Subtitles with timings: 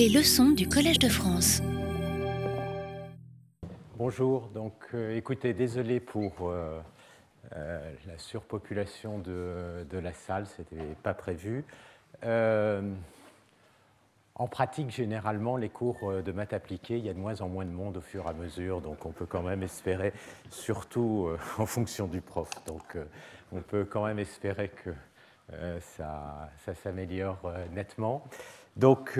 [0.00, 1.60] Les leçons du Collège de France.
[3.98, 6.80] Bonjour, donc euh, écoutez, désolé pour euh,
[7.54, 11.66] euh, la surpopulation de, de la salle, c'était pas prévu.
[12.22, 12.88] En
[14.48, 17.70] pratique, généralement, les cours de maths appliquées, il y a de moins en moins de
[17.70, 20.14] monde au fur et à mesure, donc on peut quand même espérer,
[20.48, 21.28] surtout
[21.58, 22.96] en fonction du prof, donc
[23.52, 24.94] on peut quand même espérer que
[25.80, 28.24] ça, ça s'améliore nettement.
[28.76, 29.18] Donc,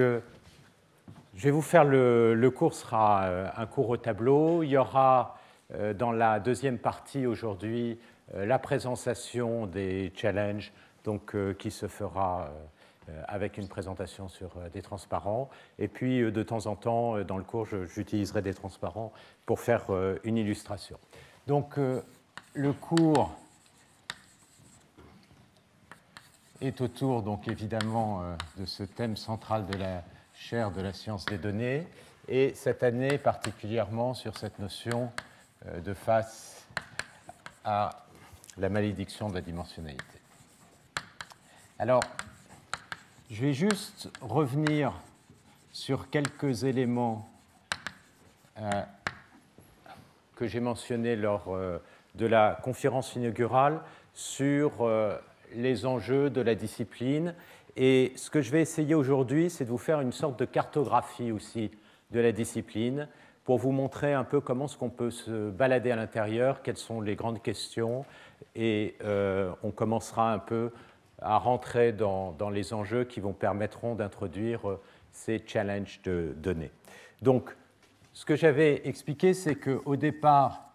[1.34, 4.62] je vais vous faire le, cours sera euh, un cours au tableau.
[4.62, 5.38] Il y aura
[5.74, 7.98] euh, dans la deuxième partie aujourd'hui
[8.34, 10.72] euh, la présentation des challenges,
[11.04, 12.50] donc qui se fera
[13.26, 15.48] avec une présentation sur des transparents.
[15.78, 19.10] Et puis, de temps en temps, dans le cours, j'utiliserai des transparents
[19.46, 19.86] pour faire
[20.24, 20.98] une illustration.
[21.46, 21.78] Donc,
[22.52, 23.34] le cours
[26.60, 28.22] est autour, donc évidemment,
[28.58, 30.04] de ce thème central de la
[30.40, 31.86] chaire de la science des données,
[32.26, 35.12] et cette année particulièrement sur cette notion
[35.66, 36.66] euh, de face
[37.62, 37.90] à
[38.56, 40.02] la malédiction de la dimensionnalité.
[41.78, 42.02] Alors,
[43.30, 44.94] je vais juste revenir
[45.72, 47.30] sur quelques éléments
[48.58, 48.82] euh,
[50.36, 51.78] que j'ai mentionnés lors euh,
[52.14, 53.82] de la conférence inaugurale
[54.14, 54.90] sur
[55.54, 57.34] les enjeux de la discipline.
[57.82, 61.32] Et ce que je vais essayer aujourd'hui, c'est de vous faire une sorte de cartographie
[61.32, 61.70] aussi
[62.10, 63.08] de la discipline
[63.42, 67.00] pour vous montrer un peu comment est-ce qu'on peut se balader à l'intérieur, quelles sont
[67.00, 68.04] les grandes questions,
[68.54, 70.72] et euh, on commencera un peu
[71.22, 74.78] à rentrer dans, dans les enjeux qui vous permettront d'introduire euh,
[75.10, 76.72] ces challenges de données.
[77.22, 77.56] Donc,
[78.12, 80.70] ce que j'avais expliqué, c'est qu'au départ,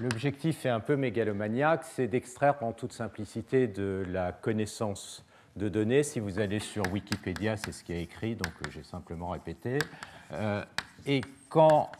[0.00, 5.26] l'objectif est un peu mégalomaniaque, c'est d'extraire en toute simplicité de la connaissance
[5.58, 6.02] de données.
[6.02, 9.78] Si vous allez sur Wikipédia, c'est ce qui est écrit, donc euh, j'ai simplement répété.
[10.32, 10.64] Euh,
[11.04, 11.90] et quand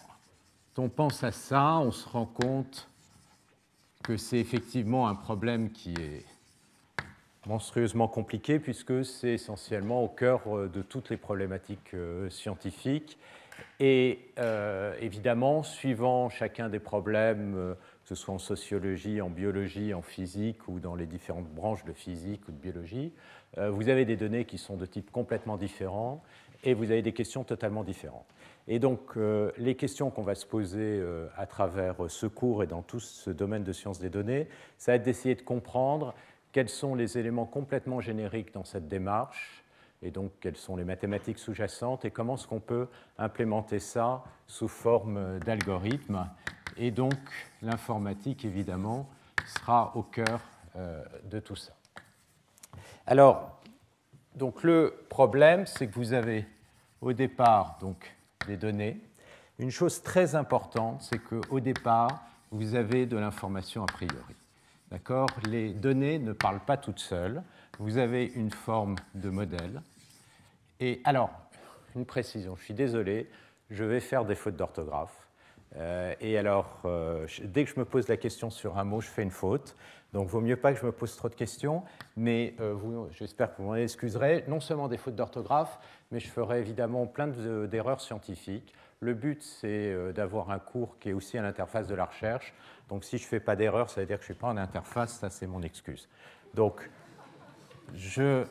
[0.79, 2.89] on pense à ça, on se rend compte
[4.05, 6.25] que c'est effectivement un problème qui est
[7.47, 11.97] monstrueusement compliqué puisque c'est essentiellement au cœur euh, de toutes les problématiques
[12.31, 13.19] scientifiques.
[13.81, 14.21] Et
[15.01, 17.75] évidemment, suivant chacun des problèmes,
[18.05, 21.93] que ce soit en sociologie, en biologie, en physique ou dans les différentes branches de
[21.93, 23.13] physique ou de biologie,
[23.57, 26.23] vous avez des données qui sont de type complètement différent
[26.65, 28.27] et vous avez des questions totalement différentes.
[28.67, 32.63] Et donc, euh, les questions qu'on va se poser euh, à travers euh, ce cours
[32.63, 36.15] et dans tout ce domaine de sciences des données, ça va être d'essayer de comprendre
[36.53, 39.65] quels sont les éléments complètement génériques dans cette démarche,
[40.03, 44.69] et donc quelles sont les mathématiques sous-jacentes, et comment est-ce qu'on peut implémenter ça sous
[44.69, 46.29] forme d'algorithmes.
[46.77, 47.15] Et donc,
[47.63, 49.09] l'informatique, évidemment,
[49.47, 50.41] sera au cœur
[50.77, 51.73] euh, de tout ça.
[53.11, 53.59] Alors,
[54.35, 56.45] donc le problème, c'est que vous avez
[57.01, 58.15] au départ donc,
[58.47, 59.01] des données.
[59.59, 64.37] Une chose très importante, c'est qu'au départ, vous avez de l'information a priori.
[64.91, 65.27] D'accord?
[65.49, 67.43] Les données ne parlent pas toutes seules.
[67.79, 69.81] Vous avez une forme de modèle.
[70.79, 71.31] Et alors,
[71.97, 73.31] une précision, je suis désolé,
[73.71, 75.29] je vais faire des fautes d'orthographe.
[75.77, 79.09] Euh, et alors, euh, dès que je me pose la question sur un mot, je
[79.09, 79.77] fais une faute.
[80.13, 81.83] Donc, vaut mieux pas que je me pose trop de questions.
[82.17, 82.77] Mais euh,
[83.11, 84.45] j'espère que vous m'en excuserez.
[84.49, 85.79] Non seulement des fautes d'orthographe,
[86.11, 88.75] mais je ferai évidemment plein de- d'erreurs scientifiques.
[89.01, 92.55] Le but, c'est euh, d'avoir un cours qui est aussi à l'interface de la recherche.
[92.89, 94.49] Donc, si je ne fais pas d'erreur, ça veut dire que je ne suis pas
[94.49, 95.19] en interface.
[95.19, 96.09] Ça, c'est mon excuse.
[96.55, 96.89] Donc,
[97.95, 98.45] je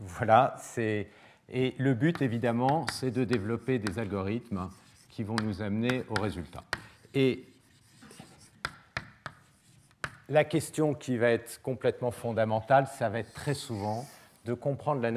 [0.00, 1.08] voilà, c'est
[1.50, 4.68] et le but évidemment, c'est de développer des algorithmes
[5.08, 6.62] qui vont nous amener au résultat.
[7.14, 7.46] Et
[10.28, 14.04] la question qui va être complètement fondamentale, ça va être très souvent
[14.44, 15.10] de comprendre la,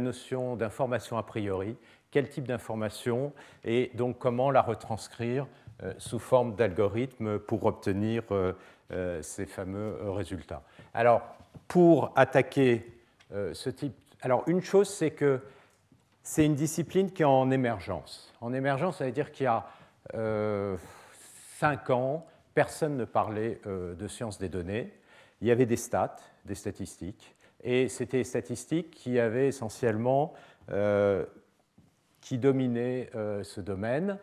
[0.00, 1.76] notion d'information a priori,
[2.10, 3.32] quel type d'information
[3.64, 5.46] et donc comment la retranscrire
[5.82, 8.52] euh, sous forme d'algorithme pour obtenir euh,
[8.92, 10.62] euh, ces fameux résultats.
[10.94, 11.22] Alors,
[11.68, 12.86] pour attaquer
[13.54, 13.94] ce type.
[14.20, 15.40] Alors, une chose, c'est que
[16.22, 18.32] c'est une discipline qui est en émergence.
[18.40, 19.66] En émergence, ça veut dire qu'il y a
[20.14, 20.76] euh,
[21.58, 24.92] cinq ans, personne ne parlait euh, de sciences des données.
[25.40, 30.34] Il y avait des stats, des statistiques, et c'était les statistiques qui avaient essentiellement,
[30.70, 31.24] euh,
[32.20, 34.18] qui dominaient euh, ce domaine.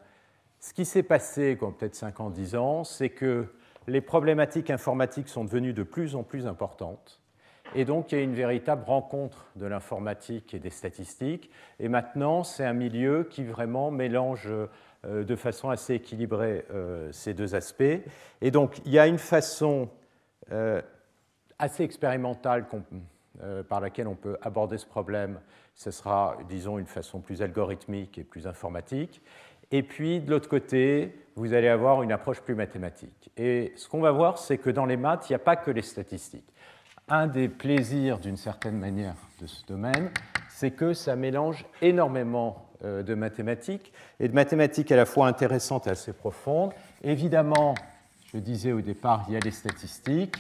[0.60, 3.48] Ce qui s'est passé, comme peut-être 5 ans, 10 ans, c'est que
[3.88, 7.22] les problématiques informatiques sont devenues de plus en plus importantes.
[7.76, 11.52] Et donc, il y a une véritable rencontre de l'informatique et des statistiques.
[11.80, 14.50] Et maintenant, c'est un milieu qui vraiment mélange
[15.06, 18.02] de façon assez équilibrée euh, ces deux aspects.
[18.42, 19.90] Et donc, il y a une façon
[20.52, 20.82] euh,
[21.60, 22.66] assez expérimentale
[23.44, 25.40] euh, par laquelle on peut aborder ce problème,
[25.76, 29.22] ce sera, disons, une façon plus algorithmique et plus informatique.
[29.72, 33.32] Et puis, de l'autre côté, vous allez avoir une approche plus mathématique.
[33.38, 35.70] Et ce qu'on va voir, c'est que dans les maths, il n'y a pas que
[35.70, 36.52] les statistiques.
[37.08, 40.12] Un des plaisirs, d'une certaine manière, de ce domaine,
[40.50, 45.88] c'est que ça mélange énormément euh, de mathématiques, et de mathématiques à la fois intéressantes
[45.88, 46.72] et assez profondes.
[47.04, 47.76] Évidemment,
[48.34, 50.38] je disais au départ, il y a les statistiques,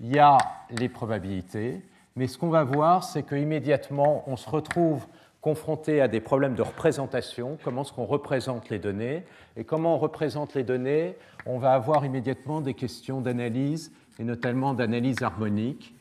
[0.00, 0.38] il y a
[0.70, 1.82] les probabilités,
[2.16, 5.06] mais ce qu'on va voir, c'est qu'immédiatement, on se retrouve
[5.40, 9.22] confronté à des problèmes de représentation, comment est-ce qu'on représente les données,
[9.56, 11.14] et comment on représente les données,
[11.44, 15.94] on va avoir immédiatement des questions d'analyse, et notamment d'analyse harmonique,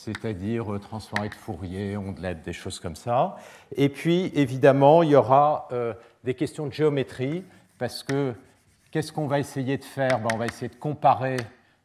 [0.00, 3.36] c'est-à-dire euh, transformée de Fourier, ondelette, des choses comme ça.
[3.76, 5.92] Et puis, évidemment, il y aura euh,
[6.24, 7.44] des questions de géométrie,
[7.76, 8.32] parce que
[8.90, 10.18] qu'est-ce qu'on va essayer de faire?
[10.20, 11.36] Ben, On va essayer de comparer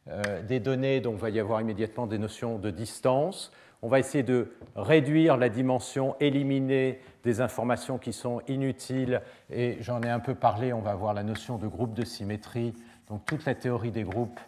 [0.08, 3.52] euh, des données, donc il va y avoir immédiatement des notions de distance,
[3.82, 9.20] on va essayer de réduire la dimension, éliminer des informations qui sont inutiles,
[9.50, 12.72] et j'en ai un peu parlé, on va avoir la notion de groupe de symétrie,
[13.10, 14.40] donc toute la théorie des groupes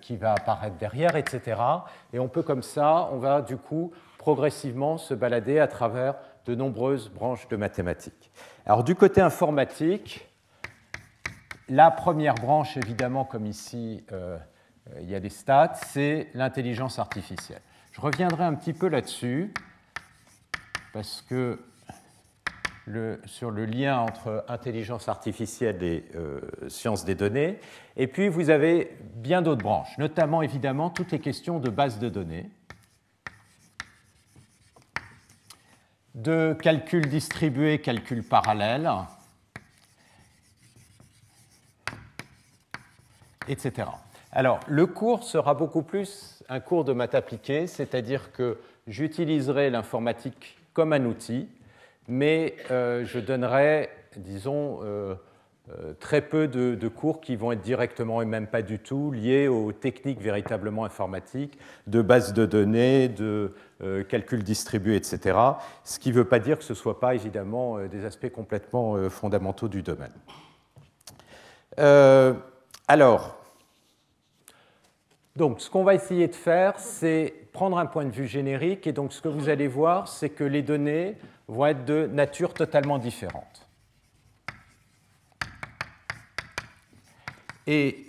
[0.00, 1.60] qui va apparaître derrière, etc.
[2.12, 6.54] Et on peut comme ça, on va du coup progressivement se balader à travers de
[6.54, 8.30] nombreuses branches de mathématiques.
[8.66, 10.28] Alors du côté informatique,
[11.68, 14.38] la première branche, évidemment, comme ici, euh,
[15.00, 17.60] il y a des stats, c'est l'intelligence artificielle.
[17.92, 19.52] Je reviendrai un petit peu là-dessus,
[20.92, 21.60] parce que
[23.26, 27.58] sur le lien entre intelligence artificielle et euh, sciences des données.
[27.96, 32.08] Et puis, vous avez bien d'autres branches, notamment évidemment toutes les questions de base de
[32.08, 32.50] données,
[36.14, 38.90] de calcul distribué, calcul parallèle,
[43.48, 43.88] etc.
[44.32, 50.58] Alors, le cours sera beaucoup plus un cours de maths appliquée, c'est-à-dire que j'utiliserai l'informatique
[50.72, 51.48] comme un outil,
[52.08, 55.14] mais euh, je donnerai, disons, euh,
[55.70, 59.46] euh, très peu de, cours qui vont être directement et même pas du tout liés
[59.46, 63.54] aux techniques véritablement informatiques, de base de données, de
[64.08, 65.38] calcul distribué, etc.
[65.84, 69.08] Ce qui ne veut pas dire que ce ne soit pas évidemment des aspects complètement
[69.08, 70.10] fondamentaux du domaine.
[72.88, 73.38] alors,
[75.36, 78.88] donc, ce qu'on va essayer de faire, c'est prendre un point de vue générique.
[78.88, 81.14] Et donc, ce que vous allez voir, c'est que les données
[81.48, 83.66] vont être de nature totalement différente.
[87.66, 88.06] Et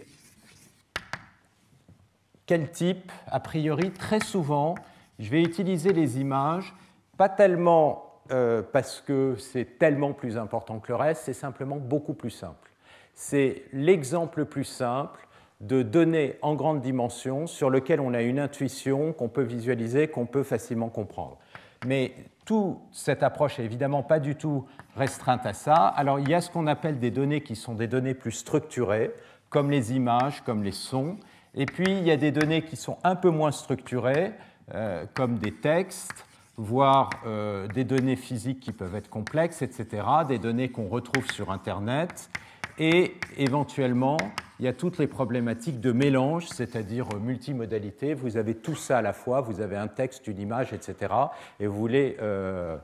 [2.46, 4.76] quel type A priori, très souvent,
[5.20, 6.74] je vais utiliser les images,
[7.18, 12.14] pas tellement euh, parce que c'est tellement plus important que le reste, c'est simplement beaucoup
[12.14, 12.72] plus simple.
[13.14, 15.28] C'est l'exemple le plus simple
[15.62, 20.26] de données en grande dimension sur lequel on a une intuition qu'on peut visualiser, qu'on
[20.26, 21.38] peut facilement comprendre.
[21.86, 22.14] Mais
[22.50, 24.66] toute cette approche n'est évidemment pas du tout
[24.96, 25.86] restreinte à ça.
[25.86, 29.12] Alors il y a ce qu'on appelle des données qui sont des données plus structurées,
[29.52, 31.18] comme les images, comme les sons.
[31.54, 34.32] Et puis il y a des données qui sont un peu moins structurées,
[34.74, 36.26] euh, comme des textes,
[36.58, 41.52] voire euh, des données physiques qui peuvent être complexes, etc., des données qu'on retrouve sur
[41.52, 42.32] Internet.
[42.80, 44.18] Et éventuellement,
[44.60, 48.14] il y a toutes les problématiques de mélange, c'est-à-dire multimodalité.
[48.14, 51.14] Vous avez tout ça à la fois, vous avez un texte, une image, etc.
[51.60, 52.78] Et vous voulez, euh,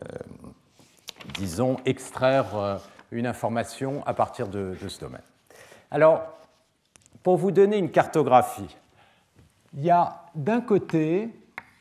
[0.00, 0.18] euh,
[1.34, 2.78] disons, extraire euh,
[3.10, 5.22] une information à partir de, ce domaine.
[5.90, 6.22] Alors,
[7.24, 8.76] pour vous donner une cartographie,
[9.74, 11.28] il y a d'un côté,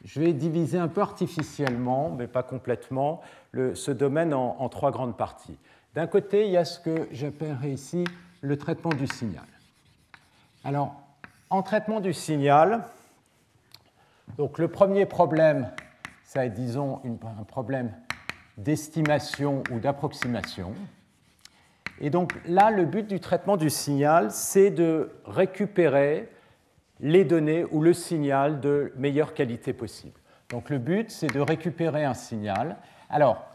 [0.03, 3.21] je vais diviser un peu artificiellement, mais pas complètement,
[3.53, 5.57] ce domaine en trois grandes parties.
[5.99, 8.05] D'un côté, il y a ce que j'appellerai ici
[8.39, 9.43] le traitement du signal.
[10.63, 10.95] Alors,
[11.49, 12.85] en traitement du signal,
[14.37, 15.69] donc le premier problème,
[16.23, 17.91] ça est, disons, un problème
[18.55, 20.73] d'estimation ou d'approximation.
[21.99, 26.29] Et donc là, le but du traitement du signal, c'est de récupérer
[27.01, 30.17] les données ou le signal de meilleure qualité possible.
[30.47, 32.77] Donc le but, c'est de récupérer un signal.
[33.09, 33.48] Alors,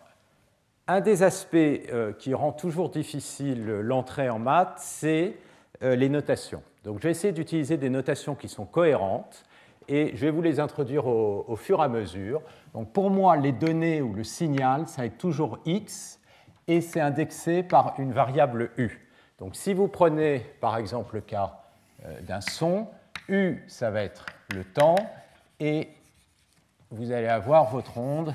[0.86, 5.36] un des aspects euh, qui rend toujours difficile l'entrée en maths, c'est
[5.82, 6.62] euh, les notations.
[6.84, 9.44] Donc je vais essayer d'utiliser des notations qui sont cohérentes
[9.88, 12.42] et je vais vous les introduire au, fur et à mesure.
[12.74, 16.20] Donc pour moi, les données ou le signal, ça être toujours x
[16.68, 19.08] et c'est indexé par une variable u.
[19.38, 21.62] Donc si vous prenez par exemple le cas
[22.04, 22.88] euh, d'un son,
[23.28, 24.96] u, ça va être le temps
[25.60, 25.88] et
[26.90, 28.34] vous allez avoir votre onde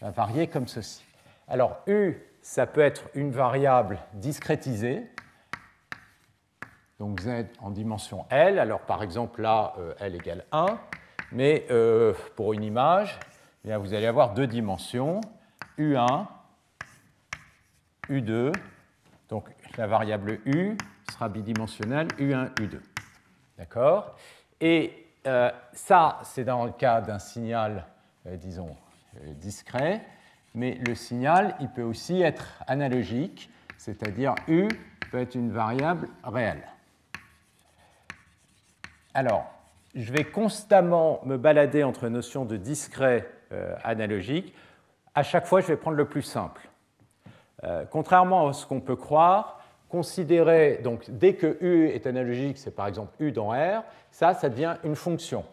[0.00, 1.04] va varier comme ceci.
[1.46, 5.06] Alors U, ça peut être une variable discrétisée,
[6.98, 8.58] donc Z en dimension L.
[8.58, 10.78] Alors par exemple là, euh, L égale 1,
[11.32, 13.18] mais euh, pour une image,
[13.66, 15.20] eh vous allez avoir deux dimensions,
[15.78, 16.26] U1,
[18.08, 18.52] U2.
[19.28, 20.78] Donc la variable U
[21.10, 22.80] sera bidimensionnelle, U1, U2.
[23.58, 24.16] D'accord?
[24.60, 27.86] Et euh, ça, c'est dans le cas d'un signal,
[28.24, 28.76] disons,
[29.36, 30.04] discret,
[30.54, 34.68] mais le signal, il peut aussi être analogique, c'est-à-dire U
[35.10, 36.62] peut être une variable réelle.
[39.14, 39.46] Alors,
[39.94, 43.28] je vais constamment me balader entre notions de discret
[43.84, 44.54] analogique.
[45.14, 46.68] À chaque fois, je vais prendre le plus simple.
[47.90, 52.86] contrairement à ce qu'on peut croire, considérer, donc dès que U est analogique, c'est par
[52.86, 55.44] exemple U dans R, ça, ça devient une fonction.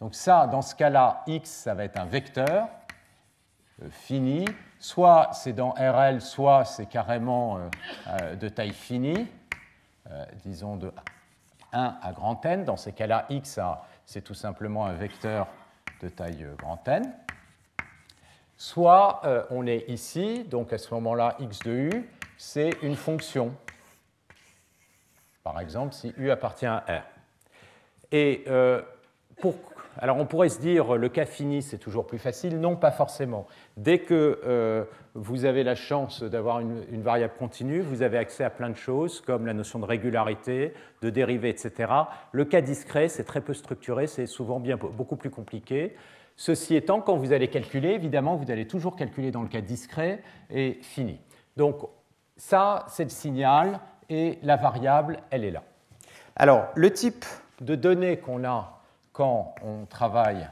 [0.00, 2.68] Donc ça, dans ce cas-là, X, ça va être un vecteur
[3.82, 4.44] euh.
[4.78, 7.68] Soit c'est dans RL, soit c'est carrément euh,
[8.08, 9.28] euh, de taille finie,
[10.44, 10.92] disons de
[11.72, 12.64] 1 à grand N.
[12.64, 13.58] Dans ces cas-là, X,
[14.04, 15.46] c'est tout simplement un vecteur
[16.02, 17.12] de taille grand N.
[18.56, 23.54] Soit on est ici, donc à ce moment-là, X de U, c'est une fonction.
[25.42, 27.02] Par exemple, si U appartient à R.
[28.12, 28.82] Et euh,
[29.40, 29.54] pour,
[29.98, 32.60] alors on pourrait se dire le cas fini c'est toujours plus facile.
[32.60, 33.46] Non, pas forcément.
[33.76, 34.84] Dès que euh,
[35.14, 39.20] vous avez la chance d'avoir une, variable continue, vous avez accès à plein de choses
[39.20, 40.72] comme la notion de régularité,
[41.02, 41.92] de dérivée, etc.
[42.32, 45.94] Le cas discret c'est très peu structuré, c'est souvent bien, beaucoup plus compliqué.
[46.36, 50.22] Ceci étant, quand vous allez calculer, évidemment, vous allez toujours calculer dans le cas discret
[50.50, 51.20] et fini.
[51.56, 51.86] Donc
[52.36, 55.62] ça, c'est le signal et la variable, elle est là.
[56.36, 57.24] Alors, le type
[57.60, 58.81] de données qu'on a
[59.12, 60.48] quand on travaille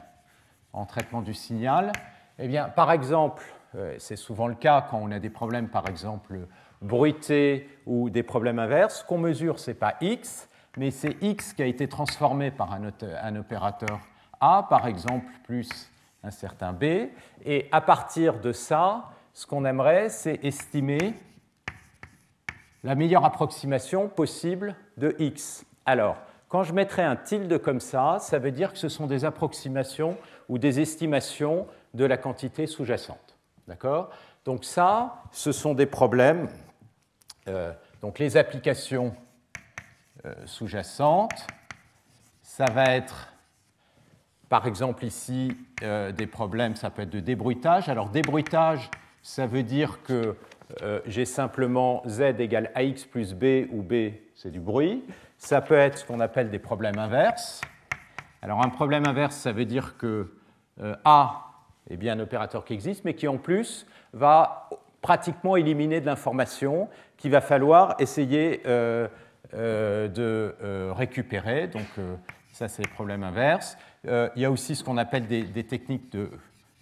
[0.73, 1.91] en traitement du signal,
[2.39, 3.43] eh bien, par exemple,
[3.75, 6.47] euh, c'est souvent le cas quand on a des problèmes, par exemple,
[6.81, 11.53] bruités ou des problèmes inverses, ce qu'on mesure, ce n'est pas x, mais c'est x
[11.53, 12.89] qui a été transformé par un,
[13.21, 13.99] un opérateur
[14.39, 15.91] a, par exemple, plus
[16.23, 17.09] un certain b.
[17.45, 21.13] Et à partir de ça, ce qu'on aimerait, c'est estimer
[22.83, 25.65] la meilleure approximation possible de x.
[25.85, 26.17] Alors,
[26.51, 30.17] quand je mettrai un tilde comme ça, ça veut dire que ce sont des approximations
[30.49, 33.37] ou des estimations de la quantité sous-jacente.
[33.69, 34.09] D'accord?
[34.43, 36.49] Donc ça, ce sont des problèmes.
[37.47, 39.15] Euh, donc les applications
[40.25, 41.47] euh, sous-jacentes,
[42.41, 43.29] ça va être,
[44.49, 47.87] par exemple ici, euh, des problèmes, ça peut être de débruitage.
[47.87, 48.91] Alors débruitage,
[49.23, 50.35] ça veut dire que
[51.05, 55.03] j'ai simplement z égale ax plus b, où b, c'est du bruit.
[55.41, 57.61] Ça peut être ce qu'on appelle des problèmes inverses.
[58.43, 60.35] Alors un problème inverse, ça veut dire que
[60.81, 61.47] euh, a
[61.89, 64.69] est bien un opérateur qui existe, mais qui en plus va
[65.01, 69.07] pratiquement éliminer de l'information qu'il va falloir essayer euh,
[69.51, 71.67] de récupérer.
[71.67, 71.87] Donc
[72.51, 73.77] ça, c'est le problème inverse.
[74.05, 76.29] il y a aussi ce qu'on appelle des, des techniques de,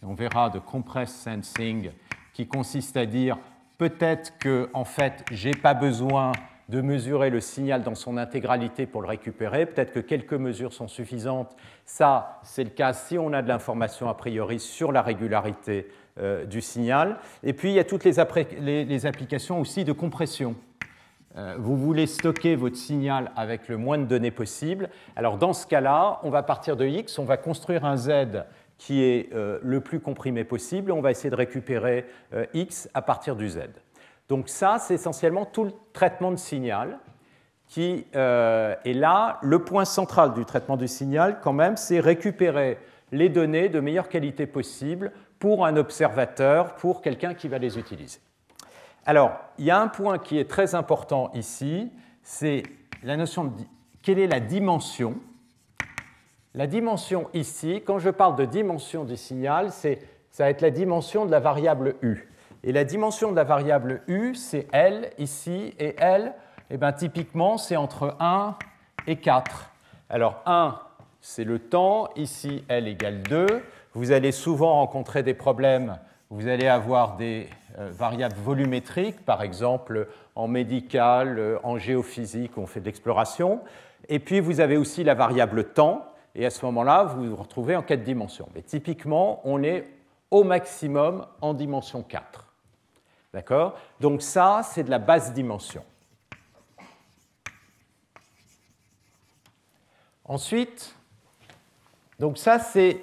[0.04, 1.92] on verra, de compress sensing,
[2.34, 3.38] qui consiste à dire
[3.80, 6.34] Peut-être que, en fait, je n'ai pas besoin
[6.70, 9.66] de mesurer le signal dans son intégralité pour le récupérer.
[9.66, 11.56] Peut-être que quelques mesures sont suffisantes.
[11.84, 15.88] Ça, c'est le cas si on a de l'information a priori sur la régularité
[16.20, 17.18] euh, du signal.
[17.42, 20.56] Et puis, il y a toutes les, applications aussi de compression.
[21.38, 24.90] Euh, vous voulez stocker votre signal avec le moins de données possible.
[25.16, 28.12] Alors, dans ce cas-là, on va partir de X, on va construire un Z
[28.78, 30.92] qui est euh, le plus comprimé possible.
[30.92, 32.06] On va essayer de récupérer
[32.54, 33.62] x à partir du z.
[34.29, 37.00] Donc ça, c'est essentiellement tout le traitement de signal
[37.67, 39.39] qui euh, est là.
[39.41, 42.77] Le point central du traitement du signal, quand même, c'est récupérer
[43.12, 48.19] les données de meilleure qualité possible pour un observateur, pour quelqu'un qui va les utiliser.
[49.05, 52.63] Alors, il y a un point qui est très important ici, c'est
[53.01, 53.51] la notion de
[54.03, 55.15] quelle est la dimension?
[56.53, 59.89] La dimension ici, quand je parle de dimension du signal, ça
[60.38, 62.29] va être la dimension de la variable u.
[62.63, 66.34] Et la dimension de la variable u, c'est L ici, et L,
[66.70, 68.56] eh bien, typiquement, c'est entre 1
[69.08, 69.72] et 4.
[70.10, 70.75] Alors 1,
[71.22, 73.63] c'est le temps, ici L égale 2.
[73.94, 75.98] Vous allez souvent rencontrer des problèmes,
[76.30, 77.48] vous allez avoir des
[77.80, 83.62] euh, variables volumétriques, par exemple en médical, euh, en géophysique, on fait de l'exploration.
[84.10, 87.75] Et puis vous avez aussi la variable temps, et à ce moment-là, vous vous retrouvez
[87.75, 88.50] en 4 dimensions.
[88.54, 89.88] Mais typiquement, on est
[90.30, 92.49] au maximum en dimension 4.
[93.33, 93.77] D'accord?
[94.00, 95.83] Donc ça, c'est de la basse dimension.
[100.25, 100.95] Ensuite,
[102.19, 103.01] donc ça, c'est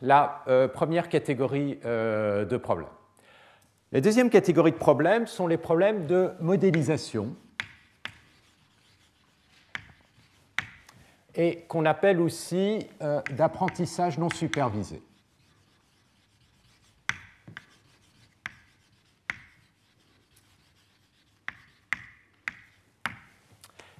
[0.00, 2.88] la euh, première catégorie euh, de problèmes.
[3.90, 7.34] La deuxième catégorie de problèmes sont les problèmes de modélisation.
[11.38, 15.00] et qu'on appelle aussi euh, d'apprentissage non supervisé.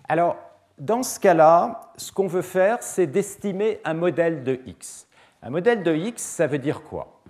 [0.09, 0.37] Alors,
[0.79, 5.07] dans ce cas-là, ce qu'on veut faire, c'est d'estimer un modèle de x.
[5.43, 7.21] Un modèle de x, ça veut dire quoi?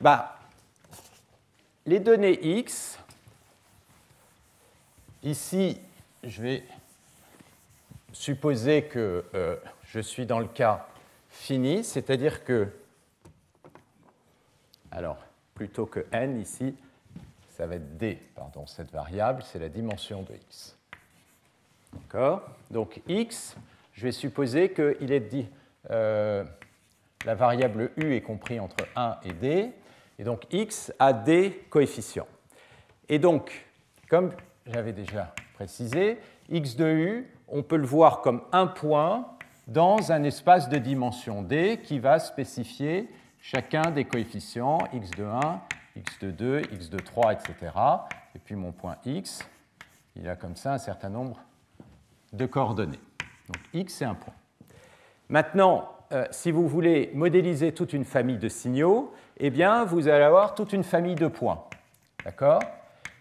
[0.00, 0.38] Bah,
[1.86, 2.98] Les données x,
[5.22, 5.80] ici,
[6.24, 6.64] je vais
[8.12, 10.86] supposer que euh, je suis dans le cas
[11.28, 12.68] fini, c'est-à-dire que,
[14.90, 15.18] alors,
[15.54, 16.74] plutôt que n ici,
[17.56, 20.76] ça va être d, pardon, cette variable, c'est la dimension de x.
[21.92, 23.56] D'accord Donc x,
[23.92, 25.48] je vais supposer qu'il est dit,
[25.90, 26.44] euh,
[27.24, 29.70] la variable u est comprise entre 1 et d,
[30.18, 32.28] et donc x a des coefficients.
[33.08, 33.66] Et donc,
[34.08, 34.30] comme
[34.66, 36.18] j'avais déjà précisé,
[36.48, 39.26] x de u, on peut le voir comme un point
[39.66, 43.08] dans un espace de dimension d qui va spécifier
[43.40, 45.60] chacun des coefficients x de 1,
[45.96, 47.54] x de 2, x de 3, etc.
[48.34, 49.46] Et puis mon point x,
[50.16, 51.40] il a comme ça un certain nombre
[52.32, 53.00] de coordonnées.
[53.48, 54.34] Donc x, c'est un point.
[55.28, 60.24] Maintenant, euh, si vous voulez modéliser toute une famille de signaux, eh bien, vous allez
[60.24, 61.64] avoir toute une famille de points.
[62.24, 62.62] D'accord?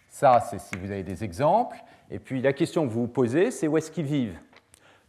[0.09, 1.77] Ça, c'est si vous avez des exemples.
[2.11, 4.37] Et puis la question que vous vous posez, c'est où est-ce qu'ils vivent?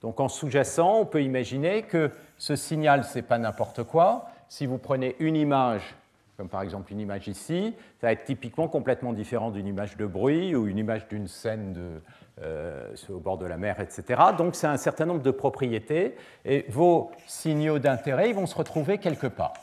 [0.03, 4.29] Donc en sous-jacent, on peut imaginer que ce signal, ce n'est pas n'importe quoi.
[4.49, 5.95] Si vous prenez une image,
[6.37, 10.07] comme par exemple une image ici, ça va être typiquement complètement différent d'une image de
[10.07, 12.01] bruit ou une image d'une scène de,
[12.43, 14.21] euh, au bord de la mer, etc.
[14.37, 19.27] Donc c'est un certain nombre de propriétés et vos signaux d'intérêt vont se retrouver quelque
[19.27, 19.55] part,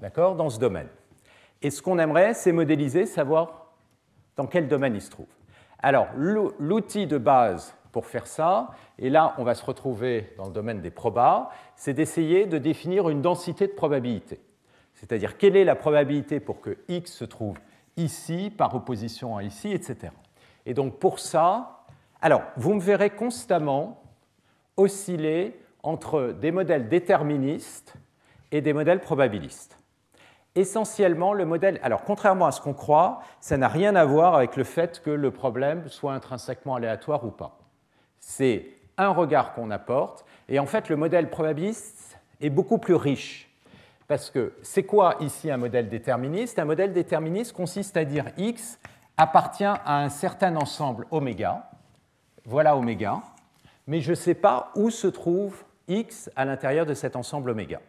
[0.00, 0.88] d'accord, dans ce domaine.
[1.62, 3.72] Et ce qu'on aimerait, c'est modéliser, savoir
[4.36, 5.26] dans quel domaine il se trouve.
[5.78, 10.52] Alors l'outil de base pour faire ça, et là on va se retrouver dans le
[10.52, 14.40] domaine des probas, c'est d'essayer de définir une densité de probabilité.
[14.94, 17.58] C'est-à-dire quelle est la probabilité pour que x se trouve
[17.96, 20.12] ici par opposition à ici, etc.
[20.64, 21.75] Et donc pour ça,
[22.26, 24.02] alors vous me verrez constamment
[24.76, 27.94] osciller entre des modèles déterministes
[28.50, 29.78] et des modèles probabilistes.
[30.56, 34.56] Essentiellement, le modèle, alors contrairement à ce qu'on croit, ça n'a rien à voir avec
[34.56, 37.60] le fait que le problème soit intrinsèquement aléatoire ou pas.
[38.18, 43.54] C'est un regard qu'on apporte, et en fait le modèle probabiliste est beaucoup plus riche.
[44.08, 46.58] Parce que c'est quoi ici un modèle déterministe?
[46.58, 48.80] Un modèle déterministe consiste à dire x
[49.16, 51.70] appartient à un certain ensemble oméga,
[52.46, 53.20] voilà oméga,
[53.86, 57.80] mais je ne sais pas où se trouve x à l'intérieur de cet ensemble oméga.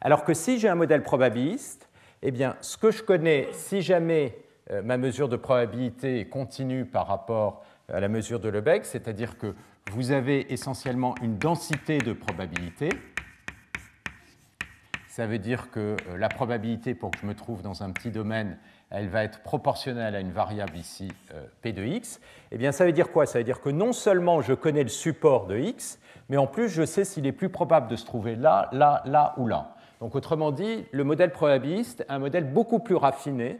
[0.00, 1.88] Alors que si j'ai un modèle probabiliste,
[2.22, 4.36] eh bien, ce que je connais, si jamais
[4.70, 9.38] euh, ma mesure de probabilité est continue par rapport à la mesure de Lebesgue, c'est-à-dire
[9.38, 9.54] que
[9.92, 12.88] vous avez essentiellement une densité de probabilité,
[15.08, 18.10] ça veut dire que euh, la probabilité pour que je me trouve dans un petit
[18.10, 18.58] domaine
[18.94, 22.84] elle va être proportionnelle à une variable ici, euh, p de x, eh bien ça
[22.84, 23.26] veut dire quoi?
[23.26, 26.68] Ça veut dire que non seulement je connais le support de x, mais en plus
[26.68, 29.74] je sais s'il est plus probable de se trouver là, là, là ou là.
[30.00, 33.58] Donc autrement dit, le modèle probabiliste est un modèle beaucoup plus raffiné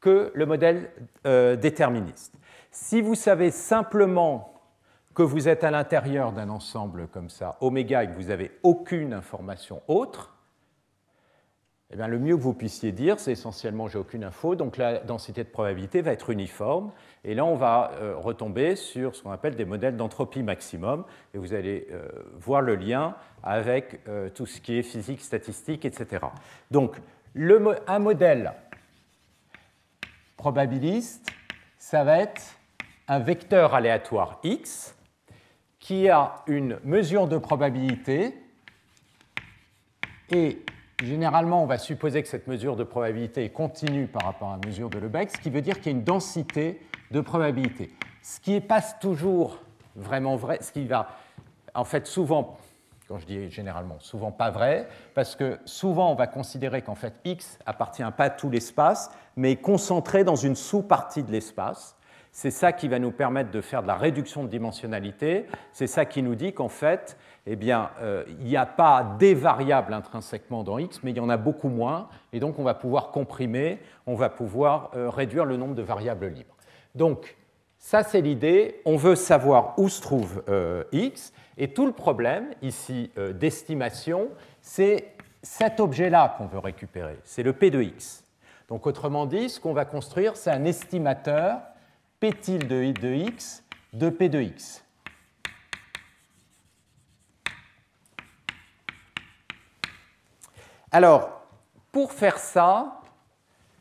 [0.00, 0.90] que le modèle
[1.26, 2.34] euh, déterministe.
[2.70, 4.54] Si vous savez simplement
[5.14, 9.12] que vous êtes à l'intérieur d'un ensemble comme ça, oméga, et que vous n'avez aucune
[9.12, 10.37] information autre,
[11.90, 14.98] eh bien, le mieux que vous puissiez dire, c'est essentiellement j'ai aucune info, donc la
[14.98, 16.92] densité de probabilité va être uniforme.
[17.24, 21.38] Et là, on va euh, retomber sur ce qu'on appelle des modèles d'entropie maximum, et
[21.38, 22.06] vous allez euh,
[22.38, 26.26] voir le lien avec euh, tout ce qui est physique, statistique, etc.
[26.70, 26.96] Donc,
[27.86, 28.52] un modèle
[30.36, 31.30] probabiliste,
[31.78, 32.42] ça va être
[33.06, 34.94] un vecteur aléatoire x
[35.78, 38.34] qui a une mesure de probabilité
[40.30, 40.58] et
[41.02, 44.66] Généralement, on va supposer que cette mesure de probabilité est continue par rapport à la
[44.66, 46.80] mesure de Lebesgue, ce qui veut dire qu'il y a une densité
[47.12, 47.92] de probabilité.
[48.20, 49.58] Ce qui n'est pas toujours
[49.94, 51.08] vraiment vrai, ce qui va
[51.74, 52.56] en fait souvent,
[53.06, 57.14] quand je dis généralement, souvent pas vrai, parce que souvent on va considérer qu'en fait
[57.24, 61.96] x appartient pas à tout l'espace, mais est concentré dans une sous-partie de l'espace.
[62.40, 65.46] C'est ça qui va nous permettre de faire de la réduction de dimensionnalité.
[65.72, 69.34] C'est ça qui nous dit qu'en fait, eh bien, euh, il n'y a pas des
[69.34, 72.74] variables intrinsèquement dans X, mais il y en a beaucoup moins, et donc on va
[72.74, 76.54] pouvoir comprimer, on va pouvoir euh, réduire le nombre de variables libres.
[76.94, 77.36] Donc,
[77.76, 82.50] ça c'est l'idée, on veut savoir où se trouve euh, X, et tout le problème
[82.62, 84.28] ici d'estimation,
[84.62, 85.08] c'est
[85.42, 88.22] cet objet-là qu'on veut récupérer, c'est le P de X.
[88.68, 91.62] Donc autrement dit, ce qu'on va construire, c'est un estimateur
[92.20, 94.84] P tilde de x de P de x.
[100.90, 101.42] Alors,
[101.92, 103.00] pour faire ça,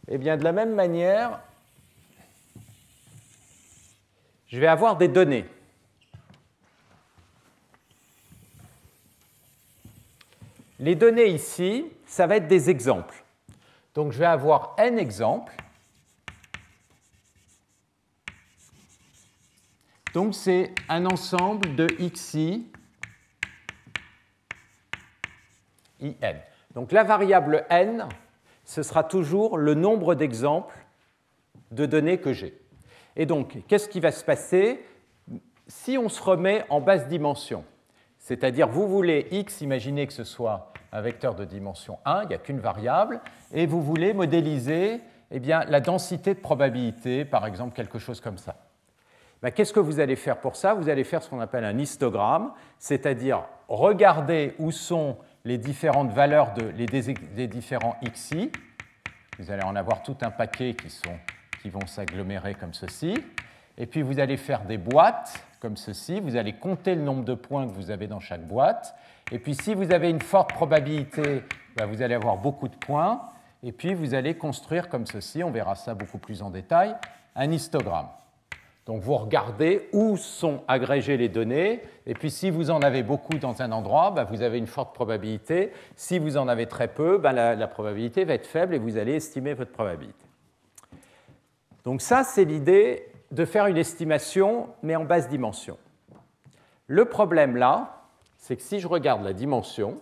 [0.08, 1.42] eh bien, de la même manière,
[4.48, 5.46] je vais avoir des données.
[10.80, 13.24] Les données ici, ça va être des exemples.
[13.96, 15.56] Donc je vais avoir n exemples
[20.18, 22.66] Donc c'est un ensemble de xi,
[26.02, 26.34] in.
[26.74, 28.10] Donc la variable n,
[28.66, 30.76] ce sera toujours le nombre d'exemples
[31.70, 32.60] de données que j'ai.
[33.16, 34.84] Et donc, qu'est-ce qui va se passer
[35.68, 37.64] si on se remet en basse dimension?
[38.18, 42.34] C'est-à-dire, vous voulez x, imaginez que ce soit un vecteur de dimension 1, il n'y
[42.34, 43.22] a qu'une variable,
[43.54, 45.00] et vous voulez modéliser
[45.30, 48.67] eh bien, la densité de probabilité, par exemple, quelque chose comme ça.
[49.42, 50.74] Ben, qu'est-ce que vous allez faire pour ça?
[50.74, 56.54] Vous allez faire ce qu'on appelle un histogramme, c'est-à-dire regarder où sont les différentes valeurs
[56.54, 58.52] de, des différents xi.
[59.40, 61.18] Vous allez en avoir tout un paquet qui, sont,
[61.62, 63.14] qui vont s'agglomérer comme ceci.
[63.78, 66.20] Et puis vous allez faire des boîtes comme ceci.
[66.20, 68.96] Vous allez compter le nombre de points que vous avez dans chaque boîte.
[69.32, 71.44] Et puis si vous avez une forte probabilité,
[71.76, 73.22] ben, vous allez avoir beaucoup de points.
[73.62, 76.96] Et puis vous allez construire comme ceci, on verra ça beaucoup plus en détail,
[77.36, 78.08] un histogramme.
[78.88, 83.38] Donc vous regardez où sont agrégées les données, et puis si vous en avez beaucoup
[83.38, 85.74] dans un endroit, ben, vous avez une forte probabilité.
[85.98, 89.16] Si vous en avez très peu, ben, la, probabilité va être faible et vous allez
[89.16, 90.26] estimer votre probabilité.
[91.84, 95.78] Donc ça, c'est l'idée de faire une estimation, mais en basse dimension.
[96.88, 98.06] Le problème là,
[98.38, 99.98] c'est que si je regarde la dimension,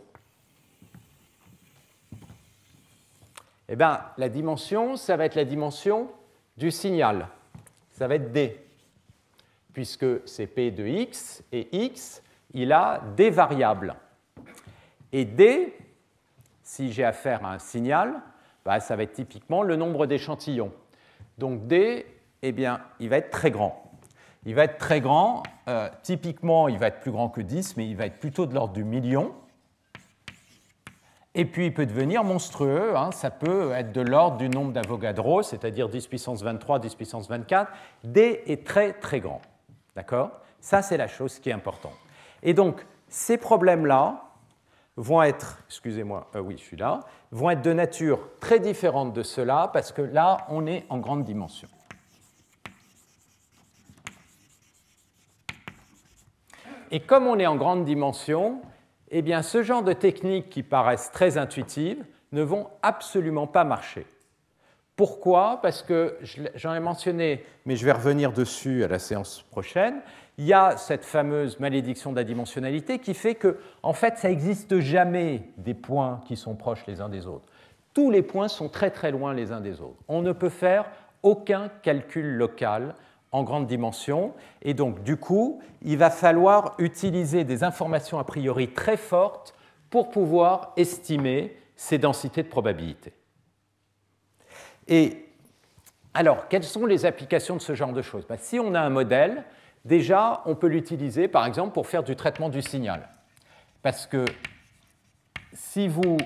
[3.68, 6.08] eh bien, la dimension, ça va être la dimension
[6.56, 7.30] du signal.
[7.90, 8.62] Ça va être D
[9.76, 13.94] puisque c'est P de x, et x, il a des variables.
[15.12, 15.78] Et D,
[16.64, 18.22] si j'ai affaire à un signal,
[18.64, 20.72] bah, ça va être typiquement le nombre d'échantillons.
[21.38, 22.06] Donc D,
[22.42, 23.92] eh bien, il va être très grand.
[24.46, 27.86] Il va être très grand, euh, typiquement, il va être plus grand que 10, mais
[27.86, 29.34] il va être plutôt de l'ordre du million.
[31.34, 32.96] Et puis, il peut devenir monstrueux.
[32.96, 33.12] Hein.
[33.12, 37.70] ça peut être de l'ordre du nombre d'Avogadro, c'est-à-dire 10 puissance 23, 10 puissance 24.
[38.06, 39.42] D est très, très grand.
[39.96, 40.32] D'accord?
[40.60, 41.98] Ça, c'est la chose qui est importante.
[42.44, 44.22] Et donc, ces problèmes-là
[44.98, 49.24] vont être, excusez-moi, euh, oui, je suis là, vont être de nature très différente de
[49.24, 51.68] cela, parce que là, on est en grande dimension.
[56.92, 58.62] Et comme on est en grande dimension,
[59.10, 64.06] eh ce genre de techniques qui paraissent très intuitives ne vont absolument pas marcher.
[64.96, 65.60] Pourquoi?
[65.62, 66.18] Parce que
[66.56, 69.96] j'en ai mentionné, mais je vais revenir dessus à la séance prochaine.
[70.38, 74.30] Il y a cette fameuse malédiction de la dimensionnalité qui fait que, en fait, ça
[74.30, 77.46] n'existe jamais des points qui sont proches les uns des autres.
[77.94, 80.02] Tous les points sont très très loin les uns des autres.
[80.08, 80.86] On ne peut faire
[81.24, 82.96] aucun calcul local
[83.32, 88.70] en grande dimension, et donc du coup, il va falloir utiliser des informations a priori
[88.70, 89.56] très fortes
[89.90, 93.12] pour pouvoir estimer ces densités de probabilité.
[94.88, 95.26] Et
[96.14, 98.26] alors, quelles sont les applications de ce genre de choses?
[98.28, 99.44] Ben, Si on a un modèle,
[99.84, 103.10] déjà, on peut l'utiliser, par exemple, pour faire du traitement du signal.
[103.82, 104.26] Parce que
[105.54, 106.18] si vous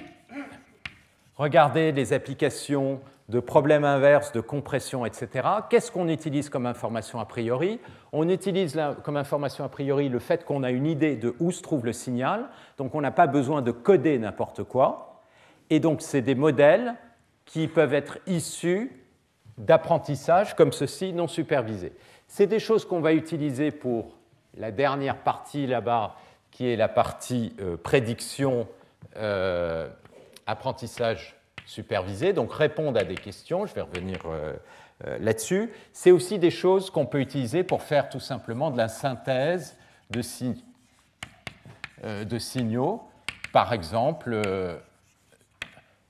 [1.37, 7.25] regardez les applications de problèmes inverses, de compression, etc., qu'est-ce qu'on utilise comme information a
[7.25, 7.79] priori?
[8.11, 11.61] On utilise comme information a priori le fait qu'on a une idée de où se
[11.61, 15.21] trouve le signal, donc on n'a pas besoin de coder n'importe quoi.
[15.69, 16.95] Et donc, c'est des modèles
[17.49, 18.91] qui peuvent être issus
[19.57, 21.93] d'apprentissage comme ceci non supervisé.
[22.27, 24.17] C'est des choses qu'on va utiliser pour
[24.55, 26.15] la dernière partie là-bas,
[26.51, 28.67] qui est la partie euh, prédiction,
[29.17, 29.89] euh,
[30.45, 34.53] apprentissage supervisé, donc répondre à des questions, je vais revenir euh,
[35.19, 35.71] là-dessus.
[35.91, 39.75] C'est aussi des choses qu'on peut utiliser pour faire tout simplement de la synthèse
[40.11, 40.21] de,
[42.23, 43.01] de signaux.
[43.51, 44.39] Par exemple,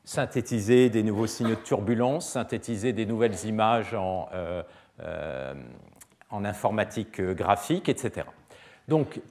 [0.09, 4.63] synthétiser des nouveaux signaux de turbulence, synthétiser des nouvelles images en, euh,
[5.01, 5.53] euh,
[6.31, 8.25] informatique graphique, etc.
[8.87, 9.21] Donc,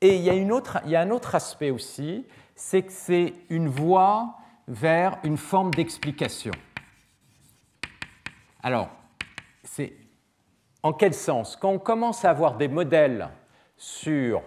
[0.00, 3.68] et il y, a il y a un autre aspect aussi, c'est que c'est une
[3.68, 4.34] voie
[4.66, 6.52] vers une forme d'explication.
[8.64, 8.88] Alors,
[9.62, 9.92] c'est
[10.82, 11.54] en quel sens?
[11.54, 13.28] Quand on commence à avoir des modèles
[13.76, 14.42] sur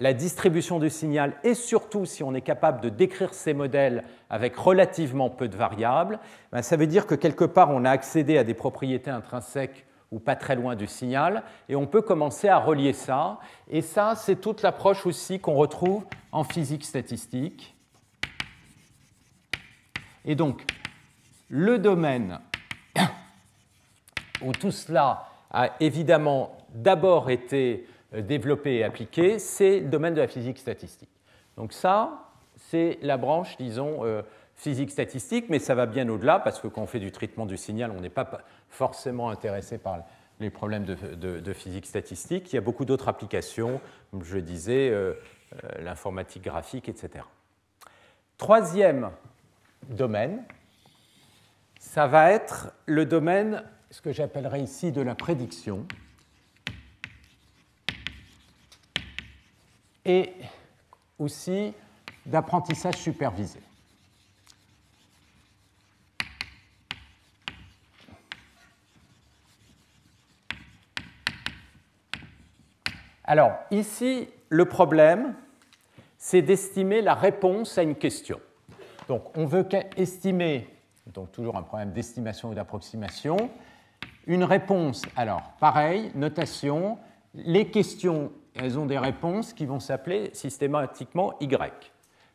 [0.00, 4.56] la distribution du signal et surtout si on est capable de décrire ces modèles avec
[4.56, 6.18] relativement peu de variables,
[6.52, 10.18] ben, ça veut dire que quelque part on a accédé à des propriétés intrinsèques ou
[10.18, 13.38] pas très loin du signal, et on peut commencer à relier ça.
[13.68, 17.76] Et ça, c'est toute l'approche aussi qu'on retrouve en physique statistique.
[20.24, 20.64] Et donc,
[21.48, 22.40] le domaine
[24.42, 30.28] où tout cela a évidemment d'abord été développé et appliqué, c'est le domaine de la
[30.28, 31.10] physique statistique.
[31.56, 34.22] Donc ça, c'est la branche, disons, euh,
[34.54, 37.56] physique statistique, mais ça va bien au-delà, parce que quand on fait du traitement du
[37.56, 40.00] signal, on n'est pas forcément intéressé par
[40.40, 42.52] les problèmes de, physique statistique.
[42.52, 45.14] Il y a beaucoup d'autres applications, comme je disais, euh,
[45.64, 47.24] euh, l'informatique graphique, etc.
[48.38, 49.10] Troisième
[49.88, 50.42] domaine,
[51.78, 55.86] ça va être le domaine, ce que j'appellerais ici de la prédiction.
[60.04, 60.32] Et
[61.18, 61.74] aussi
[62.24, 63.60] d'apprentissage supervisé.
[73.24, 75.34] Alors, ici, le problème,
[76.18, 78.40] c'est d'estimer la réponse à une question.
[79.06, 80.68] Donc, on veut estimer,
[81.06, 83.50] donc toujours un problème d'estimation ou d'approximation,
[84.26, 85.02] une réponse.
[85.14, 86.98] Alors, pareil, notation,
[87.34, 91.92] les questions, elles ont des réponses qui vont s'appeler systématiquement Y.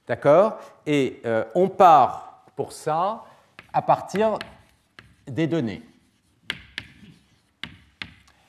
[0.08, 0.58] D'accord?
[0.86, 3.24] Et euh, on part pour ça
[3.72, 4.40] à partir
[5.28, 5.84] des données.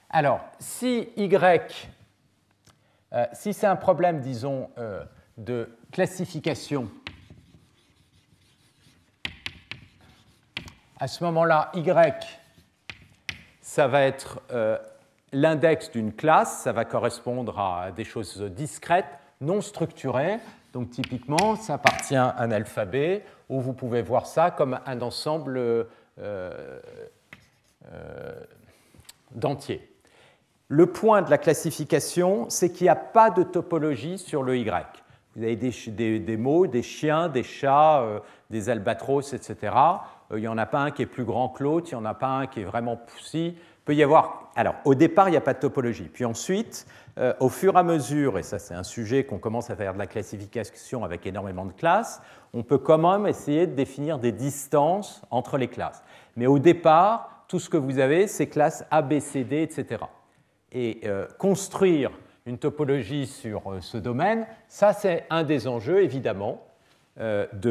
[0.09, 1.91] Alors, si Y
[3.13, 5.05] euh, si c'est un problème, disons, euh,
[5.37, 6.91] de classification,
[10.99, 12.41] à ce moment-là, Y,
[13.61, 14.41] ça va être
[15.33, 20.39] l'index d'une classe, ça va correspondre à des choses discrètes, non structurées.
[20.73, 25.87] Donc typiquement, ça appartient à un alphabet, où vous pouvez voir ça comme un ensemble
[29.35, 29.97] d'entiers.
[30.69, 35.05] Le point de la classification, c'est qu'il n'y a pas de topologie sur le Y.
[35.37, 39.77] Vous avez des, mots, des chiens, des chats, euh, des albatros, etc.
[40.33, 42.01] Euh, il n'y en a pas un qui est plus grand que l'autre, il n'y
[42.01, 43.49] en a pas un qui est vraiment poussi.
[43.49, 44.46] Il peut y avoir.
[44.57, 46.11] Alors, au départ, il n'y a pas de topologie.
[46.13, 46.87] Puis ensuite,
[47.19, 49.95] euh, au fur et à mesure, et ça, c'est un sujet qu'on commence à faire
[49.95, 52.21] de la classification avec énormément de classes,
[52.55, 56.03] on peut quand même essayer de définir des distances entre les classes.
[56.37, 60.07] Mais au départ, tout ce que vous avez, c'est classes A, B, C, D, etc
[60.73, 62.11] et euh, construire
[62.45, 66.63] une topologie sur euh, ce domaine, ça c'est un des enjeux évidemment
[67.55, 67.71] du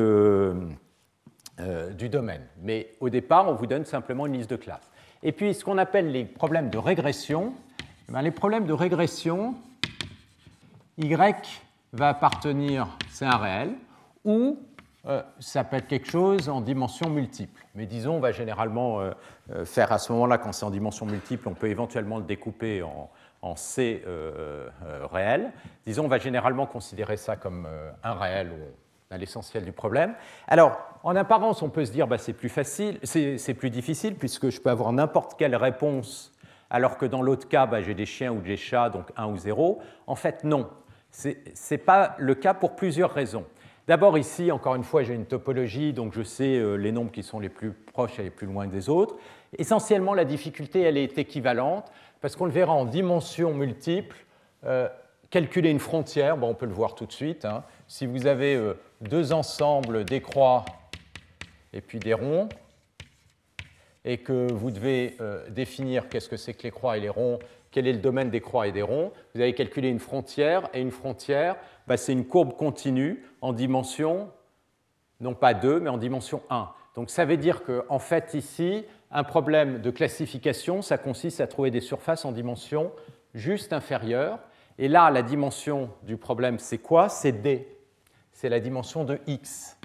[2.09, 2.41] domaine.
[2.63, 4.89] Mais au départ, on vous donne simplement une liste de classes.
[5.23, 7.53] Et puis ce qu'on appelle les problèmes de régression,
[8.07, 9.55] eh ben, les problèmes de régression,
[10.97, 11.15] Y
[11.91, 13.73] va appartenir, c'est un réel,
[14.23, 14.57] ou
[15.39, 17.65] ça peut être quelque chose en dimension multiple.
[17.75, 19.11] Mais disons, on va généralement euh,
[19.51, 22.81] euh, faire à ce moment-là, quand c'est en dimension multiple, on peut éventuellement le découper
[22.81, 23.09] en,
[23.55, 24.69] C euh,
[25.11, 25.51] réel.
[25.85, 27.67] Disons, on va généralement considérer ça comme
[28.03, 30.15] un réel ou à l'essentiel du problème.
[30.47, 34.49] Alors, en apparence, on peut se dire, bah, c'est plus facile, c'est plus difficile, puisque
[34.49, 36.33] je peux avoir n'importe quelle réponse,
[36.71, 39.37] alors que dans l'autre cas, bah, j'ai des chiens ou des chats, donc 1 ou
[39.37, 39.79] 0.
[40.07, 40.67] En fait, non.
[41.11, 41.29] Ce
[41.69, 43.45] n'est pas le cas pour plusieurs raisons.
[43.87, 47.21] D'abord ici, encore une fois, j'ai une topologie, donc je sais euh, les nombres qui
[47.21, 49.15] sont les plus proches et les plus loin des autres.
[49.59, 51.85] Essentiellement, la difficulté, elle est équivalente,
[52.19, 54.17] parce qu'on le verra en dimensions multiples.
[54.65, 54.89] Euh,
[55.29, 57.45] calculer une frontière, on peut le voir tout de suite.
[57.45, 57.63] Hein.
[57.87, 60.65] Si vous avez euh, deux ensembles des croix
[61.75, 62.49] et puis des ronds,
[64.03, 65.17] et que vous devez
[65.49, 67.37] définir qu'est-ce que c'est que les croix et les ronds,
[67.71, 70.79] quel est le domaine des croix et des ronds, vous allez calculer une frontière, et
[70.79, 71.57] une frontière,
[71.87, 74.31] bah, c'est une courbe continue en dimension,
[75.19, 76.69] non pas 2, mais en dimension 1.
[76.95, 81.47] Donc ça veut dire qu'en en fait, ici, un problème de classification, ça consiste à
[81.47, 82.91] trouver des surfaces en dimension
[83.33, 84.39] juste inférieure.
[84.77, 87.09] Et là, la dimension du problème, c'est quoi?
[87.09, 87.67] C'est D.
[88.31, 89.77] C'est la dimension de X.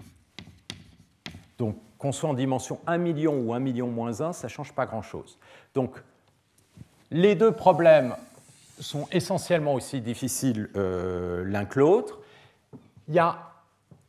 [1.61, 4.73] Donc, qu'on soit en dimension 1 million ou 1 million moins 1, ça ne change
[4.73, 5.39] pas grand-chose.
[5.75, 6.03] Donc,
[7.11, 8.17] les deux problèmes
[8.79, 12.21] sont essentiellement aussi difficiles euh, l'un que l'autre.
[13.09, 13.51] Il y a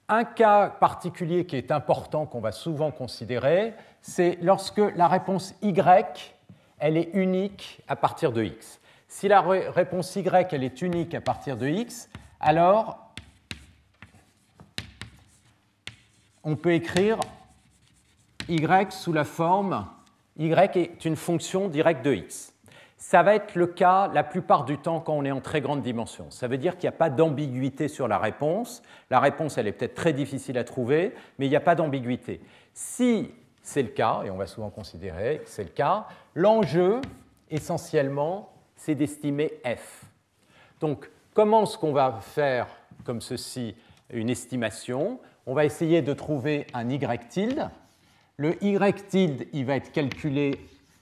[0.07, 6.33] un cas particulier qui est important, qu'on va souvent considérer, c'est lorsque la réponse Y,
[6.79, 8.79] elle est unique à partir de X.
[9.09, 12.07] Si la réponse Y, elle est unique à partir de X,
[12.39, 13.13] alors
[16.45, 17.19] on peut écrire
[18.51, 19.87] Y sous la forme
[20.37, 22.53] Y est une fonction directe de X.
[22.97, 25.81] Ça va être le cas la plupart du temps quand on est en très grande
[25.81, 26.29] dimension.
[26.29, 28.83] Ça veut dire qu'il n'y a pas d'ambiguïté sur la réponse.
[29.09, 32.41] La réponse, elle est peut-être très difficile à trouver, mais il n'y a pas d'ambiguïté.
[32.73, 33.31] Si
[33.63, 36.99] c'est le cas, et on va souvent considérer que c'est le cas, l'enjeu,
[37.49, 40.03] essentiellement, c'est d'estimer f.
[40.79, 42.67] Donc, comment est-ce qu'on va faire
[43.05, 43.75] comme ceci
[44.11, 45.19] une estimation?
[45.45, 47.69] On va essayer de trouver un y tilde.
[48.37, 50.59] Le y tilde, il va être calculé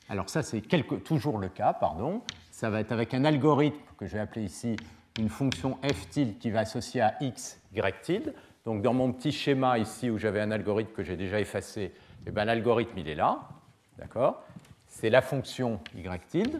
[0.09, 0.61] alors ça, c'est
[1.03, 2.23] toujours le cas, pardon.
[2.51, 4.75] Ça va être avec un algorithme que je vais appeler ici
[5.19, 8.33] une fonction f tilde qui va associer à x y tilde.
[8.65, 11.93] Donc dans mon petit schéma ici où j'avais un algorithme que j'ai déjà effacé,
[12.25, 13.39] eh ben, l'algorithme il est là.
[13.99, 14.41] D'accord?
[14.87, 16.59] C'est la fonction y tilde.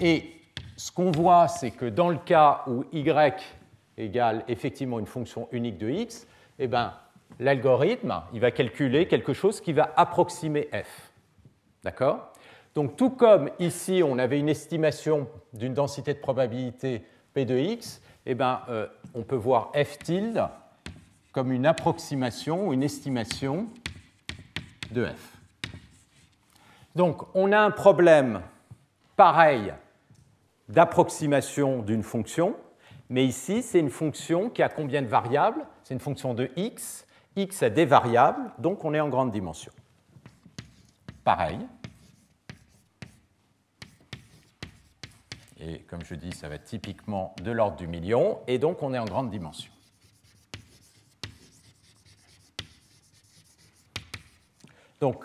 [0.00, 0.32] Et
[0.76, 3.04] ce qu'on voit, c'est que dans le cas où y
[3.96, 6.28] égale effectivement une fonction unique de x,
[6.60, 6.94] eh ben,
[7.38, 11.12] l'algorithme il va calculer quelque chose qui va approximer f.
[11.84, 12.32] D'accord?
[12.74, 18.00] Donc tout comme ici on avait une estimation d'une densité de probabilité p de x,
[18.26, 20.48] eh ben, euh, on peut voir f tilde
[21.32, 23.66] comme une approximation ou une estimation
[24.90, 25.36] de f.
[26.96, 28.42] Donc on a un problème
[29.16, 29.72] pareil
[30.68, 32.56] d'approximation d'une fonction,
[33.08, 35.66] mais ici c'est une fonction qui a combien de variables?
[35.82, 39.72] C'est une fonction de x, x a des variables, donc on est en grande dimension.
[41.24, 41.58] Pareil.
[45.58, 48.94] Et comme je dis, ça va être typiquement de l'ordre du million, et donc on
[48.94, 49.72] est en grande dimension.
[55.00, 55.24] Donc,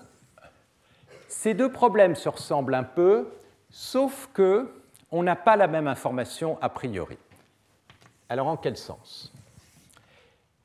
[1.27, 3.29] ces deux problèmes se ressemblent un peu,
[3.69, 7.17] sauf que on n'a pas la même information a priori.
[8.29, 9.34] Alors, en quel sens?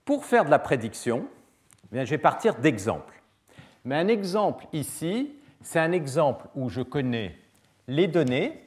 [0.05, 1.27] Pour faire de la prédiction,
[1.93, 3.23] eh je vais partir d'exemples.
[3.85, 7.39] Mais un exemple ici, c'est un exemple où je connais
[7.87, 8.67] les données.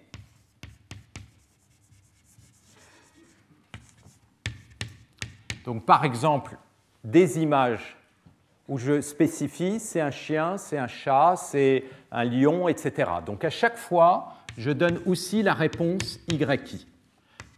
[5.65, 6.58] Donc, par exemple,
[7.04, 7.98] des images
[8.67, 13.10] où je spécifie c'est un chien, c'est un chat, c'est un lion, etc.
[13.26, 16.86] Donc à chaque fois, je donne aussi la réponse YI.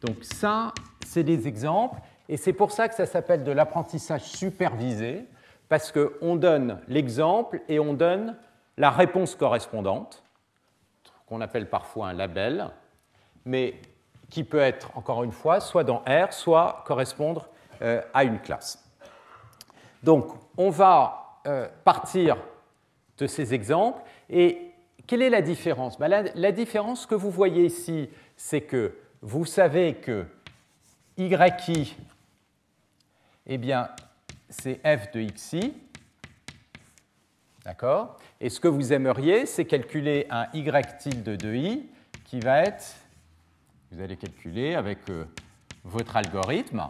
[0.01, 0.73] Donc ça,
[1.05, 5.25] c'est des exemples, et c'est pour ça que ça s'appelle de l'apprentissage supervisé,
[5.69, 8.35] parce qu'on donne l'exemple et on donne
[8.77, 10.23] la réponse correspondante,
[11.27, 12.69] qu'on appelle parfois un label,
[13.45, 13.75] mais
[14.29, 17.47] qui peut être, encore une fois, soit dans R, soit correspondre
[17.81, 18.83] euh, à une classe.
[20.03, 22.37] Donc, on va euh, partir
[23.17, 24.01] de ces exemples.
[24.29, 24.71] Et
[25.07, 25.97] quelle est la différence?
[25.97, 30.25] Ben, la, différence que vous voyez ici, c'est que vous savez que
[31.17, 31.95] yi,
[33.47, 33.89] eh bien,
[34.49, 35.73] c'est f de xi.
[37.63, 38.17] D'accord?
[38.39, 40.63] Et ce que vous aimeriez, c'est calculer un y
[40.99, 41.89] tilde de i
[42.25, 42.95] qui va être,
[43.91, 45.25] vous allez calculer avec euh,
[45.83, 46.83] votre algorithme,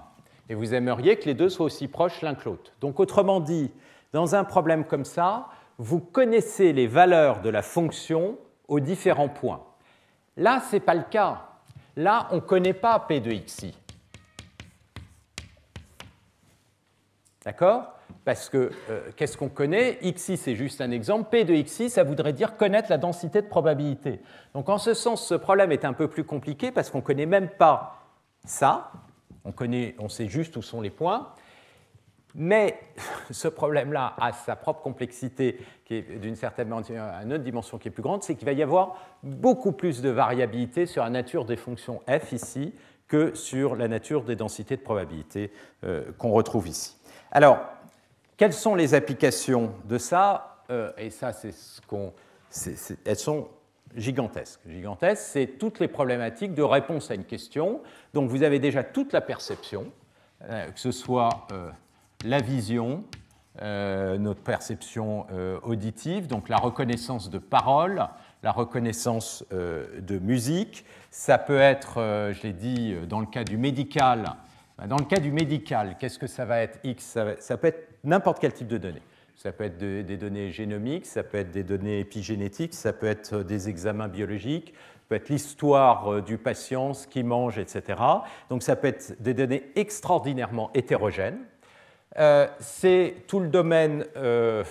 [0.49, 2.71] et vous aimeriez que les deux soient aussi proches l'un que l'autre.
[2.81, 3.71] Donc autrement dit,
[4.13, 8.37] dans un problème comme ça, vous connaissez les valeurs de la fonction
[8.67, 9.63] aux différents points.
[10.37, 11.49] Là, ce n'est pas le cas.
[11.95, 13.75] Là, on ne connaît pas p de xi.
[17.45, 17.93] D'accord?
[18.23, 19.99] Parce que euh, qu'est-ce qu'on connaît?
[20.01, 21.29] Xi, c'est juste un exemple.
[21.29, 24.19] P de xi, ça voudrait dire connaître la densité de probabilité.
[24.55, 27.27] Donc en ce sens, ce problème est un peu plus compliqué parce qu'on ne connaît
[27.27, 28.01] même pas
[28.45, 28.91] ça.
[29.43, 31.33] On, connaît, on sait juste où sont les points.
[32.33, 32.79] Mais
[33.31, 37.89] ce problème-là a sa propre complexité, qui est d'une certaine manière une autre dimension qui
[37.89, 41.45] est plus grande, c'est qu'il va y avoir beaucoup plus de variabilité sur la nature
[41.45, 42.73] des fonctions f ici
[43.07, 45.51] que sur la nature des densités de probabilité
[45.83, 46.95] euh, qu'on retrouve ici.
[47.35, 47.59] Alors,
[48.37, 52.13] quelles sont les applications de ça euh, Et ça, c'est ce qu'on.
[53.03, 53.49] elles sont
[53.93, 54.61] gigantesque.
[54.65, 57.81] Gigantesque, c'est toutes les problématiques de réponse à une question.
[58.13, 59.91] Donc vous avez déjà toute la perception,
[60.43, 61.69] euh, que ce soit euh,
[62.23, 63.03] la vision,
[63.61, 65.27] notre perception
[65.63, 68.05] auditive, donc la reconnaissance de paroles,
[68.43, 70.83] la reconnaissance de musique.
[71.09, 74.35] Ça peut être, je l'ai dit, dans le cas du médical.
[74.83, 78.39] Dans le cas du médical, qu'est-ce que ça va être X ça peut être n'importe
[78.39, 79.01] quel type de données.
[79.35, 83.43] Ça peut être des données génomiques, ça peut être des données épigénétiques, ça peut être
[83.43, 87.99] des examens biologiques, ça peut être l'histoire euh, du patient, ce qu'il mange, etc.
[88.49, 91.39] Donc ça peut être des données extraordinairement hétérogènes.
[92.17, 94.63] Euh, c'est tout le domaine euh,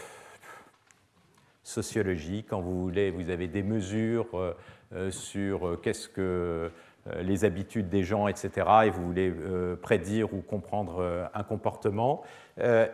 [1.62, 4.54] sociologique, quand vous voulez, vous avez des mesures
[5.10, 6.68] sur qu'est-ce que euh,
[7.20, 8.50] les habitudes des gens, etc.,
[8.86, 12.22] et vous voulez euh, prédire ou comprendre euh, un comportement,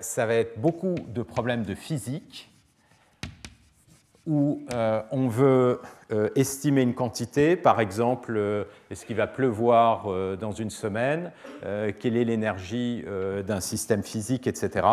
[0.00, 2.50] ça va être beaucoup de problèmes de physique
[4.26, 4.64] où
[5.10, 5.82] on veut
[6.34, 10.08] estimer une quantité, par exemple, est-ce qu'il va pleuvoir
[10.38, 11.30] dans une semaine,
[11.60, 13.04] quelle est l'énergie
[13.46, 14.86] d'un système physique, etc.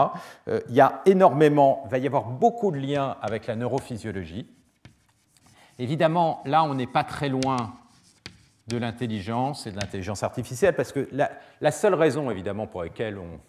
[0.48, 4.48] il y a énormément, il va y avoir beaucoup de liens avec la neurophysiologie.
[5.80, 7.74] Évidemment, là, on n'est pas très loin
[8.68, 13.40] de l'intelligence et de l'intelligence artificielle, parce que la, seule raison, évidemment, pour laquelle on,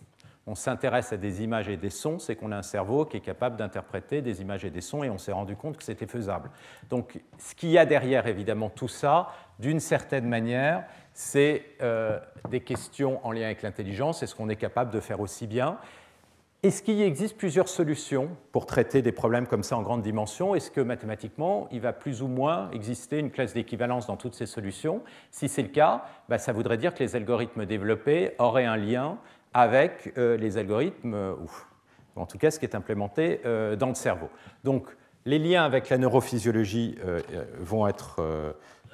[0.54, 3.56] s'intéresse à des images et des sons, c'est qu'on a un cerveau qui est capable
[3.56, 6.50] d'interpréter des images et des sons, et on s'est rendu compte que c'était faisable.
[6.88, 12.60] Donc, ce qu'il y a derrière, évidemment, tout ça, d'une certaine manière, c'est euh, des
[12.60, 14.22] questions en lien avec l'intelligence.
[14.22, 15.76] Est-ce qu'on est capable de faire aussi bien
[16.64, 20.56] Est-ce qu'il existe plusieurs solutions pour traiter des problèmes comme ça en grande dimension?
[20.56, 24.46] Est-ce que mathématiquement, il va plus ou moins exister une classe d'équivalence dans toutes ces
[24.46, 25.02] solutions?
[25.30, 29.18] Si c'est le cas, bah, ça voudrait dire que les algorithmes développés auraient un lien
[29.54, 33.40] avec euh, les algorithmes, ou en tout cas ce qui est implémenté
[33.78, 34.28] dans le cerveau.
[34.64, 34.88] Donc,
[35.28, 38.16] les liens avec la neurophysiologie euh, euh, vont être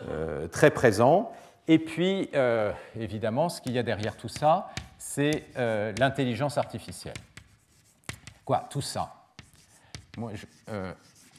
[0.08, 1.32] euh, très présents.
[1.68, 2.28] Et puis,
[2.98, 7.14] évidemment, ce qu'il y a derrière tout ça, c'est l'intelligence artificielle.
[8.44, 9.26] Quoi, tout ça
[10.18, 10.32] Moi,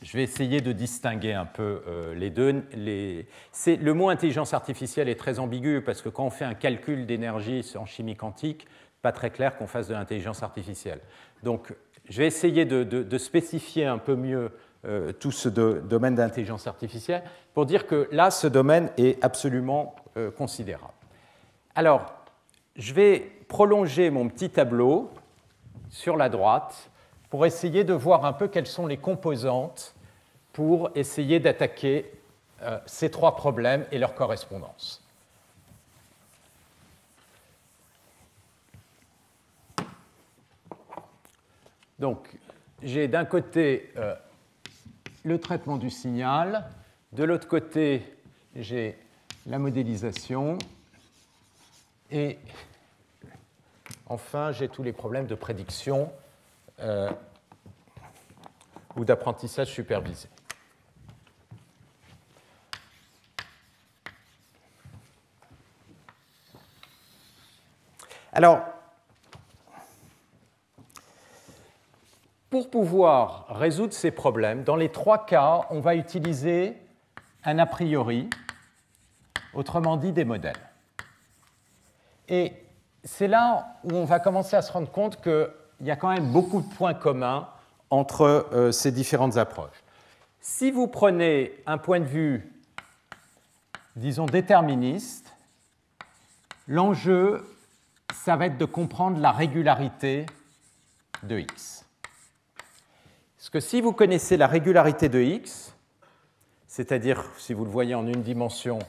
[0.01, 1.81] je, vais essayer de distinguer un peu
[2.15, 2.63] les deux.
[2.73, 7.63] le mot intelligence artificielle est très ambigu parce que quand on fait un calcul d'énergie
[7.75, 8.67] en chimie quantique,
[9.01, 10.99] pas très clair qu'on fasse de l'intelligence artificielle.
[11.43, 11.73] Donc,
[12.09, 14.51] je vais essayer de spécifier un peu mieux
[14.87, 17.23] euh, tout ce domaine d'intelligence artificielle,
[17.55, 20.93] pour dire que là, ce domaine est absolument euh, considérable.
[21.73, 22.13] Alors,
[22.75, 25.09] je vais prolonger mon petit tableau
[25.89, 26.91] sur la droite
[27.35, 29.93] pour essayer de voir un peu quelles sont les composantes
[30.53, 32.09] pour essayer d'attaquer
[32.61, 35.03] euh, ces trois problèmes et leurs correspondances.
[41.99, 42.37] Donc,
[42.81, 43.91] j'ai d'un côté
[45.25, 46.69] le traitement du signal.
[47.11, 48.15] De l'autre côté,
[48.55, 48.97] j'ai
[49.45, 50.57] la modélisation.
[52.11, 52.39] Et
[54.05, 56.13] enfin, j'ai tous les problèmes de prédiction
[56.79, 57.09] euh,
[58.95, 60.29] ou d'apprentissage supervisé.
[68.33, 68.59] Alors,
[72.55, 76.77] Pour pouvoir résoudre ces problèmes, dans les trois cas, on va utiliser
[77.43, 78.29] un a priori,
[79.53, 80.53] autrement dit des modèles.
[82.29, 82.53] Et
[83.03, 85.19] c'est là où on va commencer à se rendre compte
[85.77, 87.49] qu'il y a quand même beaucoup de points communs
[87.89, 89.83] entre euh, ces différentes approches.
[90.41, 92.51] Si vous prenez un point de vue,
[93.95, 95.33] disons, déterministe,
[96.67, 97.45] l'enjeu,
[98.13, 100.25] ça va être de comprendre la régularité
[101.23, 101.85] de x.
[103.37, 105.73] Parce que si vous connaissez la régularité de x,
[106.67, 108.79] c'est-à-dire si vous le voyez en une dimension,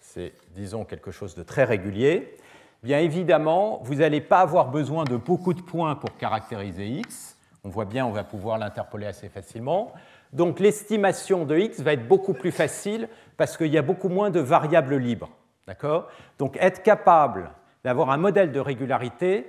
[0.00, 2.36] c'est disons quelque chose de très régulier,
[2.82, 7.36] bien évidemment, vous n'allez pas avoir besoin de beaucoup de points pour caractériser x.
[7.64, 9.92] On voit bien, on va pouvoir l'interpoler assez facilement.
[10.32, 14.30] Donc l'estimation de x va être beaucoup plus facile parce qu'il y a beaucoup moins
[14.30, 15.30] de variables libres.
[15.66, 16.08] D'accord?
[16.38, 17.50] Donc être capable
[17.84, 19.46] d'avoir un modèle de régularité,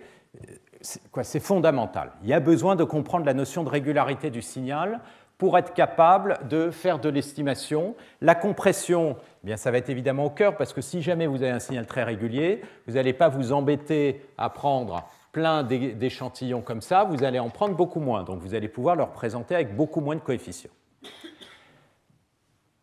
[0.82, 2.12] c'est fondamental.
[2.24, 5.02] Il y a besoin de comprendre la notion de régularité du signal
[5.40, 7.96] pour être capable de faire de l'estimation.
[8.22, 11.38] La compression, eh bien, ça va être évidemment au cœur, parce que si jamais vous
[11.38, 16.82] avez un signal très régulier, vous n'allez pas vous embêter à prendre plein d'échantillons comme
[16.82, 18.24] ça, vous allez en prendre beaucoup moins.
[18.24, 20.72] Donc vous allez pouvoir le représenter avec beaucoup moins de coefficients.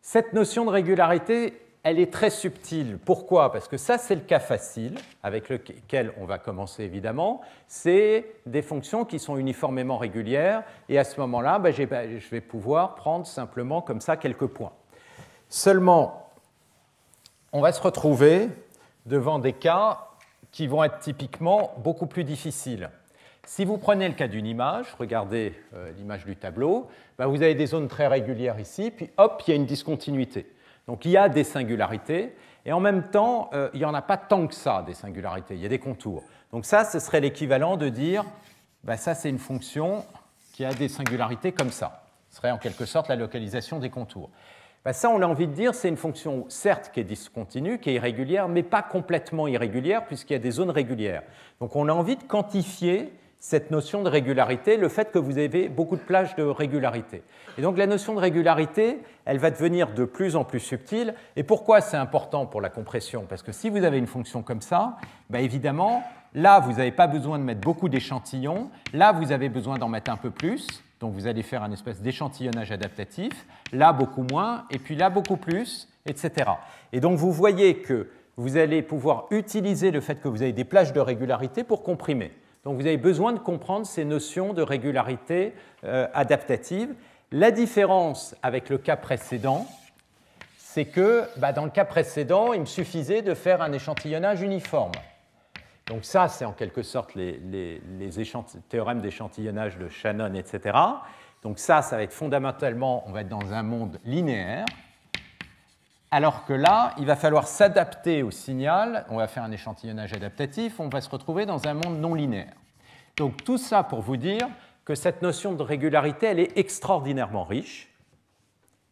[0.01, 2.97] Cette notion de régularité, elle est très subtile.
[2.97, 3.49] Pourquoi?
[3.49, 7.39] Parce que ça, c'est le cas facile, avec lequel on va commencer évidemment.
[7.69, 12.95] C'est des fonctions qui sont uniformément régulières, et à ce moment-là, ben, je vais pouvoir
[12.95, 14.73] prendre simplement comme ça quelques points.
[15.47, 16.29] Seulement,
[17.53, 18.49] on va se retrouver
[19.05, 20.09] devant des cas
[20.51, 22.89] qui vont être typiquement beaucoup plus difficiles.
[23.45, 27.55] Si vous prenez le cas d'une image, regardez euh, l'image du tableau, ben, vous avez
[27.55, 30.51] des zones très régulières ici, puis hop, il y a une discontinuité.
[30.87, 32.33] Donc il y a des singularités,
[32.65, 35.55] et en même temps, euh, il n'y en a pas tant que ça, des singularités,
[35.55, 36.23] il y a des contours.
[36.51, 38.23] Donc ça, ce serait l'équivalent de dire,
[38.83, 40.05] bah, ça c'est une fonction
[40.53, 42.03] qui a des singularités comme ça.
[42.29, 44.29] Ce serait en quelque sorte la localisation des contours.
[44.83, 47.89] Bah, ça, on a envie de dire, c'est une fonction certes qui est discontinue, qui
[47.89, 51.23] est irrégulière, mais pas complètement irrégulière, puisqu'il y a des zones régulières.
[51.59, 55.69] Donc on a envie de quantifier cette notion de régularité, le fait que vous avez
[55.69, 57.23] beaucoup de plages de régularité.
[57.57, 61.13] Et donc la notion de régularité, elle va devenir de plus en plus subtile.
[61.35, 63.25] Et pourquoi c'est important pour la compression?
[63.29, 64.97] Parce que si vous avez une fonction comme ça,
[65.29, 69.77] bah évidemment, là, vous n'avez pas besoin de mettre beaucoup d'échantillons, là, vous avez besoin
[69.77, 74.23] d'en mettre un peu plus, donc vous allez faire un espèce d'échantillonnage adaptatif, là, beaucoup
[74.23, 76.49] moins, et puis là, beaucoup plus, etc.
[76.91, 80.63] Et donc vous voyez que vous allez pouvoir utiliser le fait que vous avez des
[80.63, 82.31] plages de régularité pour comprimer.
[82.67, 85.53] Donc vous avez besoin de comprendre ces notions de régularité
[85.85, 86.93] euh, adaptative.
[87.31, 89.65] La différence avec le cas précédent,
[90.57, 94.91] c'est que bah, dans le cas précédent, il me suffisait de faire un échantillonnage uniforme.
[95.85, 97.39] Donc ça, c'est en quelque sorte les,
[98.67, 100.77] théorèmes d'échantillonnage de Shannon, etc.
[101.43, 104.65] Donc ça, ça va être fondamentalement, on va être dans un monde linéaire.
[106.09, 110.79] Alors que là, il va falloir s'adapter au signal, on va faire un échantillonnage adaptatif,
[110.79, 112.53] on va se retrouver dans un monde non linéaire.
[113.17, 114.47] Donc tout ça pour vous dire
[114.85, 117.93] que cette notion de régularité, elle est extraordinairement riche.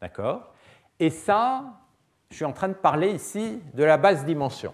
[0.01, 0.53] D'accord?
[0.99, 1.63] Et ça,
[2.30, 4.74] je suis en train de parler ici de la basse dimension.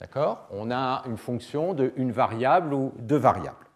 [0.00, 0.48] D'accord?
[0.50, 3.66] On a une fonction de une variable ou deux variables.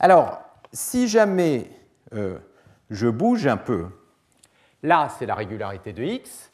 [0.00, 0.40] Alors,
[0.72, 1.70] si jamais
[2.14, 2.38] euh,
[2.90, 3.88] je bouge un peu,
[4.82, 6.49] là c'est la régularité de x.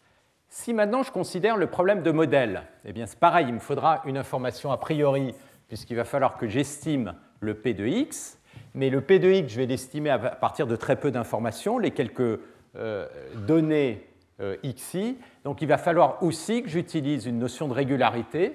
[0.58, 4.00] Si maintenant je considère le problème de modèle, eh bien c'est pareil, il me faudra
[4.06, 5.34] une information a priori,
[5.68, 8.38] puisqu'il va falloir que j'estime le p de x,
[8.72, 11.90] mais le p de x, je vais l'estimer à partir de très peu d'informations, les
[11.90, 12.40] quelques
[12.74, 13.06] euh,
[13.46, 14.08] données
[14.40, 15.18] euh, xi.
[15.44, 18.54] Donc il va falloir aussi que j'utilise une notion de régularité.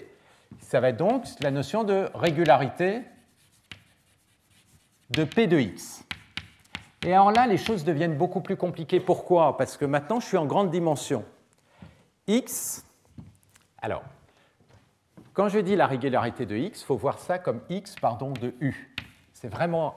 [0.60, 3.04] Ça va être donc la notion de régularité
[5.12, 6.04] de p de x.
[7.06, 9.00] Et alors là, les choses deviennent beaucoup plus compliquées.
[9.00, 9.56] Pourquoi?
[9.56, 11.24] Parce que maintenant, je suis en grande dimension.
[12.32, 12.86] X,
[13.82, 14.04] alors,
[15.34, 18.54] quand je dis la régularité de x, il faut voir ça comme x pardon, de
[18.62, 18.96] u.
[19.34, 19.96] C'est vraiment.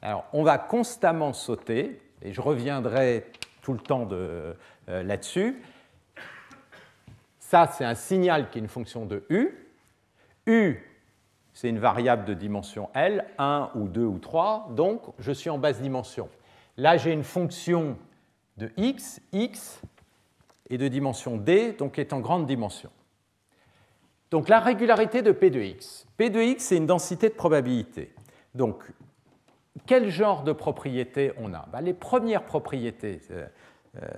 [0.00, 3.30] Alors, on va constamment sauter, et je reviendrai
[3.62, 4.54] tout le temps euh,
[4.86, 5.62] là-dessus.
[7.38, 9.50] Ça, c'est un signal qui est une fonction de u.
[10.46, 10.82] u,
[11.52, 15.58] c'est une variable de dimension L, 1 ou 2 ou 3, donc je suis en
[15.58, 16.28] basse dimension.
[16.76, 17.96] Là, j'ai une fonction
[18.56, 19.80] de x, x,
[20.70, 22.90] et de dimension d, donc est en grande dimension.
[24.30, 26.06] Donc la régularité de P de x.
[26.16, 28.12] P de x, c'est une densité de probabilité.
[28.54, 28.82] Donc,
[29.86, 31.66] quel genre de propriétés on a?
[31.72, 33.20] Ben, Les premières propriétés.
[33.30, 33.46] Euh,
[34.02, 34.08] euh,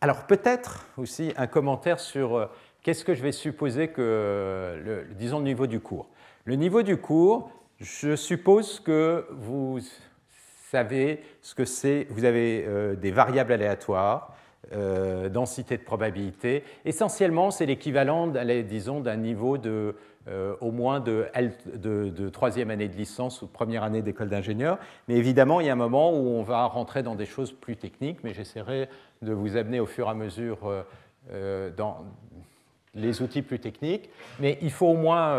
[0.00, 2.46] alors peut-être aussi un commentaire sur euh,
[2.82, 6.08] qu'est-ce que je vais supposer que, disons, le niveau du cours.
[6.44, 9.80] Le niveau du cours, je suppose que vous
[10.70, 12.66] savez ce que c'est, vous avez
[12.96, 14.34] des variables aléatoires,
[14.72, 16.62] euh, densité de probabilité.
[16.84, 19.96] Essentiellement, c'est l'équivalent, disons, d'un niveau de,
[20.28, 21.26] euh, au moins de,
[21.74, 24.78] de, troisième année de licence ou première année d'école d'ingénieur.
[25.08, 27.76] Mais évidemment, il y a un moment où on va rentrer dans des choses plus
[27.76, 28.88] techniques, mais j'essaierai
[29.22, 30.58] de vous amener au fur et à mesure
[31.32, 32.04] euh, dans
[32.94, 34.08] les outils plus techniques.
[34.38, 35.36] Mais il faut au moins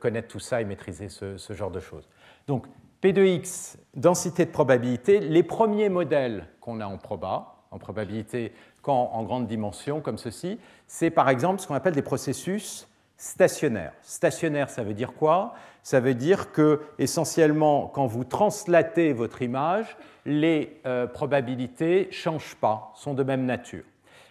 [0.00, 2.08] connaître tout ça et maîtriser ce, ce genre de choses.
[2.48, 2.66] Donc,
[3.00, 8.52] P de x, densité de probabilité, les premiers modèles qu'on a en proba, en probabilité
[8.82, 13.92] quand en grande dimension, comme ceci, c'est par exemple ce qu'on appelle des processus stationnaires.
[14.02, 15.54] Stationnaire, ça veut dire quoi?
[15.82, 19.96] Ça veut dire que, essentiellement, quand vous translatez votre image,
[20.26, 23.84] les euh, probabilités ne changent pas, sont de même nature.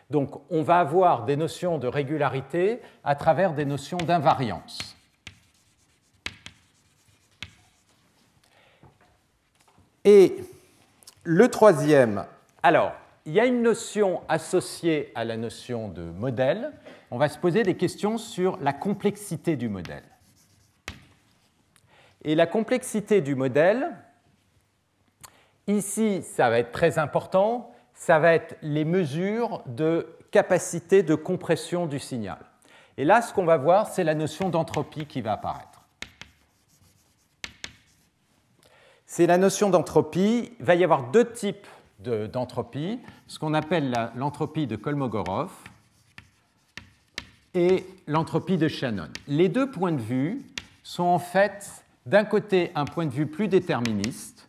[0.10, 4.97] Donc, on va avoir des notions de régularité à travers des notions d'invariance.
[10.10, 10.38] Et
[11.26, 12.26] le troisième,
[12.64, 12.94] alors,
[13.26, 16.72] il y a une notion associée à la notion de modèle.
[17.12, 20.06] On va se poser des questions sur la complexité du modèle.
[22.24, 23.98] Et la complexité du modèle,
[25.68, 31.86] ici, ça va être très important, ça va être les mesures de capacité de compression
[31.86, 32.40] du signal.
[32.96, 35.77] Et là, ce qu'on va voir, c'est la notion d'entropie qui va apparaître.
[39.10, 40.52] C'est la notion d'entropie.
[40.60, 41.66] Il va y avoir deux types
[42.32, 45.50] d'entropie, ce qu'on appelle l'entropie de Kolmogorov
[47.56, 49.08] et l'entropie de Shannon.
[49.28, 50.46] Les deux points de vue
[50.84, 54.48] sont en fait d'un côté un point de vue plus déterministe,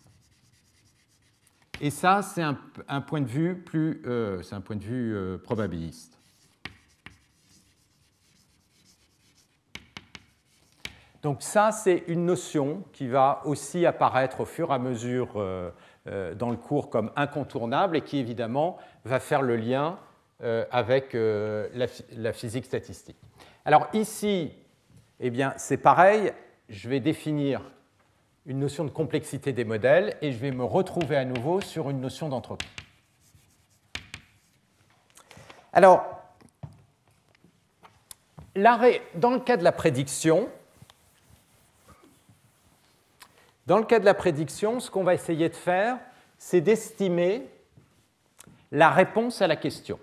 [1.81, 6.18] et ça c'est un, point de vue plus, euh, un point de vue euh, probabiliste.
[11.23, 15.71] Donc ça, c'est une notion qui va aussi apparaître au fur et à mesure euh,
[16.07, 19.99] euh, dans le cours comme incontournable et qui évidemment va faire le lien
[20.45, 23.17] euh, avec la, physique statistique.
[23.65, 24.53] Alors ici,
[25.19, 26.33] eh bien, c'est pareil,
[26.69, 27.63] je vais définir
[28.47, 32.01] une notion de complexité des modèles et je vais me retrouver à nouveau sur une
[32.01, 32.69] notion d'entropie.
[35.73, 36.07] Alors,
[38.55, 40.49] dans le cas de la prédiction,
[43.69, 45.99] Dans le cas de la prédiction, ce qu'on va essayer de faire,
[46.39, 47.47] c'est d'estimer
[48.73, 49.99] la réponse à la question.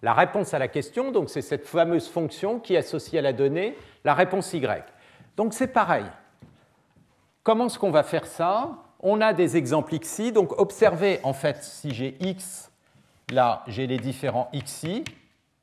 [0.00, 3.76] La réponse à la question, donc c'est cette fameuse fonction qui associe à la donnée
[4.02, 4.82] la réponse y.
[5.36, 6.06] Donc c'est pareil.
[7.42, 8.70] Comment est-ce qu'on va faire ça?
[9.00, 12.72] On a des exemples xi, donc observez en fait si j'ai x,
[13.30, 15.04] là j'ai les différents xi,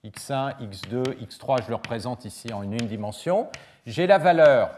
[0.03, 3.49] x1, x2, x3, je le représente ici en une dimension.
[3.88, 4.69] J'ai la valeur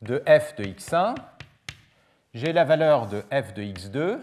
[0.00, 1.14] de f de x1,
[2.34, 4.18] j'ai la valeur de f de x2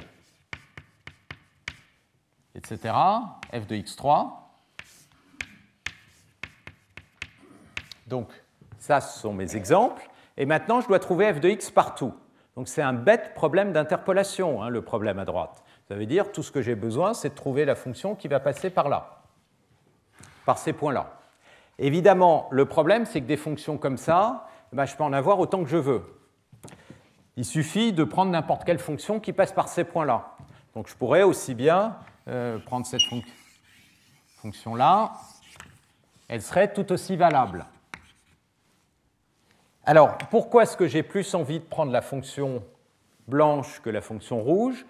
[2.55, 2.93] etc.
[3.53, 4.30] f de x3.
[8.07, 8.30] Donc,
[8.78, 10.09] ça, ce sont mes exemples.
[10.38, 12.14] Et maintenant, je dois trouver f de x partout.
[12.55, 15.64] Donc, c'est un bête problème d'interpolation, hein, le problème à droite.
[15.88, 18.39] Ça veut dire tout ce que j'ai besoin, c'est de trouver la fonction qui va
[18.39, 19.24] passer par là,
[20.45, 21.20] par ces points-là.
[21.80, 25.39] Évidemment, le problème, c'est que des fonctions comme ça, eh ben, je peux en avoir
[25.39, 26.03] autant que je veux.
[27.38, 30.36] Il suffit de prendre n'importe quelle fonction qui passe par ces points-là.
[30.75, 33.01] Donc je pourrais aussi bien euh, prendre cette
[34.41, 35.13] fonction-là,
[36.27, 37.65] elle serait tout aussi valable.
[39.84, 42.63] Alors, pourquoi est-ce que j'ai plus envie de prendre la fonction
[43.27, 44.86] blanche que la fonction rouge?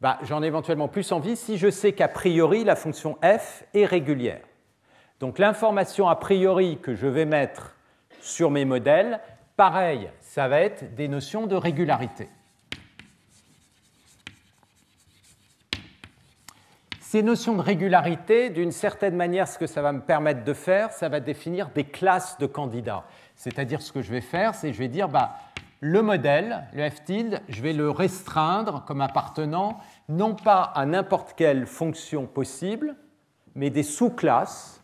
[0.00, 3.86] Bah, J'en ai éventuellement plus envie si je sais qu'a priori la fonction f est
[3.86, 4.42] régulière.
[5.20, 7.76] Donc l'information a priori que je vais mettre
[8.20, 9.20] sur mes modèles,
[9.56, 12.26] pareil, ça va être des notions de régularité.
[17.00, 20.90] Ces notions de régularité, d'une certaine manière, ce que ça va me permettre de faire,
[20.90, 23.04] ça va définir des classes de candidats.
[23.36, 25.36] C'est-à-dire, ce que je vais faire, c'est je vais dire, bah,
[25.80, 31.34] le modèle, le f tilde, je vais le restreindre comme appartenant non pas à n'importe
[31.36, 32.96] quelle fonction possible,
[33.54, 34.82] mais des sous-classes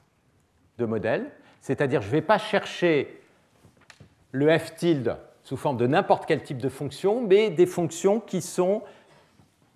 [0.76, 1.30] de modèles.
[1.62, 3.22] C'est-à-dire, je ne vais pas chercher
[4.32, 5.16] le f tilde
[5.48, 8.82] sous forme de n'importe quel type de fonction, mais des fonctions qui sont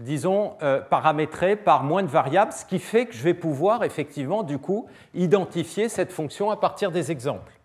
[0.00, 4.42] disons, euh, paramétré par moins de variables, ce qui fait que je vais pouvoir effectivement,
[4.42, 7.58] du coup, identifier cette fonction à partir des exemples.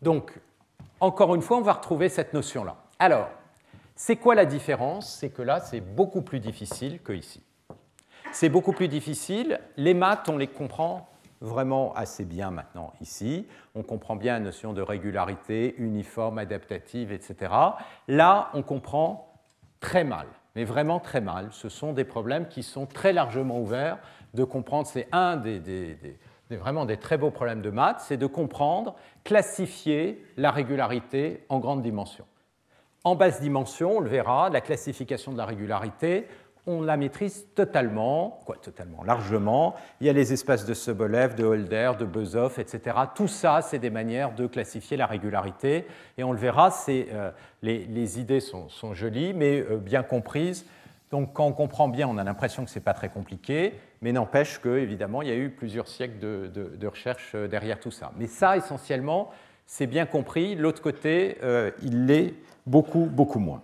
[0.00, 0.32] Donc,
[0.98, 2.74] encore une fois, on va retrouver cette notion-là.
[2.98, 3.28] Alors,
[3.94, 5.14] c'est quoi la différence?
[5.20, 7.40] C'est que là, c'est beaucoup plus difficile que ici.
[8.32, 9.60] C'est beaucoup plus difficile.
[9.76, 11.08] Les maths, on les comprend
[11.42, 13.46] vraiment assez bien maintenant ici.
[13.74, 17.52] On comprend bien la notion de régularité, uniforme, adaptative, etc.
[18.08, 19.28] Là, on comprend
[19.80, 21.48] très mal mais vraiment très mal.
[21.50, 23.98] Ce sont des problèmes qui sont très largement ouverts
[24.34, 24.86] de comprendre.
[24.86, 25.96] C'est un des,
[26.50, 31.82] vraiment des très beaux problèmes de maths, c'est de comprendre, classifier la régularité en grandes
[31.82, 32.26] dimensions.
[33.04, 36.28] En basse dimension, on le verra, la classification de la régularité,
[36.66, 39.74] on la maîtrise totalement, quoi totalement, largement.
[40.00, 42.96] Il y a les espaces de Sobolev, de Holder, de Bezoff, etc.
[43.14, 45.86] Tout ça, c'est des manières de classifier la régularité.
[46.18, 47.30] Et on le verra, euh,
[47.62, 50.64] les, idées sont, jolies, mais euh, bien comprises.
[51.10, 54.12] Donc quand on comprend bien, on a l'impression que ce n'est pas très compliqué, mais
[54.12, 58.12] n'empêche qu'évidemment, il y a eu plusieurs siècles de, de, recherche euh, derrière tout ça.
[58.16, 59.30] Mais ça, essentiellement,
[59.66, 60.54] c'est bien compris.
[60.54, 61.38] L'autre côté,
[61.82, 62.34] il l'est
[62.66, 63.62] beaucoup, beaucoup moins.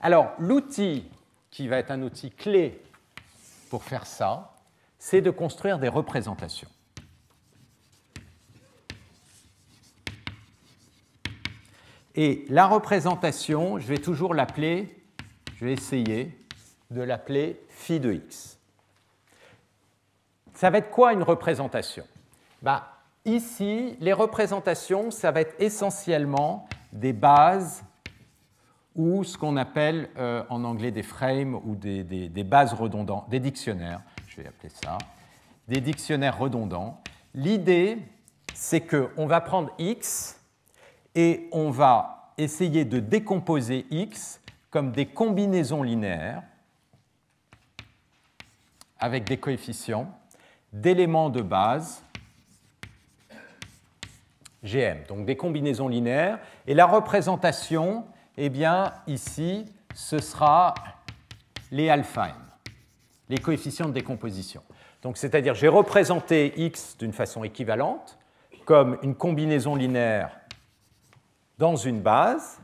[0.00, 1.04] Alors, l'outil
[1.52, 2.82] qui va être un outil clé
[3.70, 4.56] pour faire ça,
[4.98, 6.68] c'est de construire des représentations.
[12.16, 15.00] Et la représentation, je vais toujours l'appeler,
[15.54, 16.36] je vais essayer
[16.90, 18.58] de l'appeler phi de x.
[20.54, 22.04] Ça va être quoi une représentation?
[22.60, 22.92] Bah,
[23.24, 27.84] Ici, les représentations, ça va être essentiellement des bases
[28.94, 34.02] ou ce qu'on appelle euh, en anglais des frames ou des, bases redondantes, des dictionnaires,
[34.28, 34.98] je vais appeler ça,
[35.68, 37.00] des dictionnaires redondants.
[37.34, 37.98] L'idée,
[38.54, 40.38] c'est qu'on va prendre x
[41.14, 44.40] et on va essayer de décomposer x
[44.70, 46.42] comme des combinaisons linéaires
[48.98, 50.10] avec des coefficients
[50.72, 52.02] d'éléments de base
[54.62, 56.38] GM, donc des combinaisons linéaires.
[56.66, 58.04] Et la représentation,
[58.36, 60.74] eh bien, ici, ce sera
[61.70, 62.34] les alpha m,
[63.28, 64.62] les coefficients de décomposition.
[65.02, 68.18] Donc, c'est-à-dire, j'ai représenté x d'une façon équivalente,
[68.64, 70.38] comme une combinaison linéaire
[71.58, 72.60] dans une base.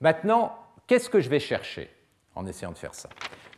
[0.00, 0.56] Maintenant,
[0.86, 1.90] qu'est-ce que je vais chercher
[2.34, 3.08] en essayant de faire ça?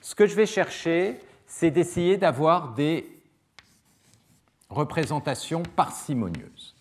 [0.01, 3.21] Ce que je vais chercher, c'est d'essayer d'avoir des
[4.69, 6.77] représentations parcimonieuses.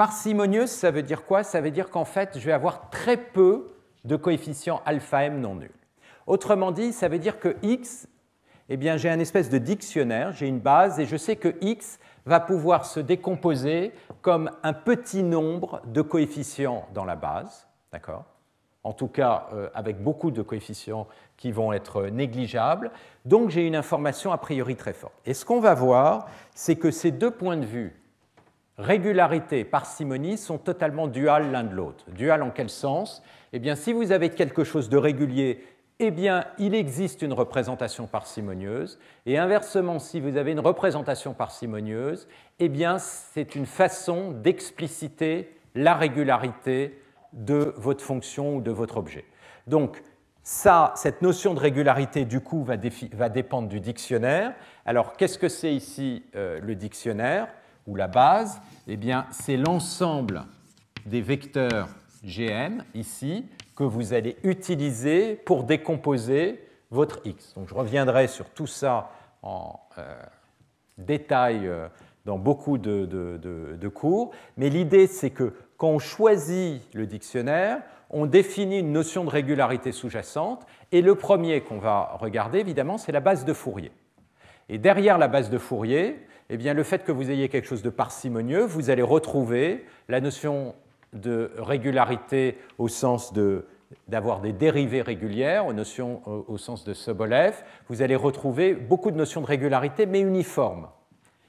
[0.00, 1.42] Parcimonieuse, ça veut dire quoi?
[1.42, 3.66] Ça veut dire qu'en fait, je vais avoir très peu
[4.06, 5.70] de coefficients alpha m non nuls.
[6.26, 8.08] Autrement dit, ça veut dire que x,
[8.70, 11.98] eh bien, j'ai un espèce de dictionnaire, j'ai une base, et je sais que x
[12.24, 13.92] va pouvoir se décomposer
[14.22, 18.24] comme un petit nombre de coefficients dans la base, d'accord?
[18.84, 22.90] En tout cas, euh, avec beaucoup de coefficients qui vont être négligeables.
[23.26, 25.12] Donc, j'ai une information a priori très forte.
[25.26, 28.00] Et ce qu'on va voir, c'est que ces deux points de vue
[28.80, 32.04] régularité et parcimonie sont totalement duales l'un de l'autre.
[32.10, 33.22] Dual en quel sens?
[33.52, 35.64] Eh bien, si vous avez quelque chose de régulier,
[35.98, 38.98] eh bien, il existe une représentation parcimonieuse.
[39.26, 42.26] Et inversement, si vous avez une représentation parcimonieuse,
[42.58, 46.98] eh bien, c'est une façon d'expliciter la régularité
[47.32, 49.24] de votre fonction ou de votre objet.
[49.66, 50.02] Donc,
[50.42, 52.76] ça, cette notion de régularité, du coup, va,
[53.28, 54.54] dépendre du dictionnaire.
[54.86, 57.48] Alors, qu'est-ce que c'est ici euh, le dictionnaire?
[57.86, 60.44] Ou la base Eh bien, c'est l'ensemble
[61.06, 61.88] des vecteurs
[62.22, 67.54] GM, ici, que vous allez utiliser pour décomposer votre X.
[67.54, 69.10] Donc, je reviendrai sur tout ça
[69.42, 70.22] en euh,
[70.98, 71.88] détail euh,
[72.26, 78.26] dans beaucoup de, de cours, mais l'idée, c'est que quand on choisit le dictionnaire, on
[78.26, 83.20] définit une notion de régularité sous-jacente, et le premier qu'on va regarder, évidemment, c'est la
[83.20, 83.92] base de Fourier.
[84.68, 87.82] Et derrière la base de Fourier, eh bien, le fait que vous ayez quelque chose
[87.82, 90.74] de parcimonieux, vous allez retrouver la notion
[91.12, 93.32] de régularité au sens
[94.08, 97.54] d'avoir des dérivées régulières, notions, au sens de Sobolev.
[97.88, 100.88] Vous allez retrouver beaucoup de notions de régularité, mais uniformes.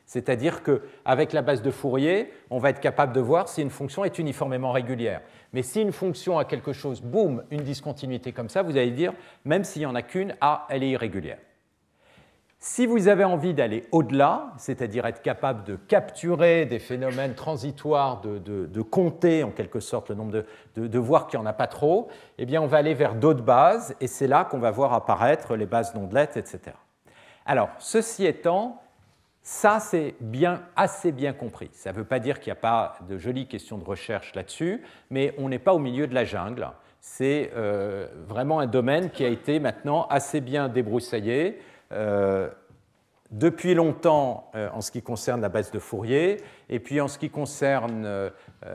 [0.06, 4.06] C'est-à-dire qu'avec la base de Fourier, on va être capable de voir si une fonction
[4.06, 5.22] est uniformément régulière.
[5.54, 9.14] Mais si une fonction a quelque chose, boum, une discontinuité comme ça, vous allez dire,
[9.46, 11.40] même s'il n'y en a qu'une, ah, elle est irrégulière.
[12.64, 18.82] Si vous avez envie d'aller au-delà, c'est-à-dire être capable de capturer des phénomènes transitoires, de,
[18.84, 20.44] compter en quelque sorte le nombre
[20.76, 23.16] de, de voir qu'il n'y en a pas trop, eh bien on va aller vers
[23.16, 26.76] d'autres bases, et c'est là qu'on va voir apparaître les bases d'ondelettes, etc.
[27.48, 28.80] Alors, ceci étant,
[29.42, 31.72] ça, c'est bien, assez bien compris.
[31.74, 34.84] Ça ne veut pas dire qu'il n'y a pas de jolies questions de recherche là-dessus,
[35.10, 36.70] mais on n'est pas au milieu de la jungle.
[37.00, 41.60] C'est euh, vraiment un domaine qui a été maintenant assez bien débroussaillé.
[41.92, 42.50] Euh,
[43.32, 47.18] depuis longtemps euh, en ce qui concerne la base de Fourier, et puis en ce
[47.18, 48.32] qui concerne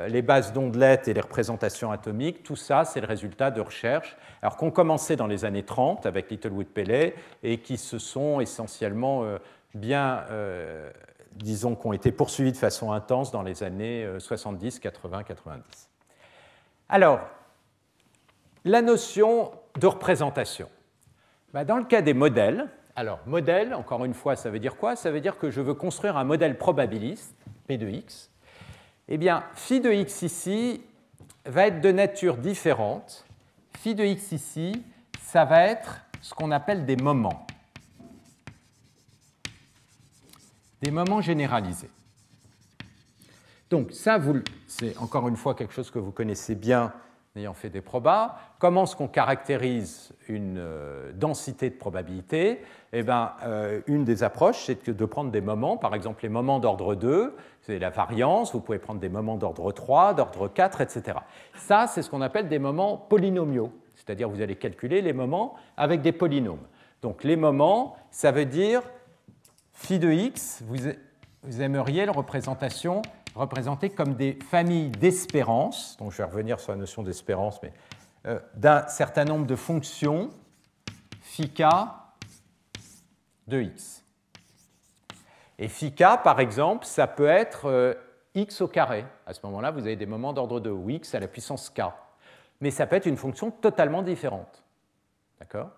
[0.09, 4.57] les bases d'ondelettes et les représentations atomiques, tout ça, c'est le résultat de recherches alors
[4.57, 9.25] qu'on commençait dans les années 30 avec Littlewood Pellet et qui se sont essentiellement
[9.77, 10.91] bien, euh,
[11.33, 15.89] disons, qui ont été poursuivis de façon intense dans les années 70, 80, 90.
[16.89, 17.21] Alors,
[18.65, 20.69] la notion de représentation.
[21.53, 24.97] Bah, dans le cas des modèles, alors modèle, encore une fois, ça veut dire quoi?
[24.97, 27.37] Ça veut dire que je veux construire un modèle probabiliste,
[27.67, 28.31] P de x.
[29.09, 30.83] Eh bien, phi de x ici
[31.45, 33.25] va être de nature différente.
[33.79, 34.83] Phi de x ici,
[35.21, 37.47] ça va être ce qu'on appelle des moments.
[40.83, 41.91] des moments généralisés.
[43.71, 44.21] Donc ça,
[44.69, 46.93] c'est encore une fois quelque chose que vous connaissez bien
[47.37, 48.37] ayant fait des probas.
[48.59, 52.63] Comment est-ce qu'on caractérise une euh, densité de probabilité?
[52.93, 56.59] Eh bien, euh, Une des approches, c'est de prendre des moments, par exemple les moments
[56.59, 61.19] d'ordre 2, c'est la variance, vous pouvez prendre des moments d'ordre 3, d'ordre 4, etc.
[61.55, 66.01] Ça, c'est ce qu'on appelle des moments polynomiaux, c'est-à-dire vous allez calculer les moments avec
[66.01, 66.65] des polynômes.
[67.03, 68.83] Donc les moments, ça veut dire
[69.73, 73.03] phi de x, vous, aimeriez la représentation
[73.37, 77.73] représenter comme des familles d'espérance, donc je vais revenir sur la notion d'espérance, mais
[78.27, 80.31] euh, d'un certain nombre de fonctions
[81.21, 81.63] phi k
[83.47, 84.05] de x.
[85.59, 87.95] Et phi k, par exemple, ça peut être euh,
[88.35, 89.05] x au carré.
[89.27, 91.83] À ce moment-là, vous avez des moments d'ordre 2, ou x à la puissance k.
[92.61, 94.65] Mais ça peut être une fonction totalement différente.
[95.39, 95.71] D'accord?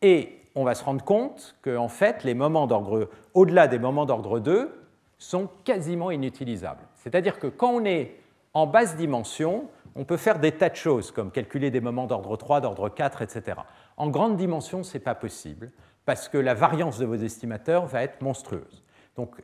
[0.00, 4.06] Et on va se rendre compte que en fait, les moments d'ordre au-delà des moments
[4.06, 4.77] d'ordre 2
[5.18, 6.86] sont quasiment inutilisables.
[6.94, 8.16] C'est-à-dire que quand on est
[8.54, 12.36] en basse dimension, on peut faire des tas de choses, comme calculer des moments d'ordre
[12.36, 13.60] 3, d'ordre 4, etc.
[13.96, 15.72] En grande dimension, ce n'est pas possible,
[16.04, 18.84] parce que la variance de vos estimateurs va être monstrueuse.
[19.16, 19.34] Donc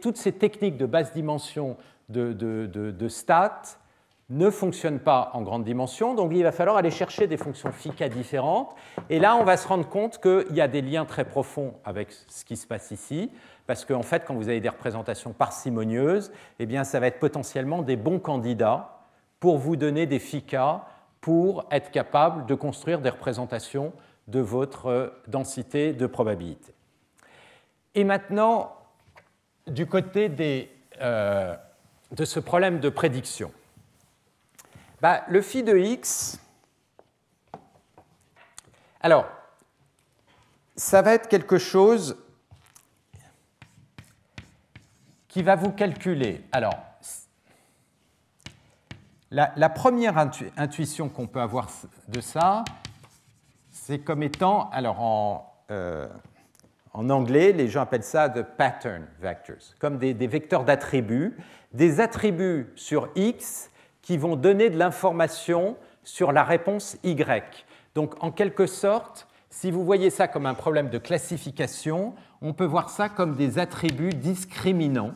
[0.00, 1.76] toutes ces techniques de basse dimension
[2.08, 3.62] de, de stats,
[4.28, 8.08] ne fonctionne pas en grande dimension, donc il va falloir aller chercher des fonctions FICA
[8.08, 8.74] différentes.
[9.08, 12.08] Et là, on va se rendre compte qu'il y a des liens très profonds avec
[12.10, 13.30] ce qui se passe ici,
[13.66, 17.82] parce qu'en fait, quand vous avez des représentations parcimonieuses, eh bien, ça va être potentiellement
[17.82, 18.98] des bons candidats
[19.38, 20.84] pour vous donner des FICA
[21.20, 23.92] pour être capable de construire des représentations
[24.26, 26.74] de votre densité de probabilité.
[27.94, 28.72] Et maintenant,
[29.66, 30.30] du côté
[31.00, 31.54] euh,
[32.12, 33.52] de ce problème de prédiction.
[35.00, 36.40] Bah, le phi de x,
[39.00, 39.28] alors,
[40.74, 42.16] ça va être quelque chose
[45.28, 46.44] qui va vous calculer.
[46.50, 46.74] Alors,
[49.30, 51.68] la, première intuition qu'on peut avoir
[52.08, 52.64] de ça,
[53.70, 56.08] c'est comme étant, alors en, euh,
[56.94, 61.36] anglais, les gens appellent ça the pattern vectors, comme des vecteurs d'attributs,
[61.72, 63.70] des attributs sur x
[64.06, 67.66] qui vont donner de l'information sur la réponse Y.
[67.96, 72.64] Donc en quelque sorte, si vous voyez ça comme un problème de classification, on peut
[72.64, 75.10] voir ça comme des attributs discriminants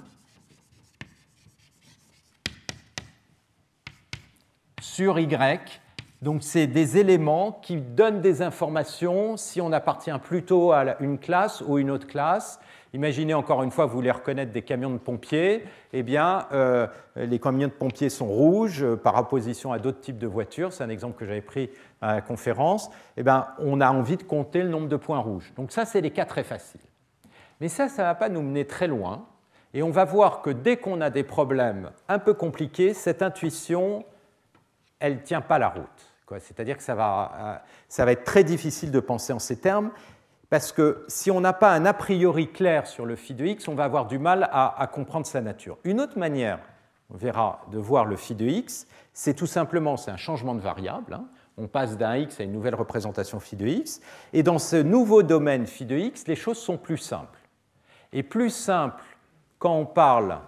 [4.80, 5.80] sur Y
[6.20, 11.62] Donc c'est des éléments qui donnent des informations si on appartient plutôt à une classe
[11.64, 12.58] ou une autre classe.
[12.92, 17.38] Imaginez encore une fois, vous voulez reconnaître des camions de pompiers, eh bien, euh, les
[17.38, 20.72] camions de pompiers sont rouges euh, par opposition à d'autres types de voitures.
[20.72, 21.70] C'est un exemple que j'avais pris
[22.00, 22.90] à la conférence.
[23.16, 25.52] Eh bien, on a envie de compter le nombre de points rouges.
[25.56, 26.80] Donc ça, c'est des cas très faciles.
[27.60, 29.26] Mais ça, ça ne va pas nous mener très loin.
[29.72, 34.04] Et on va voir que dès qu'on a des problèmes un peu compliqués, cette intuition,
[34.98, 36.10] elle ne tient pas la route.
[36.38, 39.90] C'est-à-dire que ça va, euh, ça va être très difficile de penser en ces termes,
[40.50, 43.68] parce que si on n'a pas un a priori clair sur le phi de x,
[43.68, 45.78] on va avoir du mal à, comprendre sa nature.
[45.84, 46.58] Une autre manière,
[47.08, 50.60] on verra, de voir le phi de x, c'est tout simplement c'est un changement de
[50.60, 51.14] variable.
[51.14, 51.26] Hein.
[51.56, 54.00] On passe d'un x à une nouvelle représentation phi de x.
[54.32, 57.38] Et dans ce nouveau domaine phi de x, les choses sont plus simples.
[58.12, 59.04] Et plus simples
[59.60, 60.38] quand on parle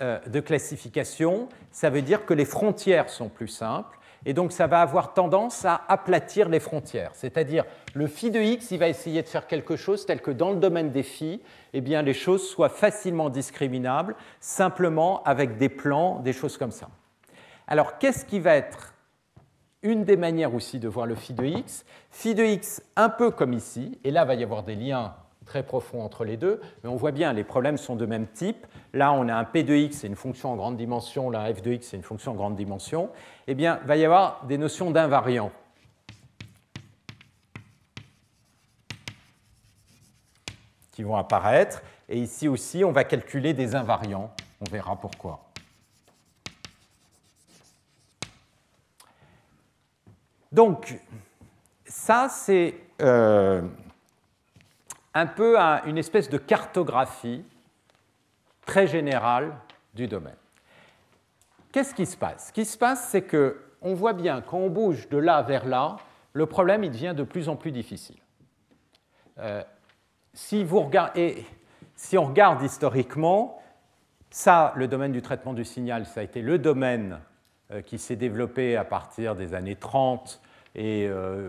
[0.00, 4.66] euh, de classification, ça veut dire que les frontières sont plus simples et donc ça
[4.66, 7.12] va avoir tendance à aplatir les frontières.
[7.14, 7.64] C'est-à-dire
[7.94, 10.56] le phi de x, il va essayer de faire quelque chose tel que dans le
[10.56, 11.40] domaine des phi,
[11.72, 16.88] eh bien, les choses soient facilement discriminables, simplement avec des plans, des choses comme ça.
[17.68, 18.94] Alors qu'est-ce qui va être
[19.82, 21.84] une des manières aussi de voir le phi de x?
[22.10, 25.14] Phi de x un peu comme ici, et là il va y avoir des liens
[25.46, 28.66] très profonds entre les deux, mais on voit bien, les problèmes sont de même type.
[28.92, 31.62] Là, on a un p de x, c'est une fonction en grande dimension, là, f
[31.62, 33.10] de x, c'est une fonction en grande dimension.
[33.46, 35.52] Eh bien, il va y avoir des notions d'invariants.
[40.96, 41.82] qui vont apparaître.
[42.08, 44.34] Et ici aussi, on va calculer des invariants.
[44.62, 45.46] On verra pourquoi.
[50.50, 50.98] Donc,
[51.84, 53.60] ça, c'est euh,
[55.16, 55.56] un peu
[55.86, 57.42] une espèce de cartographie
[58.66, 59.56] très générale
[59.94, 60.36] du domaine.
[61.72, 62.48] Qu'est-ce qui se passe?
[62.48, 65.64] Ce qui se passe, c'est que on voit bien quand on bouge de là vers
[65.64, 65.96] là,
[66.34, 68.18] le problème il devient de plus en plus difficile.
[69.38, 69.62] Euh,
[70.34, 71.46] si, vous regardez,
[71.94, 73.62] si on regarde historiquement,
[74.30, 77.20] ça, le domaine du traitement du signal, ça a été le domaine
[77.70, 80.42] euh, qui s'est développé à partir des années 30
[80.74, 81.48] et euh,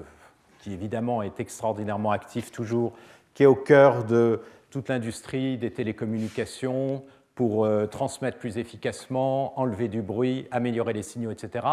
[0.59, 2.93] qui évidemment est extraordinairement actif toujours
[3.37, 7.03] qui est au cœur de toute l'industrie des télécommunications
[7.37, 11.67] pour euh, transmettre plus efficacement, enlever du bruit, améliorer les signaux, etc.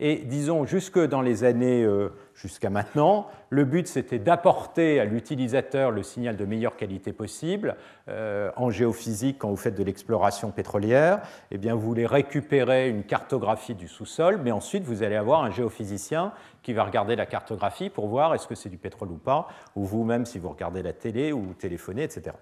[0.00, 5.90] Et disons, jusque dans les années euh, jusqu'à maintenant, le but c'était d'apporter à l'utilisateur
[5.90, 7.76] le signal de meilleure qualité possible.
[8.08, 13.04] Euh, en géophysique, quand vous faites de l'exploration pétrolière, eh bien, vous voulez récupérer une
[13.04, 17.90] cartographie du sous-sol, mais ensuite vous allez avoir un géophysicien qui va regarder la cartographie
[17.90, 20.94] pour voir est-ce que c'est du pétrole ou pas, ou vous-même si vous regardez la
[20.94, 22.34] télé ou téléphonez, etc.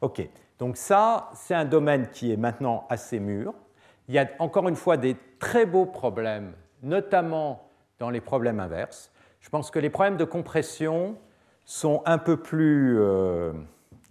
[0.00, 0.26] OK.
[0.62, 3.52] Donc ça, c'est un domaine qui est maintenant assez mûr.
[4.06, 6.52] Il y a encore une fois des très beaux problèmes,
[6.84, 9.10] notamment dans les problèmes inverses.
[9.40, 11.16] Je pense que les problèmes de compression
[11.64, 12.96] sont un peu plus...
[13.00, 13.52] Euh,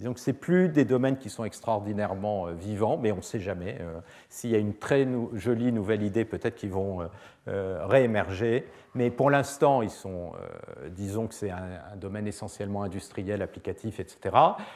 [0.02, 3.40] disons que ce plus des domaines qui sont extraordinairement euh, vivants, mais on ne sait
[3.40, 3.78] jamais.
[3.80, 4.00] Euh,
[4.30, 7.08] s'il y a une très jolie nouvelle idée, peut-être qu'ils vont
[7.48, 8.68] réémerger.
[8.94, 10.34] Mais pour l'instant, ils sont,
[10.90, 14.36] disons que c'est un, domaine essentiellement industriel, applicatif, etc.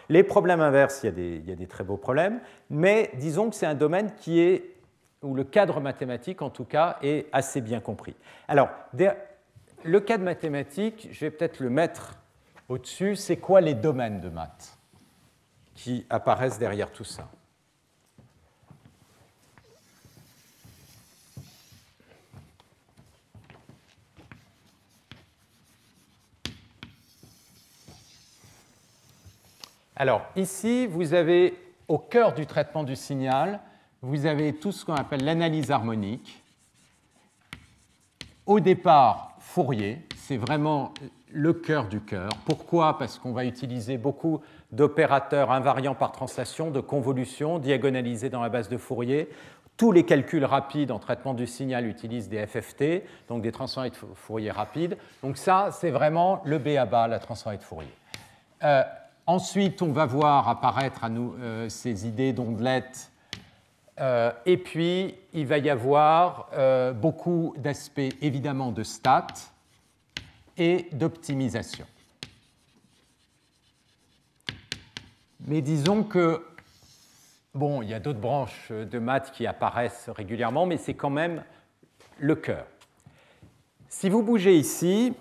[0.09, 3.11] Les problèmes inverses, il y, a des, il y a des très beaux problèmes, mais
[3.15, 4.75] disons que c'est un domaine qui est
[5.21, 8.15] où le cadre mathématique, en tout cas, est assez bien compris.
[8.47, 8.69] Alors,
[9.83, 12.17] le cadre mathématique, je vais peut-être le mettre
[12.69, 14.74] au-dessus, c'est quoi les domaines de maths?
[15.75, 17.29] Qui apparaissent derrière tout ça
[29.97, 31.57] Alors ici, vous avez
[31.87, 33.61] au cœur du traitement du signal,
[34.01, 36.43] vous avez tout ce qu'on appelle l'analyse harmonique.
[38.45, 40.93] Au départ, Fourier, c'est vraiment
[41.31, 42.29] le cœur du cœur.
[42.45, 42.97] Pourquoi?
[42.97, 44.41] Parce qu'on va utiliser beaucoup
[44.75, 49.29] d'opérateurs invariants par translation, de convolutions diagonalisées dans la base de Fourier.
[49.77, 53.95] Tous les calculs rapides en traitement du signal utilisent des FFT, donc des transformés de
[53.95, 54.97] Fourier rapides.
[55.21, 57.93] Donc ça, c'est vraiment le B à bas, la transformée de Fourier.
[58.63, 58.83] Euh,
[59.25, 63.11] ensuite, on va voir apparaître à nous euh, ces idées d'ondelettes
[63.97, 66.49] euh, et puis, il va y avoir
[66.95, 69.27] beaucoup d'aspects, évidemment, de stats
[70.57, 71.85] et d'optimisation.
[75.47, 76.43] Mais disons que,
[77.53, 81.43] bon, il y a d'autres branches de maths qui apparaissent régulièrement, mais c'est quand même
[82.17, 82.65] le cœur.
[83.87, 85.13] Si vous bougez ici,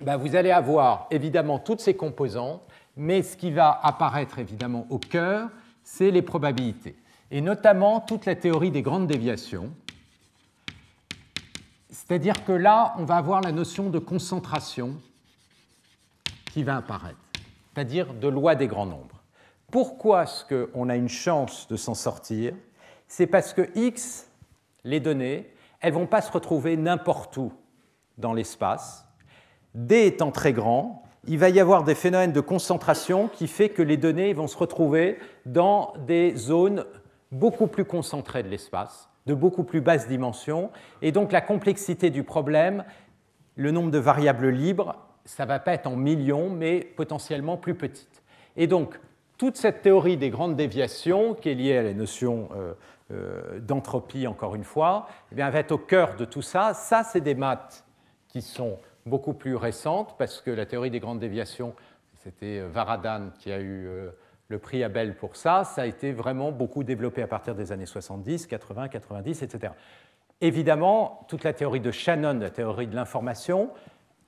[0.00, 2.62] ben, vous allez avoir évidemment toutes ces composantes,
[2.96, 5.48] mais ce qui va apparaître évidemment au cœur,
[5.82, 6.96] c'est les probabilités
[7.30, 9.72] et notamment toute la théorie des grandes déviations.
[11.90, 15.00] C'est-à-dire que là, on va avoir la notion de concentration
[16.52, 17.18] qui va apparaître,
[17.74, 19.22] c'est-à-dire de loi des grands nombres.
[19.70, 22.54] Pourquoi est-ce qu'on a une chance de s'en sortir?
[23.08, 24.30] C'est parce que X,
[24.84, 25.50] les données,
[25.80, 27.52] elles ne vont pas se retrouver n'importe où
[28.16, 29.06] dans l'espace.
[29.74, 33.82] D étant très grand, il va y avoir des phénomènes de concentration qui fait que
[33.82, 36.84] les données vont se retrouver dans des zones
[37.32, 40.70] beaucoup plus concentrées de l'espace, de beaucoup plus basse dimension,
[41.02, 42.84] et donc la complexité du problème,
[43.56, 47.74] le nombre de variables libres, ça ne va pas être en millions, mais potentiellement plus
[47.74, 48.22] petite.
[48.56, 48.98] Et donc,
[49.38, 52.74] toute cette théorie des grandes déviations, qui est liée à la notion euh,
[53.10, 56.74] euh, d'entropie, encore une fois, eh bien, va être au cœur de tout ça.
[56.74, 57.84] Ça, c'est des maths
[58.28, 61.74] qui sont beaucoup plus récentes, parce que la théorie des grandes déviations,
[62.14, 63.88] c'était euh, Varadan qui a eu
[64.48, 65.64] le prix Abel pour ça.
[65.64, 69.72] Ça a été vraiment beaucoup développé à partir des années 70, 80, 90, etc.
[70.40, 73.70] Évidemment, toute la théorie de Shannon, la théorie de l'information,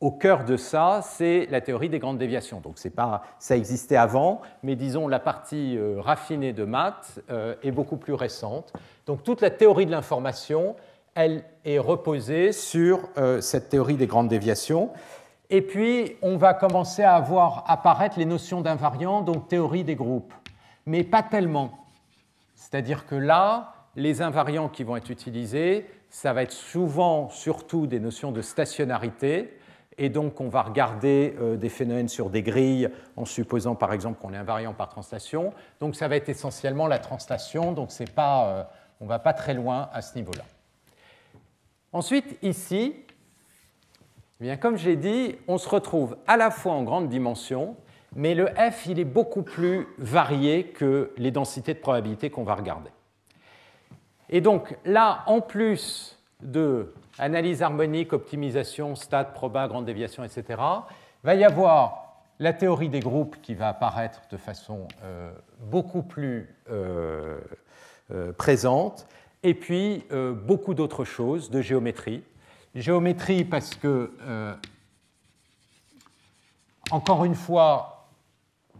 [0.00, 2.60] au cœur de ça, c'est la théorie des grandes déviations.
[2.60, 7.70] Donc pas, ça existait avant, mais disons la partie euh, raffinée de maths euh, est
[7.70, 8.72] beaucoup plus récente.
[9.06, 10.76] Donc toute la théorie de l'information,
[11.14, 14.90] elle est reposée sur euh, cette théorie des grandes déviations.
[15.48, 20.34] Et puis on va commencer à voir apparaître les notions d'invariants, donc théorie des groupes,
[20.84, 21.70] mais pas tellement.
[22.54, 28.00] C'est-à-dire que là, les invariants qui vont être utilisés, ça va être souvent surtout des
[28.00, 29.56] notions de stationnarité,
[29.98, 34.20] et donc, on va regarder euh, des phénomènes sur des grilles en supposant, par exemple,
[34.20, 35.54] qu'on est invariant par translation.
[35.80, 37.72] Donc, ça va être essentiellement la translation.
[37.72, 38.62] Donc, pas, euh,
[39.00, 40.44] on ne va pas très loin à ce niveau-là.
[41.92, 42.94] Ensuite, ici,
[44.40, 47.74] eh bien, comme j'ai dit, on se retrouve à la fois en grande dimension,
[48.14, 52.54] mais le f, il est beaucoup plus varié que les densités de probabilité qu'on va
[52.54, 52.90] regarder.
[54.28, 60.44] Et donc, là, en plus de analyse harmonique, optimisation, stade, proba, grande déviation, etc.
[60.48, 62.06] Il va y avoir
[62.38, 67.38] la théorie des groupes qui va apparaître de façon euh, beaucoup plus euh,
[68.10, 69.06] euh, présente,
[69.42, 70.04] et puis
[70.44, 72.24] beaucoup d'autres choses, de géométrie.
[72.74, 74.10] Géométrie parce que,
[76.90, 78.08] encore une fois,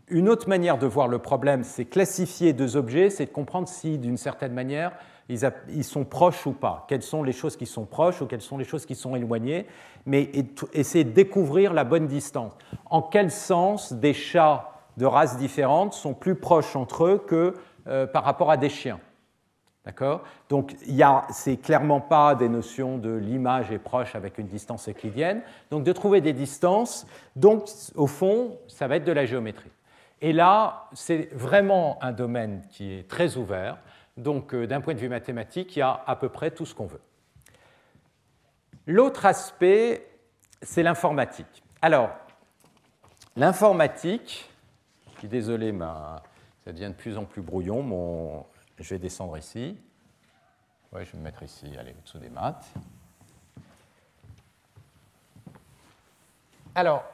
[0.09, 3.97] une autre manière de voir le problème, c'est classifier deux objets, c'est de comprendre si,
[3.99, 4.91] d'une certaine manière,
[5.29, 8.59] ils, sont proches ou pas, quelles sont les choses qui sont proches ou quelles sont
[8.59, 9.67] les choses qui sont éloignées,
[10.05, 10.31] mais
[10.73, 12.53] essayer de découvrir la bonne distance.
[12.87, 17.55] En quel sens des chats de races différentes sont plus proches entre eux que
[17.89, 19.01] euh, par rapport à des chiens?
[19.85, 20.23] D'accord?
[20.49, 25.43] Donc, ce n'est clairement pas des notions de l'image est proche avec une distance euclidienne.
[25.71, 27.07] Donc, de trouver des distances,
[27.37, 29.71] donc, au fond, ça va être de la géométrie.
[30.21, 33.79] Et là, c'est vraiment un domaine qui est très ouvert.
[34.17, 36.75] Donc, euh, d'un point de vue mathématique, il y a à peu près tout ce
[36.75, 37.03] qu'on veut.
[38.87, 40.09] L'autre aspect,
[40.63, 41.63] c'est l'informatique.
[41.83, 42.11] Alors,
[43.37, 44.49] l'informatique,
[45.15, 45.85] je suis désolé, mais
[46.65, 48.47] ça devient de plus en plus brouillon.
[48.79, 49.79] Je vais descendre ici.
[50.93, 52.73] Ouais, je vais me mettre ici, allez, au-dessous des maths.
[56.75, 57.05] Alors,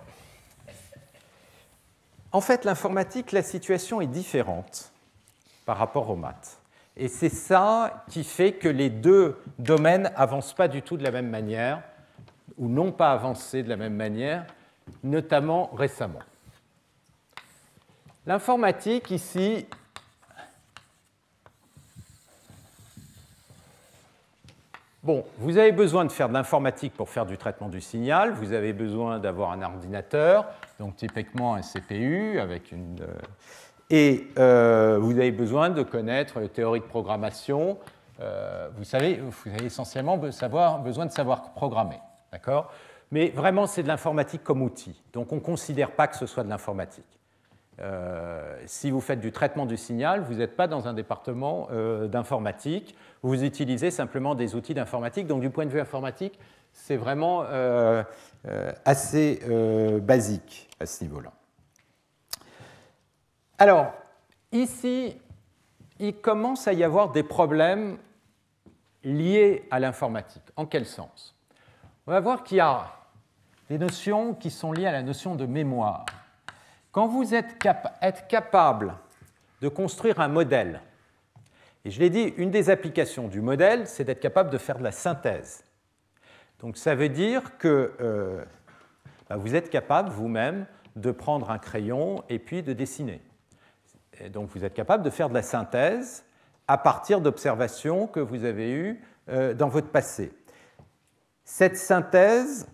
[2.32, 4.92] en fait, l'informatique, la situation est différente
[5.64, 6.61] par rapport aux maths.
[6.96, 11.10] Et c'est ça qui fait que les deux domaines n'avancent pas du tout de la
[11.10, 11.82] même manière,
[12.58, 14.46] ou n'ont pas avancé de la même manière,
[15.02, 16.20] notamment récemment.
[18.26, 19.66] L'informatique, ici,
[25.04, 28.52] Bon, vous avez besoin de faire de l'informatique pour faire du traitement du signal, vous
[28.52, 30.46] avez besoin d'avoir un ordinateur,
[30.78, 33.12] donc typiquement un CPU avec une, euh,
[33.92, 37.76] et euh, vous avez besoin de connaître les théories de programmation.
[38.20, 42.00] Euh, vous savez, vous avez essentiellement besoin de savoir programmer.
[42.32, 42.72] D'accord?
[43.10, 44.98] Mais vraiment, c'est de l'informatique comme outil.
[45.12, 47.04] Donc, on ne considère pas que ce soit de l'informatique.
[47.80, 51.68] Euh, si vous faites du traitement du signal, vous n'êtes pas dans un département
[52.08, 52.96] d'informatique.
[53.22, 55.26] Vous utilisez simplement des outils d'informatique.
[55.26, 56.38] Donc, du point de vue informatique,
[56.72, 57.44] c'est vraiment
[58.86, 59.42] assez
[60.00, 61.32] basique à ce niveau-là.
[63.62, 63.92] Alors,
[64.50, 65.16] ici,
[66.00, 67.96] il commence à y avoir des problèmes
[69.04, 70.42] liés à l'informatique.
[70.56, 71.36] En quel sens?
[72.08, 72.90] On va voir qu'il y a
[73.70, 76.04] des notions qui sont liées à la notion de mémoire.
[76.90, 77.56] Quand vous êtes,
[78.28, 78.96] capable
[79.60, 80.80] de construire un modèle,
[81.84, 84.82] et je l'ai dit, une des applications du modèle, c'est d'être capable de faire de
[84.82, 85.62] la synthèse.
[86.58, 88.44] Donc ça veut dire que euh,
[89.28, 93.22] bah, vous êtes capable vous-même de prendre un crayon et puis de dessiner
[94.30, 96.24] donc vous êtes capable de faire de la synthèse
[96.68, 100.32] à partir d'observations que vous avez eues euh, dans votre passé.
[101.44, 102.68] Cette synthèse,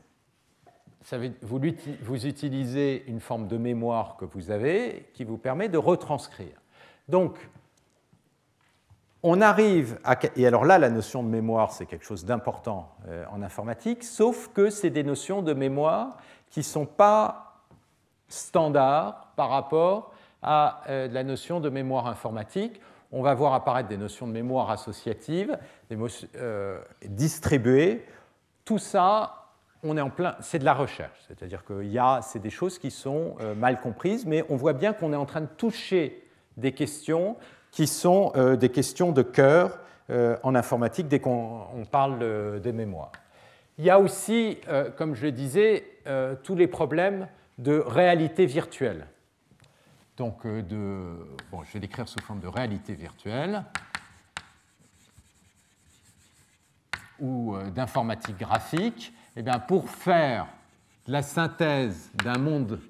[1.43, 1.61] vous,
[2.03, 6.61] vous utilisez une forme de mémoire que vous avez qui vous permet de retranscrire.
[7.09, 7.49] Donc,
[9.23, 10.17] on arrive à...
[10.37, 14.49] Et alors là, la notion de mémoire, c'est quelque chose d'important euh, en informatique, sauf
[14.49, 16.19] que c'est des notions de mémoire
[16.51, 17.65] qui ne sont pas
[18.29, 20.13] standards par rapport
[20.43, 22.81] à euh, la notion de mémoire informatique.
[23.11, 25.59] On va voir apparaître des notions de mémoire associative,
[25.91, 25.97] des
[26.37, 28.05] euh, distribuées.
[28.65, 29.47] Tout ça,
[29.83, 32.79] on est en plein, c'est de la recherche, c'est-à-dire que y a, c'est des choses
[32.79, 36.29] qui sont mal comprises, mais on voit bien qu'on est en train de toucher
[36.59, 37.37] des questions
[37.71, 39.79] qui sont euh, des questions de cœur
[40.11, 43.13] euh, en informatique dès qu'on parle des mémoires.
[43.79, 45.85] Il y a aussi, euh, comme je le disais,
[46.43, 47.29] tous les problèmes
[47.59, 49.07] de réalité virtuelle.
[50.19, 51.17] Donc, de,
[51.65, 53.63] je vais l'écrire sous forme de réalité virtuelle
[57.21, 59.13] ou d'informatique graphique.
[59.37, 60.49] Eh bien, pour faire
[61.07, 62.81] la synthèse d'un monde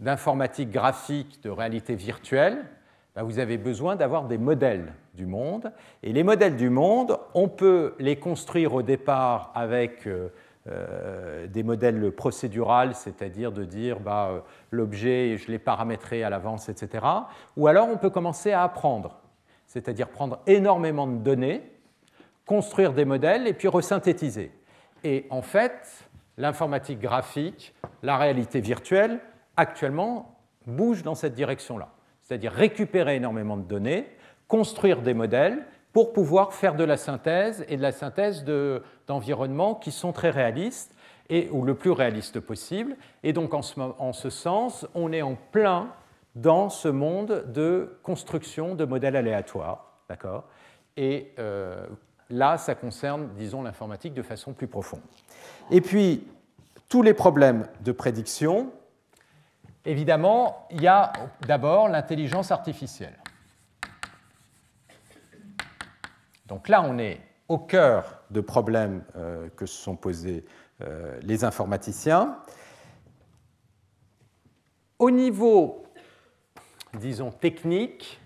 [0.00, 2.66] d'informatique graphique de réalité virtuelle,
[3.14, 5.72] ben, vous avez besoin d'avoir des modèles du monde.
[6.02, 10.06] Et les modèles du monde, on peut les construire au départ avec
[10.68, 14.40] euh, des modèles procéduraux, c'est-à-dire de dire bah, euh,
[14.70, 17.04] l'objet, je l'ai paramétré à l'avance, etc.
[17.56, 19.20] Ou alors on peut commencer à apprendre,
[19.66, 21.62] c'est-à-dire prendre énormément de données,
[22.46, 24.52] construire des modèles et puis resynthétiser.
[25.02, 26.08] Et en fait,
[26.38, 29.20] l'informatique graphique, la réalité virtuelle,
[29.56, 31.90] actuellement, bouge dans cette direction-là
[32.24, 34.08] c'est-à-dire récupérer énormément de données,
[34.48, 35.64] construire des modèles
[35.94, 38.44] pour pouvoir faire de la synthèse et de la synthèse
[39.06, 40.94] d'environnements qui sont très réalistes
[41.30, 42.96] et, ou le plus réaliste possible.
[43.22, 43.62] Et donc en
[44.12, 45.88] ce, sens, on est en plein
[46.34, 50.00] dans ce monde de construction de modèles aléatoires.
[50.08, 50.44] D'accord?
[50.96, 51.86] Et euh,
[52.28, 55.00] là, ça concerne, disons, l'informatique de façon plus profonde.
[55.70, 56.26] Et puis,
[56.88, 58.70] tous les problèmes de prédiction,
[59.86, 61.12] Évidemment, il y a
[61.46, 63.14] d'abord l'intelligence artificielle.
[66.46, 70.44] Donc là, on est au cœur de problèmes euh, que se sont posés
[70.82, 72.38] euh, les informaticiens.
[74.98, 75.84] Au niveau,
[76.98, 78.20] disons, technique,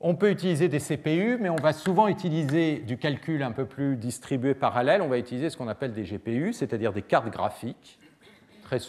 [0.00, 3.96] on peut utiliser des CPU, mais on va souvent utiliser du calcul un peu plus
[3.96, 5.00] distribué parallèle.
[5.00, 7.98] On va utiliser ce qu'on appelle des GPU, c'est-à-dire des cartes graphiques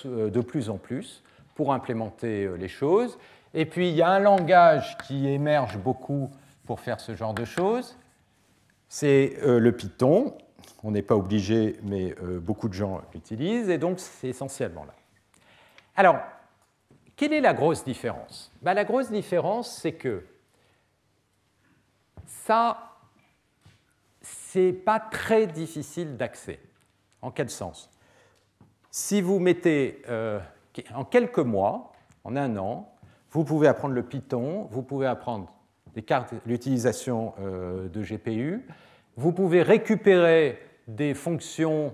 [0.06, 1.24] euh, de plus en plus
[1.56, 3.18] pour implémenter les choses.
[3.54, 6.30] Et puis il y a un langage qui émerge beaucoup
[6.66, 7.98] pour faire ce genre de choses,
[8.88, 10.38] c'est euh, le Python.
[10.84, 14.94] On n'est pas obligé, mais beaucoup de gens l'utilisent, et donc c'est essentiellement là.
[15.96, 16.18] Alors,
[17.16, 18.52] quelle est la grosse différence?
[18.62, 20.24] Ben, La grosse différence, c'est que
[22.28, 22.98] ça,
[24.22, 26.60] c'est pas très difficile d'accès.
[27.22, 27.90] En quel sens?
[28.92, 30.40] Si vous mettez euh,
[30.94, 31.94] en quelques mois,
[32.24, 32.94] en un an,
[33.32, 35.52] vous pouvez apprendre le Python, vous pouvez apprendre
[36.46, 38.66] l'utilisation euh, de GPU,
[39.18, 41.94] vous pouvez récupérer des fonctions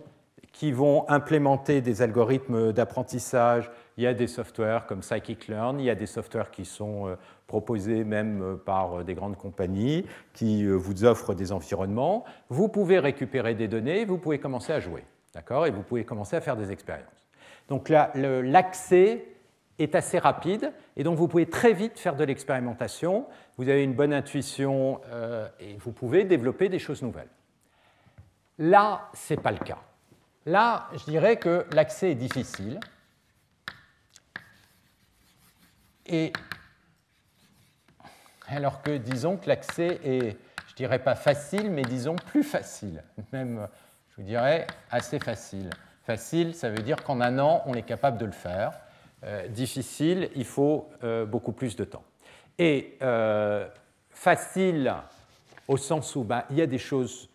[0.52, 3.72] qui vont implémenter des algorithmes d'apprentissage.
[3.98, 7.16] Il y a des softwares comme Scikit-learn, il y a des softwares qui sont euh,
[7.48, 12.24] proposés même par des grandes compagnies qui vous offrent des environnements.
[12.50, 15.04] Vous pouvez récupérer des données, vous pouvez commencer à jouer.
[15.34, 15.66] D'accord?
[15.66, 17.28] Et vous pouvez commencer à faire des expériences.
[17.70, 19.26] Donc l'accès
[19.84, 23.26] est assez rapide et donc vous pouvez très vite faire de l'expérimentation.
[23.58, 27.30] Vous avez une bonne intuition euh, et vous pouvez développer des choses nouvelles.
[28.58, 29.80] Là, ce n'est pas le cas.
[30.46, 32.80] Là, je dirais que l'accès est difficile.
[36.06, 36.34] Et
[38.48, 40.38] alors que disons que l'accès est,
[40.68, 43.68] je dirais pas facile, mais disons plus facile, même
[44.10, 45.70] je vous dirais, assez facile.
[46.04, 48.74] Facile, ça veut dire qu'en un an, on est capable de le faire.
[49.24, 52.04] Euh, difficile, il faut euh, beaucoup plus de temps.
[52.58, 53.68] Et euh,
[54.10, 54.94] facile,
[55.68, 57.30] au sens où ben, il y a des choses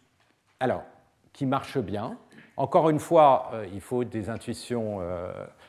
[0.58, 0.82] alors,
[1.32, 2.18] qui marchent bien.
[2.56, 5.02] Encore une fois, il faut des intuitions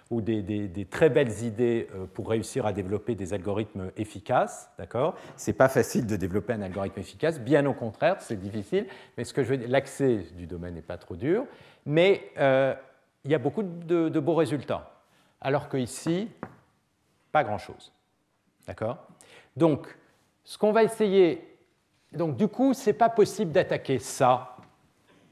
[0.09, 4.69] ou des, très belles idées pour réussir à développer des algorithmes efficaces.
[4.77, 5.15] D'accord?
[5.35, 8.87] C'est pas facile de développer un algorithme efficace, bien au contraire, c'est difficile.
[9.17, 11.43] Mais ce que je veux l'accès du domaine n'est pas trop dur,
[11.85, 14.96] mais il y a beaucoup de beaux résultats.
[15.41, 16.29] Alors qu'ici,
[17.31, 17.91] pas grand-chose.
[18.65, 19.07] D'accord?
[19.55, 19.87] Donc,
[20.43, 21.57] ce qu'on va essayer,
[22.11, 24.57] donc du coup, c'est pas possible d'attaquer ça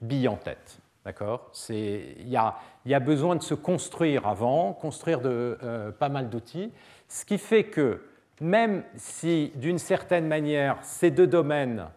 [0.02, 0.78] bille en tête.
[1.04, 1.52] D'accord?
[1.70, 2.56] Il y a,
[2.86, 6.72] y a, besoin de se construire avant, construire de, euh, pas mal d'outils,
[7.08, 8.02] ce qui fait que
[8.42, 11.88] même si d'une certaine manière ces deux domaines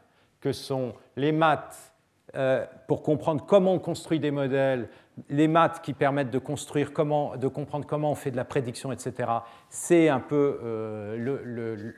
[0.41, 1.88] que sont les maths
[2.35, 4.89] euh, pour comprendre comment on construit des modèles,
[5.29, 9.31] les maths qui permettent de construire de comprendre comment on fait de la prédiction, etc.
[9.71, 11.93] C'est un peu euh,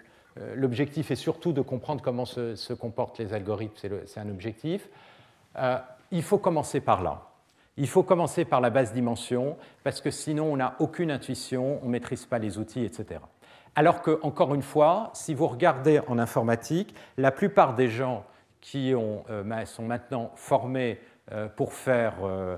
[0.54, 4.88] l'objectif et surtout de comprendre comment se, comportent les algorithmes, c'est un objectif.
[6.10, 7.30] il faut commencer par là.
[7.76, 11.86] Il faut commencer par la basse dimension parce que sinon on n'a aucune intuition, on
[11.86, 13.20] ne maîtrise pas les outils, etc.
[13.74, 18.24] Alors que, encore une fois, si vous regardez en informatique, la plupart des gens
[18.60, 21.00] qui euh, sont maintenant formés
[21.32, 22.56] euh, pour faire euh,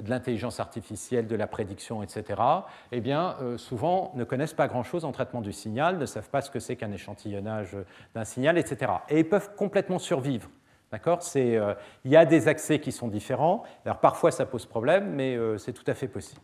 [0.00, 2.42] de l'intelligence artificielle, de la prédiction, etc.,
[2.90, 6.50] eh bien, souvent ne connaissent pas grand-chose en traitement du signal, ne savent pas ce
[6.50, 7.76] que c'est qu'un échantillonnage
[8.12, 8.90] d'un signal, etc.
[9.08, 10.50] Et ils peuvent complètement survivre.
[10.90, 11.20] D'accord?
[11.36, 13.62] Il y a des accès qui sont différents.
[13.84, 16.40] Alors parfois ça pose problème, mais c'est tout à fait possible.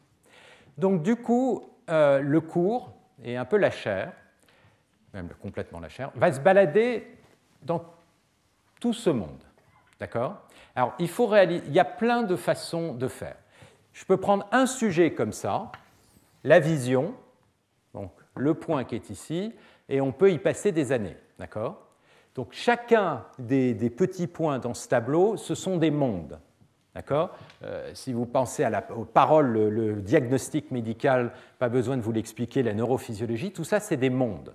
[0.77, 2.93] Donc du coup, le cours
[3.25, 4.13] et un peu la chair,
[5.13, 7.19] même complètement la chair, va se balader
[7.63, 7.83] dans
[8.81, 9.43] tout ce monde.
[10.01, 10.37] D'accord?
[10.75, 13.37] Alors, il, faut réaliser, il y a plein de façons de faire.
[13.93, 15.73] Je peux prendre un sujet comme ça,
[16.45, 17.15] la vision,
[17.95, 19.53] donc le point qui est ici,
[19.89, 21.17] et on peut y passer des années.
[21.39, 21.85] D'accord?
[22.35, 26.39] Donc, chacun des, petits points dans ce tableau, ce sont des mondes.
[26.95, 27.31] D'accord?
[27.65, 32.13] Euh, Si vous pensez à la, aux paroles, le, diagnostic médical, pas besoin de vous
[32.13, 34.55] l'expliquer, la neurophysiologie, tout ça, c'est des mondes.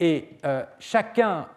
[0.00, 1.48] Et euh, chacun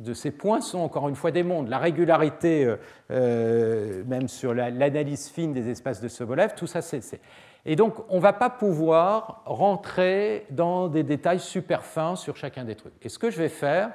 [0.00, 1.68] de ces points sont encore une fois des mondes.
[1.68, 2.76] La régularité, euh,
[3.10, 7.20] euh, même sur l'analyse fine des espaces de Sobolev, tout ça, c'est.
[7.66, 12.64] Et donc, on ne va pas pouvoir rentrer dans des détails super fins sur chacun
[12.64, 12.94] des trucs.
[13.02, 13.90] Et ce que je vais faire,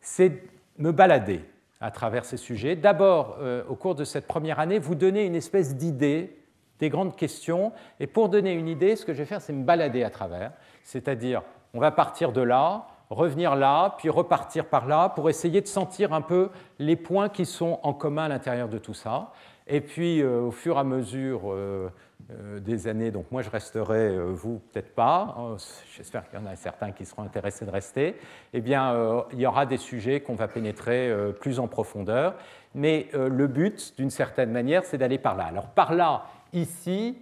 [0.00, 0.44] c'est
[0.78, 1.44] me balader
[1.80, 2.76] à travers ces sujets.
[2.76, 6.38] D'abord, euh, au cours de cette première année, vous donner une espèce d'idée
[6.78, 7.72] des grandes questions.
[7.98, 10.52] Et pour donner une idée, ce que je vais faire, c'est me balader à travers.
[10.84, 11.42] C'est-à-dire,
[11.74, 16.12] on va partir de là, revenir là, puis repartir par là, pour essayer de sentir
[16.12, 19.32] un peu les points qui sont en commun à l'intérieur de tout ça.
[19.68, 21.90] Et puis, euh, au fur et à mesure euh,
[22.30, 25.56] euh, des années, donc moi je resterai, vous peut-être pas, hein,
[25.96, 28.16] j'espère qu'il y en a certains qui seront intéressés de rester,
[28.52, 32.34] eh bien, il y aura des sujets qu'on va pénétrer plus en profondeur.
[32.74, 35.44] Mais le but, d'une certaine manière, c'est d'aller par là.
[35.44, 37.16] Alors, par là, ici,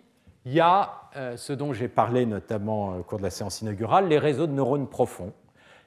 [0.44, 0.93] il y a
[1.36, 4.89] ce dont j'ai parlé notamment au cours de la séance inaugurale, les réseaux de neurones
[4.89, 5.32] profonds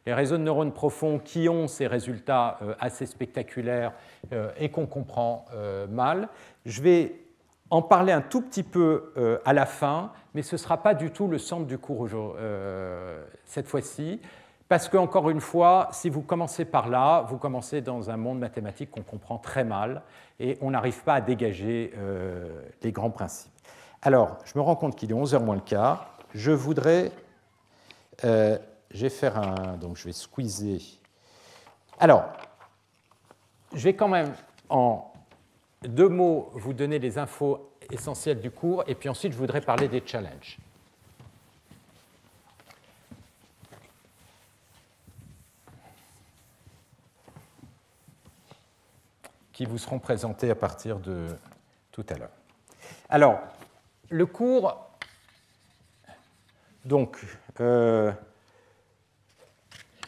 [0.08, 3.92] les réseaux de neurones profonds qui ont ces résultats euh, assez spectaculaires
[4.32, 6.30] euh, et qu'on comprend euh, mal.
[6.66, 7.20] Je vais
[7.70, 9.12] en parler un tout petit peu
[9.44, 12.08] à la fin, mais ce ne sera pas du tout le centre du cours
[13.44, 14.22] cette fois-ci.
[14.70, 18.90] Parce qu'encore une fois, si vous commencez par là, vous commencez dans un monde mathématique
[18.92, 20.04] qu'on comprend très mal
[20.40, 21.92] et on n'arrive pas à dégager
[22.82, 23.52] les grands principes.
[24.02, 26.18] Alors, je me rends compte qu'il est 11h moins le quart.
[26.34, 27.12] Je voudrais
[28.92, 29.78] je vais faire un.
[29.78, 30.82] Donc, je vais squeezer.
[32.00, 32.26] Alors,
[33.74, 34.34] je vais quand même,
[34.70, 35.12] en
[35.82, 39.88] deux mots, vous donner les infos essentielles du cours, et puis ensuite, je voudrais parler
[39.88, 40.58] des challenges.
[49.54, 51.30] qui vous seront présentés à partir de
[51.92, 52.30] tout à l'heure.
[53.10, 53.40] Alors,
[54.08, 54.88] le cours,
[56.86, 57.18] donc,
[57.60, 58.12] euh,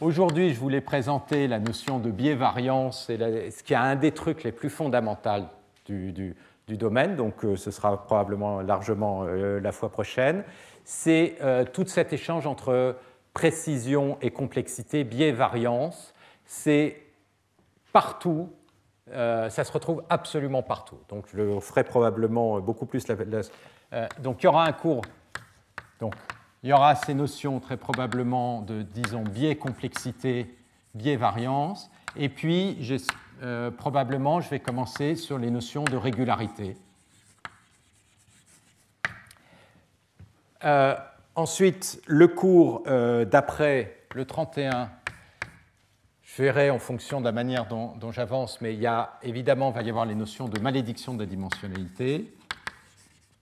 [0.00, 4.52] Aujourd'hui, je voulais présenter la notion de biais-variance, ce qui est un des trucs les
[4.52, 5.44] plus fondamentaux
[5.86, 6.34] du,
[6.68, 10.42] domaine, donc euh, ce sera probablement largement euh, la fois prochaine.
[10.84, 12.96] C'est euh, tout cet échange entre
[13.34, 16.14] précision et complexité, biais-variance.
[16.46, 17.02] C'est
[17.92, 18.48] partout,
[19.12, 20.98] ça se retrouve absolument partout.
[21.10, 23.04] Donc je le ferai probablement beaucoup plus.
[23.06, 25.02] donc il y aura un cours.
[26.62, 30.54] Il y aura ces notions très probablement de, disons, biais complexité,
[30.94, 31.90] biais variance.
[32.16, 32.76] Et puis,
[33.42, 36.76] euh, probablement, je vais commencer sur les notions de régularité.
[40.64, 40.94] Euh,
[41.34, 44.90] ensuite, le cours euh, d'après, le 31,
[46.22, 49.70] je verrai en fonction de la manière dont, dont j'avance, mais il y a évidemment,
[49.70, 52.30] il va y avoir les notions de malédiction de la dimensionnalité.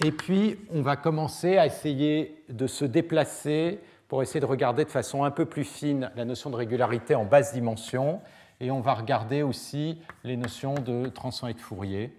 [0.05, 4.91] Et puis, on va commencer à essayer de se déplacer pour essayer de regarder de
[4.91, 8.21] façon un peu plus fine la notion de régularité en basse dimension.
[8.61, 12.17] Et on va regarder aussi les notions de transformée de Fourier.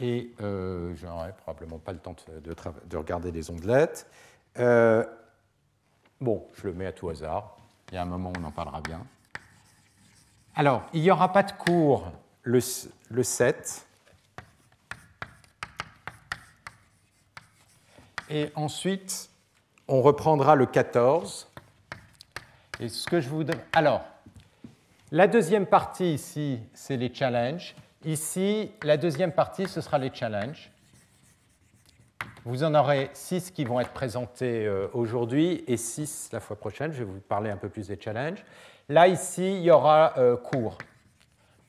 [0.00, 4.06] Et euh, je n'aurai probablement pas le temps de, regarder les ondelettes.
[4.58, 5.04] Euh,
[6.20, 7.56] bon, je le mets à tout hasard.
[7.90, 9.04] Il y a un moment où on en parlera bien.
[10.54, 12.12] Alors, il n'y aura pas de cours
[12.42, 12.60] le,
[13.10, 13.87] le 7.
[18.30, 19.30] Et ensuite,
[19.86, 21.48] on reprendra le 14.
[22.80, 23.58] Et ce que je voudrais.
[23.72, 24.02] Alors,
[25.10, 27.74] La deuxième partie ici, c'est les challenges.
[28.04, 30.70] Ici, la deuxième partie, ce sera les challenges.
[32.44, 36.92] Vous en aurez six qui vont être présentés euh, aujourd'hui et six la fois prochaine.
[36.92, 38.44] Je vais vous parler un peu plus des challenges.
[38.90, 40.76] Là, ici, il y aura euh, cours.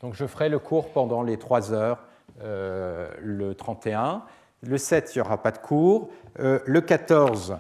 [0.02, 2.04] Donc, je ferai le cours pendant les trois heures
[2.42, 4.24] euh, le 31.
[4.62, 6.10] Le 7, il n'y aura pas de cours.
[6.38, 7.58] le 14,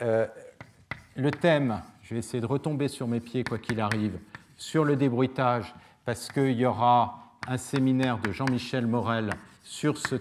[0.00, 4.18] le thème, je vais essayer de retomber sur mes pieds quoi qu'il arrive,
[4.56, 5.74] sur le débruitage,
[6.04, 9.30] parce qu'il y aura un séminaire de Jean-Michel Morel
[9.62, 10.16] sur ce,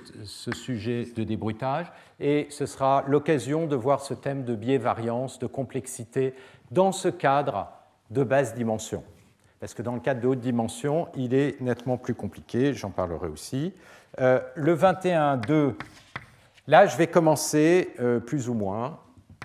[0.52, 6.36] sujet de débruitage et ce sera l'occasion de voir ce thème de biais-variance, de complexité
[6.70, 7.70] dans ce cadre
[8.12, 9.04] de basse dimension.
[9.60, 13.28] Parce que dans le cadre de haute dimension, il est nettement plus compliqué, j'en parlerai
[13.28, 13.74] aussi.
[14.20, 15.76] Euh, le 21.2,
[16.72, 18.98] là, je vais commencer euh, plus ou moins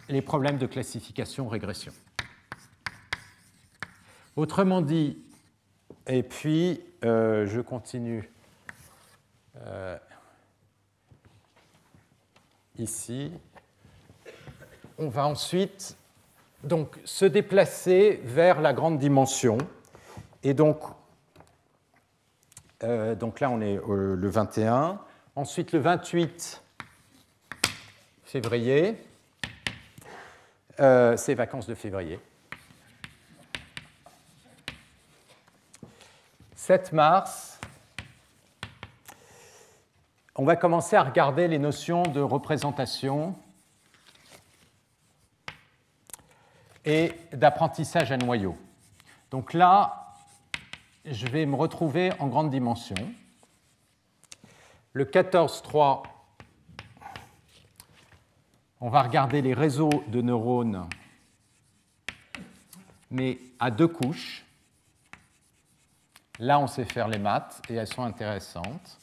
[0.09, 1.93] les problèmes de classification-régression.
[4.37, 5.19] Autrement dit,
[6.07, 8.31] et puis euh, je continue
[9.57, 9.99] euh,
[12.79, 13.33] ici.
[14.97, 15.97] On va ensuite
[16.63, 19.59] donc, se déplacer vers la grande dimension.
[20.45, 20.81] Et donc,
[23.19, 25.01] donc là, on est le 21.
[25.35, 26.63] Ensuite, le 28
[28.43, 28.99] février,
[30.77, 32.21] c'est vacances de février.
[36.55, 37.59] 7 mars,
[40.35, 43.35] on va commencer à regarder les notions de représentation
[46.85, 48.55] et d'apprentissage à noyau.
[49.31, 50.13] Donc là,
[51.07, 52.97] je vais me retrouver en grande dimension.
[54.93, 56.03] Le 14.3,
[58.87, 60.89] on va regarder les réseaux de neurones,
[63.11, 64.47] mais à deux couches.
[66.39, 69.01] Là, on sait faire les maths et elles sont intéressantes.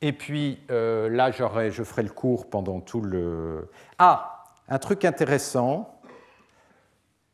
[0.00, 3.70] Et puis euh, là, je ferai le cours pendant tout le...
[3.98, 6.00] Ah, un truc intéressant.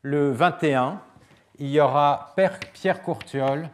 [0.02, 1.00] Le 21,
[1.60, 2.34] il y aura
[2.72, 3.68] Pierre Courtiol,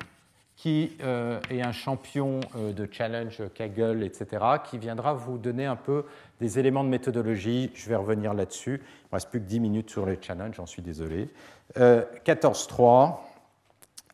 [0.59, 5.77] qui euh, est un champion euh, de challenge Kaggle, etc., qui viendra vous donner un
[5.77, 6.05] peu
[6.41, 7.71] des éléments de méthodologie.
[7.75, 8.83] Je vais revenir là-dessus.
[8.83, 11.31] Il ne reste plus que 10 minutes sur les challenges, j'en suis désolé.
[11.77, 13.19] 14.3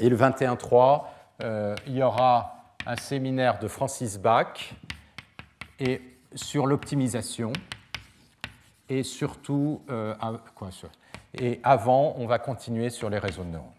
[0.00, 1.04] et le 21.3,
[1.42, 4.74] euh, il y aura un séminaire de Francis Bach
[5.80, 6.02] et
[6.34, 7.52] sur l'optimisation
[8.88, 10.14] et surtout, euh,
[10.54, 10.68] quoi,
[11.36, 13.73] et avant, on va continuer sur les réseaux de neurones.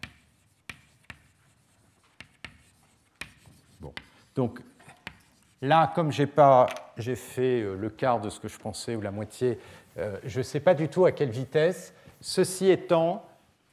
[4.36, 4.60] Donc
[5.62, 6.68] là, comme j'ai pas,
[6.98, 9.60] j'ai fait euh, le quart de ce que je pensais ou la moitié,
[10.26, 11.94] je ne sais pas du tout à quelle vitesse.
[12.20, 13.26] Ceci étant,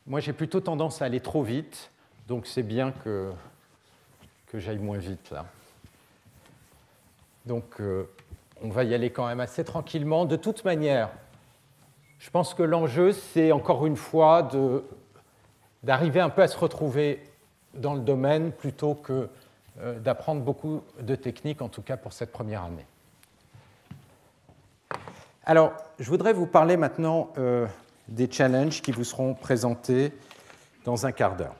[0.06, 1.90] moi j'ai plutôt tendance à aller trop vite,
[2.28, 3.32] donc c'est bien que
[4.52, 5.46] que j'aille moins vite là.
[7.46, 8.04] Donc euh,
[8.62, 10.26] on va y aller quand même assez tranquillement.
[10.26, 11.08] De toute manière,
[12.18, 14.48] je pense que l'enjeu, c'est encore une fois
[15.82, 17.24] d'arriver un peu à se retrouver
[17.74, 19.26] dans le domaine plutôt que euh,
[19.76, 22.86] d'apprendre beaucoup de techniques, en tout cas pour cette première année.
[25.44, 27.66] Alors, je voudrais vous parler maintenant euh,
[28.06, 30.12] des challenges qui vous seront présentés
[30.84, 31.56] dans un quart d'heure.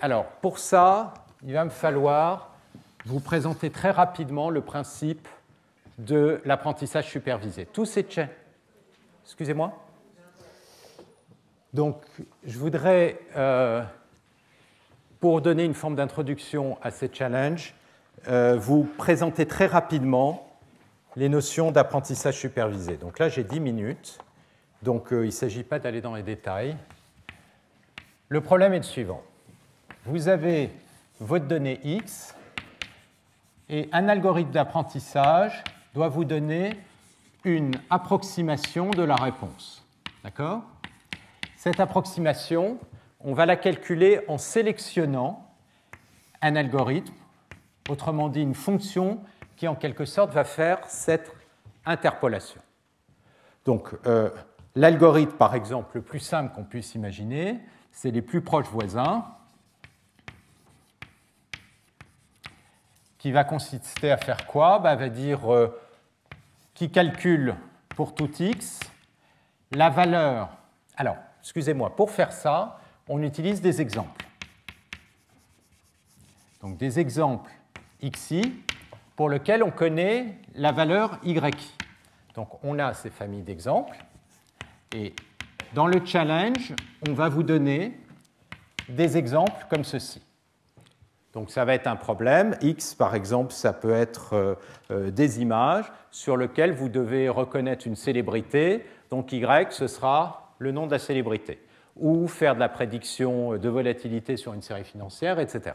[0.00, 1.14] Alors, pour ça,
[1.44, 2.50] il va me falloir
[3.04, 5.26] vous présenter très rapidement le principe
[5.98, 7.66] de l'apprentissage supervisé.
[7.66, 8.06] Tous ces
[9.24, 9.72] Excusez-moi
[11.72, 12.02] Donc,
[12.44, 13.82] je voudrais, euh,
[15.20, 17.74] pour donner une forme d'introduction à ces challenges,
[18.28, 20.48] euh, vous présenter très rapidement
[21.16, 22.96] les notions d'apprentissage supervisé.
[22.96, 24.18] Donc là, j'ai 10 minutes,
[24.82, 26.76] donc euh, il ne s'agit pas d'aller dans les détails.
[28.28, 29.22] Le problème est le suivant.
[30.04, 30.70] Vous avez
[31.20, 32.34] votre donnée X,
[33.68, 35.64] et un algorithme d'apprentissage
[35.94, 36.78] doit vous donner
[37.44, 39.84] une approximation de la réponse.
[40.22, 40.62] D'accord?
[41.56, 42.78] Cette approximation,
[43.20, 45.48] on va la calculer en sélectionnant
[46.42, 47.14] un algorithme,
[47.88, 49.20] autrement dit une fonction
[49.56, 51.32] qui en quelque sorte va faire cette
[51.84, 52.60] interpolation.
[53.64, 54.30] Donc euh,
[54.74, 57.60] l'algorithme, par exemple, le plus simple qu'on puisse imaginer,
[57.90, 59.24] c'est les plus proches voisins.
[63.26, 64.78] qui va consister à faire quoi?
[64.78, 65.76] Bah, Va dire euh,
[66.74, 67.56] qui calcule
[67.96, 68.78] pour tout x
[69.72, 70.50] la valeur.
[70.96, 74.26] Alors, excusez-moi, pour faire ça, on utilise des exemples.
[76.60, 77.50] Donc des exemples
[78.02, 78.42] xi
[79.14, 81.40] pour lesquels on connaît la valeur yi.
[82.34, 83.96] Donc on a ces familles d'exemples
[84.94, 85.14] et
[85.74, 86.74] dans le challenge,
[87.08, 87.98] on va vous donner
[88.88, 90.22] des exemples comme ceci.
[91.32, 92.56] Donc ça va être un problème.
[92.62, 94.54] X, par exemple, ça peut être euh,
[94.90, 98.86] euh, des images sur lesquelles vous devez reconnaître une célébrité.
[99.10, 101.58] Donc Y, ce sera le nom de la célébrité.
[101.96, 105.74] Ou faire de la prédiction de volatilité sur une série financière, etc.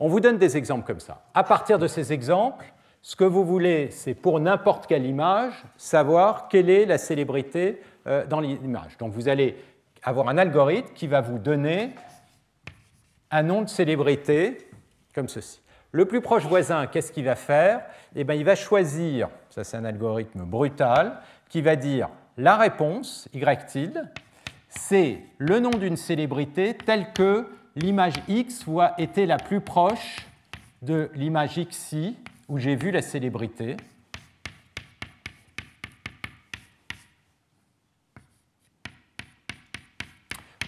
[0.00, 1.22] On vous donne des exemples comme ça.
[1.34, 2.72] À partir de ces exemples,
[3.02, 8.26] ce que vous voulez, c'est pour n'importe quelle image, savoir quelle est la célébrité euh,
[8.26, 8.96] dans l'image.
[8.98, 9.56] Donc vous allez
[10.02, 11.94] avoir un algorithme qui va vous donner
[13.30, 14.68] un nom de célébrité
[15.14, 15.60] comme ceci.
[15.90, 17.82] Le plus proche voisin, qu'est-ce qu'il va faire?
[18.14, 21.18] Eh bien, Il va choisir, ça c'est un algorithme brutal,
[21.48, 24.08] qui va dire la réponse, y tilde,
[24.78, 28.64] c'est le nom d'une célébrité telle que l'image x
[28.96, 30.26] été la plus proche
[30.82, 32.16] de l'image xi
[32.48, 33.76] où j'ai vu la célébrité.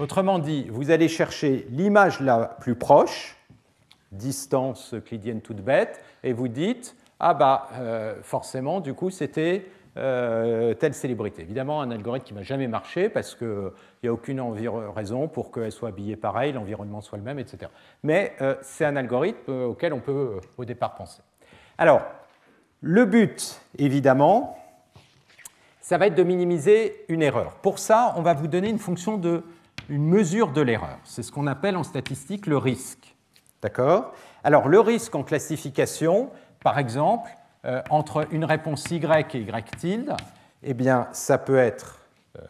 [0.00, 3.36] Autrement dit, vous allez chercher l'image la plus proche,
[4.12, 10.74] distance euclidienne toute bête, et vous dites, ah bah euh, forcément, du coup, c'était euh,
[10.74, 11.42] telle célébrité.
[11.42, 13.70] Évidemment, un algorithme qui ne jamais marcher parce qu'il
[14.02, 14.40] n'y a aucune
[14.94, 17.70] raison pour qu'elle soit habillée pareil, l'environnement soit le même, etc.
[18.02, 21.22] Mais euh, c'est un algorithme auquel on peut au départ penser.
[21.76, 22.02] Alors,
[22.80, 24.58] le but, évidemment,
[25.80, 27.54] ça va être de minimiser une erreur.
[27.56, 29.42] Pour ça, on va vous donner une fonction de
[29.88, 30.98] une mesure de l'erreur.
[31.04, 33.16] C'est ce qu'on appelle en statistique le risque.
[33.60, 34.14] D'accord?
[34.44, 36.30] Alors, le risque en classification,
[36.62, 37.30] par exemple,
[37.64, 40.16] euh, entre une réponse Y et Y tilde,
[40.62, 41.98] eh bien, ça peut être.
[42.38, 42.42] Euh,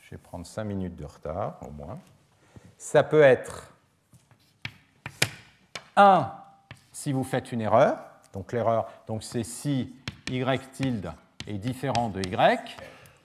[0.00, 1.98] je vais prendre 5 minutes de retard, au moins.
[2.78, 3.72] Ça peut être
[5.96, 6.30] 1
[6.92, 7.98] si vous faites une erreur.
[8.32, 9.94] Donc, l'erreur, donc c'est si
[10.30, 11.12] Y tilde
[11.46, 12.76] est différent de Y,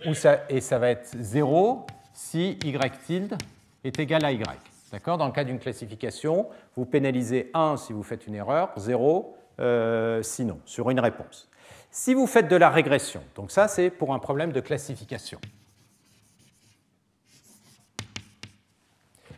[0.05, 3.37] ou ça, et ça va être 0 si y tilde
[3.83, 4.43] est égal à y.
[4.91, 5.17] D'accord?
[5.17, 10.21] Dans le cas d'une classification, vous pénalisez 1 si vous faites une erreur, 0 euh,
[10.23, 11.49] sinon, sur une réponse.
[11.91, 15.39] Si vous faites de la régression, donc ça c'est pour un problème de classification.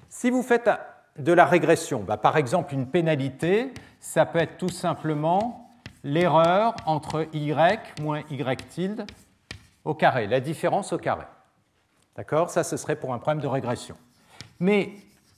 [0.10, 0.69] Si vous faites
[1.18, 5.72] de la régression, bah, par exemple une pénalité, ça peut être tout simplement
[6.03, 7.53] l'erreur entre y
[8.02, 9.06] moins y tilde
[9.85, 11.26] au carré, la différence au carré.
[12.15, 12.49] D'accord?
[12.49, 13.95] Ça, ce serait pour un problème de régression.
[14.60, 14.91] Mais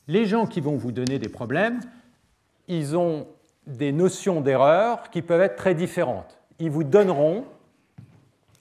[0.07, 1.79] les gens qui vont vous donner des problèmes,
[2.67, 3.27] ils ont
[3.67, 6.37] des notions d'erreur qui peuvent être très différentes.
[6.59, 7.45] Ils vous donneront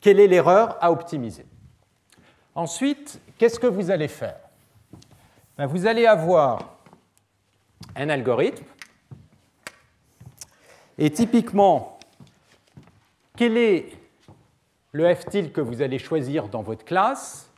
[0.01, 1.47] quelle est l'erreur à optimiser.
[2.55, 4.41] Ensuite, qu'est-ce que vous allez faire?
[5.57, 6.77] Ben, Vous allez avoir
[7.97, 8.65] un algorithme
[10.99, 11.99] et typiquement,
[13.37, 13.87] quel est
[14.93, 17.51] le f-til que vous allez choisir dans votre classe?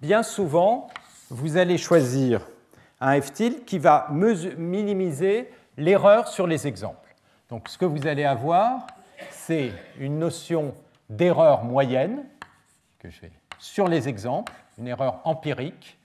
[0.00, 0.88] Bien souvent,
[1.30, 2.46] vous allez choisir
[3.00, 7.14] un f-til qui va minimiser l'erreur sur les exemples.
[7.48, 8.86] Donc ce que vous allez avoir,
[9.30, 10.74] c'est une notion
[11.08, 12.24] d'erreur moyenne
[12.98, 13.08] que
[13.58, 15.96] sur les exemples, une erreur empirique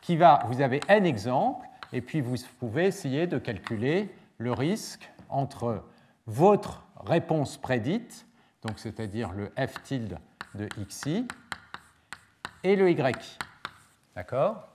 [0.00, 5.10] qui va, vous avez n exemples, et puis vous pouvez essayer de calculer le risque
[5.28, 5.82] entre
[6.26, 8.26] votre réponse prédite,
[8.62, 10.18] donc c'est-à-dire le f tilde
[10.54, 11.26] de xi,
[12.62, 13.38] et le y.
[14.14, 14.71] D'accord?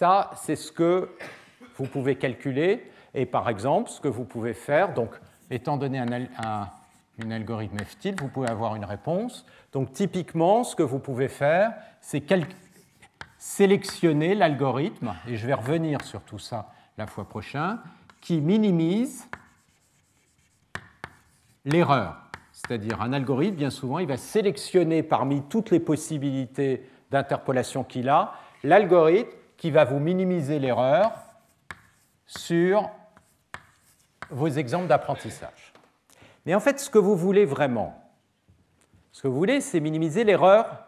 [0.00, 1.10] Ça, c'est ce que
[1.76, 2.90] vous pouvez calculer.
[3.12, 5.10] Et par exemple, ce que vous pouvez faire, donc
[5.50, 9.44] étant donné un, algorithme f vous pouvez avoir une réponse.
[9.74, 12.24] Donc typiquement, ce que vous pouvez faire, c'est
[13.36, 17.76] sélectionner l'algorithme, et je vais revenir sur tout ça la fois prochaine,
[18.22, 19.28] qui minimise
[21.66, 22.16] l'erreur.
[22.54, 28.32] C'est-à-dire un algorithme, bien souvent, il va sélectionner parmi toutes les possibilités d'interpolation qu'il a,
[28.64, 31.12] l'algorithme qui va vous minimiser l'erreur
[32.24, 32.88] sur
[34.30, 35.74] vos exemples d'apprentissage.
[36.46, 38.02] Mais en fait, ce que vous voulez vraiment,
[39.12, 40.86] ce que vous voulez, c'est minimiser l'erreur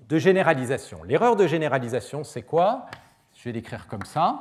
[0.00, 1.04] de généralisation.
[1.04, 2.86] L'erreur de généralisation, c'est quoi?
[3.36, 4.38] Je vais l'écrire comme ça.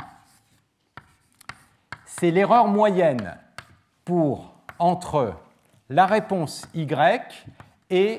[2.08, 3.38] C'est l'erreur moyenne
[4.04, 5.36] pour entre
[5.90, 7.46] la réponse Y
[7.92, 8.18] et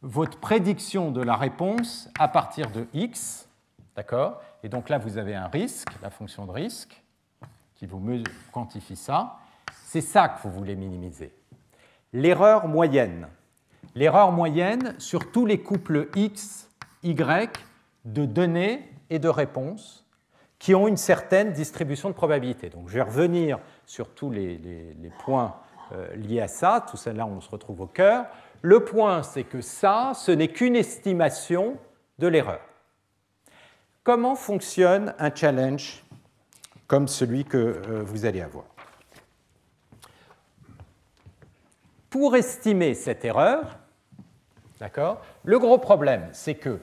[0.00, 3.50] votre prédiction de la réponse à partir de X.
[3.96, 4.40] D'accord?
[4.62, 7.02] Et donc là, vous avez un risque, la fonction de risque,
[7.74, 8.00] qui vous
[8.52, 9.38] quantifie ça.
[9.84, 11.32] C'est ça que vous voulez minimiser.
[12.12, 13.28] L'erreur moyenne.
[13.94, 16.70] L'erreur moyenne sur tous les couples X,
[17.02, 17.50] Y
[18.04, 20.06] de données et de réponses
[20.58, 22.70] qui ont une certaine distribution de probabilité.
[22.70, 24.60] Donc je vais revenir sur tous les,
[25.24, 25.56] points
[25.92, 28.26] euh, lié à ça, tout ça là on se retrouve au cœur.
[28.62, 31.76] Le point, c'est que ça, ce n'est qu'une estimation
[32.20, 32.60] de l'erreur.
[34.04, 36.02] Comment fonctionne un challenge
[36.86, 38.64] comme celui que euh, vous allez avoir?
[42.10, 43.78] Pour estimer cette erreur,
[44.78, 46.78] d'accord, le gros problème, c'est que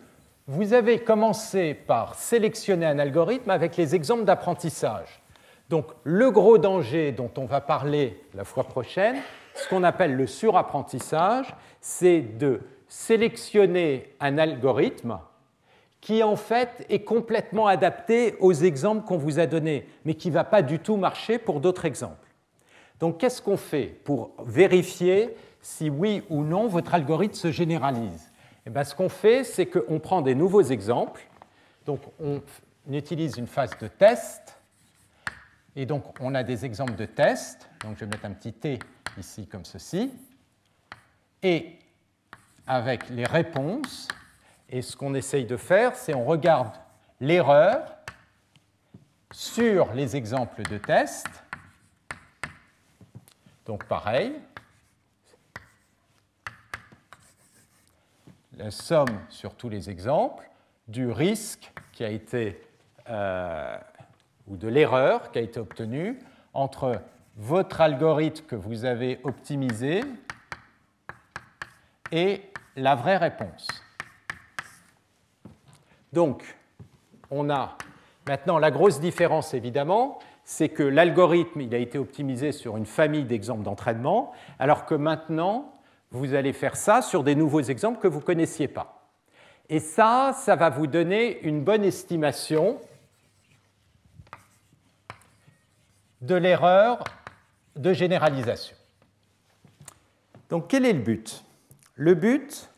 [0.48, 5.22] vous avez commencé par sélectionner un algorithme avec les exemples d'apprentissage.
[5.70, 9.18] Donc le gros danger dont on va parler la fois prochaine,
[9.54, 15.20] ce qu'on appelle le surapprentissage, c'est de sélectionner un algorithme
[16.02, 20.34] qui en fait est complètement adapté aux exemples qu'on vous a donnés, mais qui ne
[20.34, 22.28] va pas du tout marcher pour d'autres exemples.
[23.00, 28.32] Donc qu'est-ce qu'on fait pour vérifier si oui ou non votre algorithme se généralise?
[28.66, 31.28] Eh bien, Ce qu'on fait, c'est qu'on prend des nouveaux exemples,
[31.86, 32.42] donc on
[32.92, 34.58] utilise une phase de test,
[35.76, 38.80] et donc on a des exemples de test, donc je vais mettre un petit T
[39.18, 40.12] ici comme ceci,
[41.42, 41.80] et
[42.68, 44.08] avec les réponses,
[44.70, 46.76] et ce qu'on essaye de faire, c'est on regarde
[47.20, 47.96] l'erreur
[49.32, 51.28] sur les exemples de test.
[53.66, 54.34] Donc pareil,
[58.58, 60.50] la somme sur tous les exemples
[60.88, 62.62] du risque qui a été,
[63.10, 63.78] euh,
[64.48, 66.20] ou de l'erreur qui a été obtenue
[66.54, 67.02] entre
[67.38, 70.02] votre algorithme que vous avez optimisé
[72.12, 73.68] et la vraie réponse.
[76.14, 76.58] Donc,
[77.30, 77.78] on a
[78.28, 83.64] maintenant la grosse différence, évidemment, c'est que l'algorithme a été optimisé sur une famille d'exemples
[83.64, 85.74] d'entraînement, alors que maintenant,
[86.12, 89.08] vous allez faire ça sur des nouveaux exemples que vous ne connaissiez pas.
[89.70, 92.82] Et ça, ça va vous donner une bonne estimation
[96.22, 97.04] de l'erreur
[97.76, 98.76] de généralisation.
[100.50, 101.46] Donc quel est le but?
[101.96, 102.69] Le but,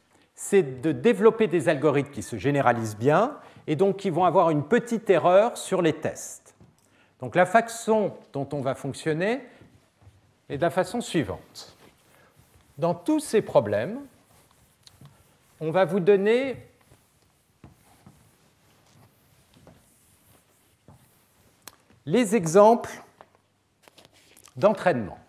[0.44, 3.38] c'est de développer des algorithmes qui se généralisent bien
[3.68, 6.56] et donc qui vont avoir une petite erreur sur les tests.
[7.20, 9.48] Donc la façon dont on va fonctionner
[10.50, 11.78] est de la façon suivante.
[12.80, 14.00] Dans tous ces problèmes,
[15.60, 16.58] on va vous donner
[22.08, 23.04] les exemples
[24.56, 25.21] d'entraînement.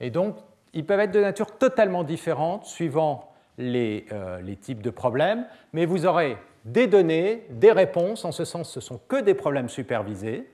[0.00, 0.36] Et donc,
[0.72, 5.84] ils peuvent être de nature totalement différente suivant les, euh, les, types de problèmes, mais
[5.84, 10.48] vous aurez des données, des réponses, en ce sens ce sont que des problèmes supervisés,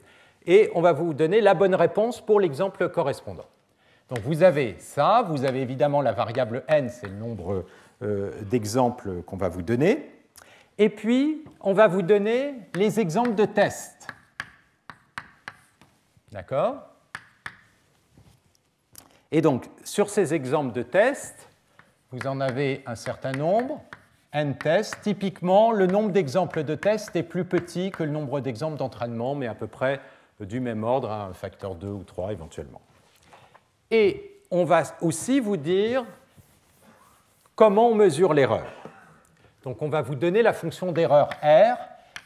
[0.46, 3.46] et on va vous donner la bonne réponse pour l'exemple correspondant.
[4.08, 7.66] Donc vous avez ça, vous avez évidemment la variable n, c'est le nombre
[8.02, 10.10] euh, d'exemples qu'on va vous donner,
[10.78, 14.08] et puis on va vous donner les exemples de tests.
[16.32, 16.97] D'accord?
[19.30, 21.48] Et donc, sur ces exemples de tests,
[22.12, 23.82] vous en avez un certain nombre,
[24.32, 25.00] n tests.
[25.02, 29.46] Typiquement, le nombre d'exemples de tests est plus petit que le nombre d'exemples d'entraînement, mais
[29.46, 30.00] à peu près
[30.40, 32.80] du même ordre, un facteur 2 ou 3 éventuellement.
[33.90, 36.04] Et on va aussi vous dire
[37.54, 38.66] comment on mesure l'erreur.
[39.64, 41.76] Donc on va vous donner la fonction d'erreur R.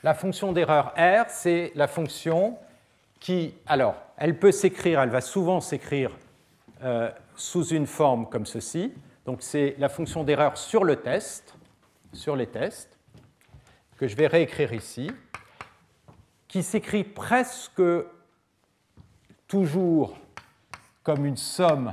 [0.05, 2.59] La fonction d'erreur R, c'est la fonction
[3.21, 6.11] qui, alors, elle peut s'écrire, elle va souvent s'écrire
[6.83, 8.93] euh, sous une forme comme ceci.
[9.25, 11.55] Donc c'est la fonction d'erreur sur le test,
[12.13, 12.99] sur les tests,
[13.97, 15.11] que je vais réécrire ici,
[16.49, 17.83] qui s'écrit presque
[19.47, 20.17] toujours
[21.03, 21.91] comme une somme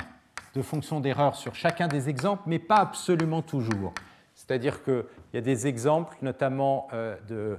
[0.55, 3.93] de fonctions d'erreur sur chacun des exemples, mais pas absolument toujours.
[4.33, 5.03] C'est-à-dire qu'il
[5.33, 7.57] y a des exemples, notamment euh, de,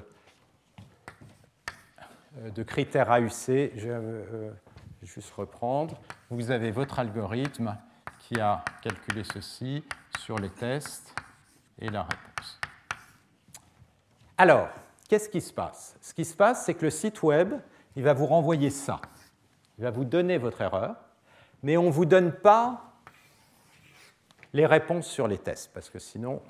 [2.38, 3.72] euh, de, critères AUC.
[5.00, 5.98] Vais juste reprendre.
[6.30, 7.76] Vous avez votre algorithme
[8.18, 9.84] qui a calculé ceci
[10.18, 11.14] sur les tests
[11.78, 12.60] et la réponse.
[14.36, 14.68] Alors,
[15.08, 15.96] qu'est-ce qui se passe?
[16.00, 17.54] Ce qui se passe, c'est que le site web,
[17.96, 19.00] il va vous renvoyer ça.
[19.78, 20.96] Il va vous donner votre erreur,
[21.62, 22.92] mais on ne vous donne pas
[24.52, 26.42] les réponses sur les tests, parce que sinon,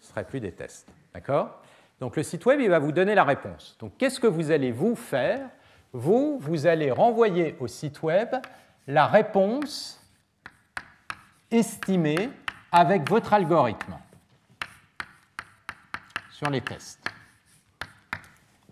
[0.00, 0.88] ce ne serait plus des tests.
[1.14, 1.62] D'accord?
[2.00, 3.76] Donc le site web, il va vous donner la réponse.
[3.78, 5.48] Donc qu'est-ce que vous allez vous faire
[5.94, 8.34] vous, vous allez renvoyer au site web
[8.88, 10.02] la réponse
[11.50, 12.30] estimée
[12.72, 13.96] avec votre algorithme
[16.32, 17.00] sur les tests.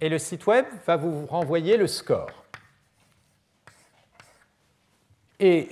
[0.00, 2.44] Et le site web va vous renvoyer le score.
[5.38, 5.70] Et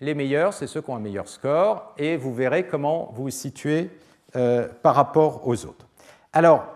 [0.00, 3.30] les meilleurs, c'est ceux qui ont un meilleur score, et vous verrez comment vous vous
[3.30, 3.90] situez
[4.34, 5.86] euh, par rapport aux autres.
[6.32, 6.66] Alors,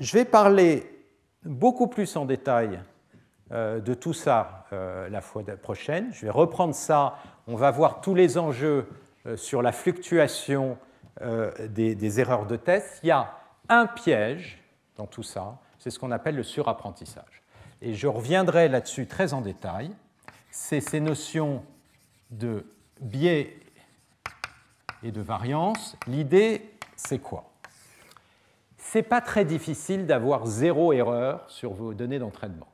[0.00, 1.04] je vais parler
[1.44, 2.80] beaucoup plus en détail
[3.50, 6.12] de tout ça la fois prochaine.
[6.12, 7.16] Je vais reprendre ça.
[7.46, 8.88] On va voir tous les enjeux
[9.36, 10.78] sur la fluctuation
[11.68, 13.00] des, des erreurs de test.
[13.02, 13.34] Il y a
[13.68, 14.62] un piège
[14.96, 17.42] dans tout ça, c'est ce qu'on appelle le surapprentissage.
[17.80, 19.92] Et je reviendrai là-dessus très en détail.
[20.50, 21.62] C'est ces notions
[22.30, 22.66] de
[23.00, 23.56] biais
[25.02, 25.96] et de variance.
[26.06, 27.52] L'idée, c'est quoi?
[28.76, 32.66] C'est pas très difficile d'avoir zéro erreur sur vos données d'entraînement.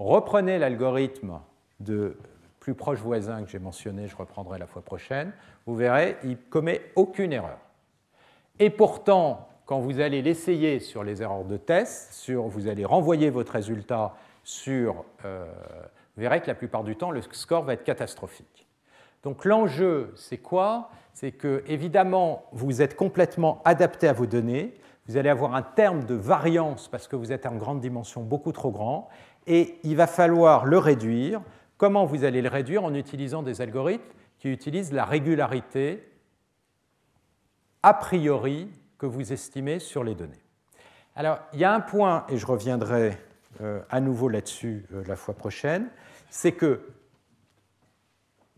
[0.00, 1.40] Reprenez l'algorithme
[1.78, 2.16] de
[2.58, 5.30] plus proche voisin que j'ai mentionné, je reprendrai la fois prochaine,
[5.66, 7.58] vous verrez, il ne commet aucune erreur.
[8.58, 13.28] Et pourtant, quand vous allez l'essayer sur les erreurs de test, sur, vous allez renvoyer
[13.28, 15.44] votre résultat sur, euh,
[16.16, 18.66] vous verrez que la plupart du temps, le score va être catastrophique.
[19.22, 20.88] Donc l'enjeu, c'est quoi?
[21.12, 24.72] C'est que, évidemment, vous êtes complètement adapté à vos données,
[25.06, 28.52] vous allez avoir un terme de variance parce que vous êtes en grande dimension beaucoup
[28.52, 29.08] trop grand,
[29.46, 31.40] et il va falloir le réduire.
[31.76, 34.04] Comment vous allez le réduire En utilisant des algorithmes
[34.38, 36.06] qui utilisent la régularité
[37.82, 38.68] a priori
[38.98, 40.42] que vous estimez sur les données.
[41.16, 43.16] Alors, il y a un point, et je reviendrai
[43.62, 45.88] euh, à nouveau là-dessus euh, la fois prochaine,
[46.28, 46.86] c'est que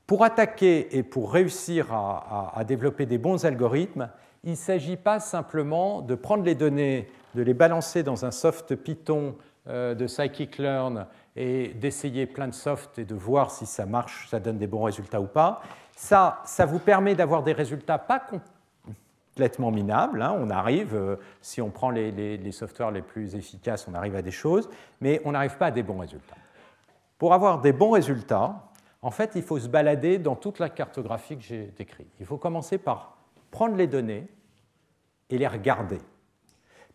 [0.06, 4.10] pour attaquer et pour réussir à, développer des bons algorithmes,
[4.44, 8.74] il ne s'agit pas simplement de prendre les données, de les balancer dans un soft
[8.74, 9.36] Python
[9.68, 11.06] euh, de scikit-learn
[11.36, 14.82] et d'essayer plein de soft et de voir si ça marche, ça donne des bons
[14.82, 15.62] résultats ou pas.
[15.94, 20.20] Ça, ça vous permet d'avoir des résultats pas complètement minables.
[20.20, 20.36] Hein.
[20.36, 24.16] On arrive, euh, si on prend les, les, les softwares les plus efficaces, on arrive
[24.16, 24.68] à des choses,
[25.00, 26.36] mais on n'arrive pas à des bons résultats.
[27.16, 28.64] Pour avoir des bons résultats,
[29.00, 32.08] en fait, il faut se balader dans toute la cartographie que j'ai décrite.
[32.18, 33.11] Il faut commencer par
[33.52, 34.26] prendre les données
[35.30, 35.98] et les regarder.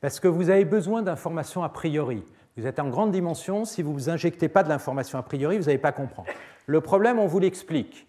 [0.01, 2.23] Parce que vous avez besoin d'informations a priori.
[2.57, 5.57] Vous êtes en grande dimension, si vous ne vous injectez pas de l'information a priori,
[5.57, 6.27] vous n'allez pas comprendre.
[6.65, 8.07] Le problème, on vous l'explique.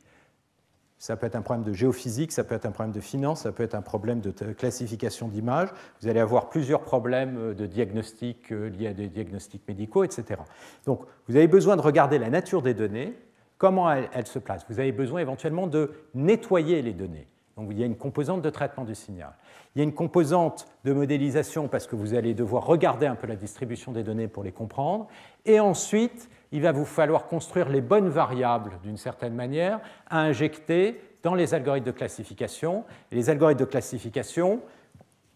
[0.98, 3.52] Ça peut être un problème de géophysique, ça peut être un problème de finance, ça
[3.52, 5.68] peut être un problème de classification d'images.
[6.00, 10.40] Vous allez avoir plusieurs problèmes euh, de diagnostic euh, liés à des diagnostics médicaux, etc.
[10.86, 13.16] Donc, vous avez besoin de regarder la nature des données,
[13.58, 14.66] comment elles, se placent.
[14.68, 17.28] Vous avez besoin éventuellement de nettoyer les données.
[17.58, 19.32] Donc il y a une composante de traitement du signal.
[19.74, 23.26] Il y a une composante de modélisation parce que vous allez devoir regarder un peu
[23.26, 25.08] la distribution des données pour les comprendre.
[25.44, 31.00] Et ensuite, il va vous falloir construire les bonnes variables d'une certaine manière à injecter
[31.24, 32.84] dans les algorithmes de classification.
[33.10, 34.60] Et les algorithmes de classification,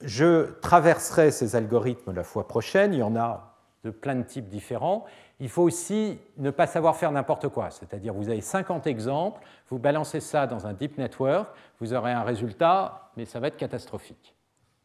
[0.01, 2.95] je traverserai ces algorithmes la fois prochaine.
[2.95, 5.05] Il y en a de plein de types différents
[5.43, 7.71] il faut aussi ne pas savoir faire n'importe quoi.
[7.71, 11.49] C'est-à-dire, vous avez 50 exemples, vous balancez ça dans un deep network,
[11.81, 14.37] vous aurez un résultat, mais ça va être catastrophique.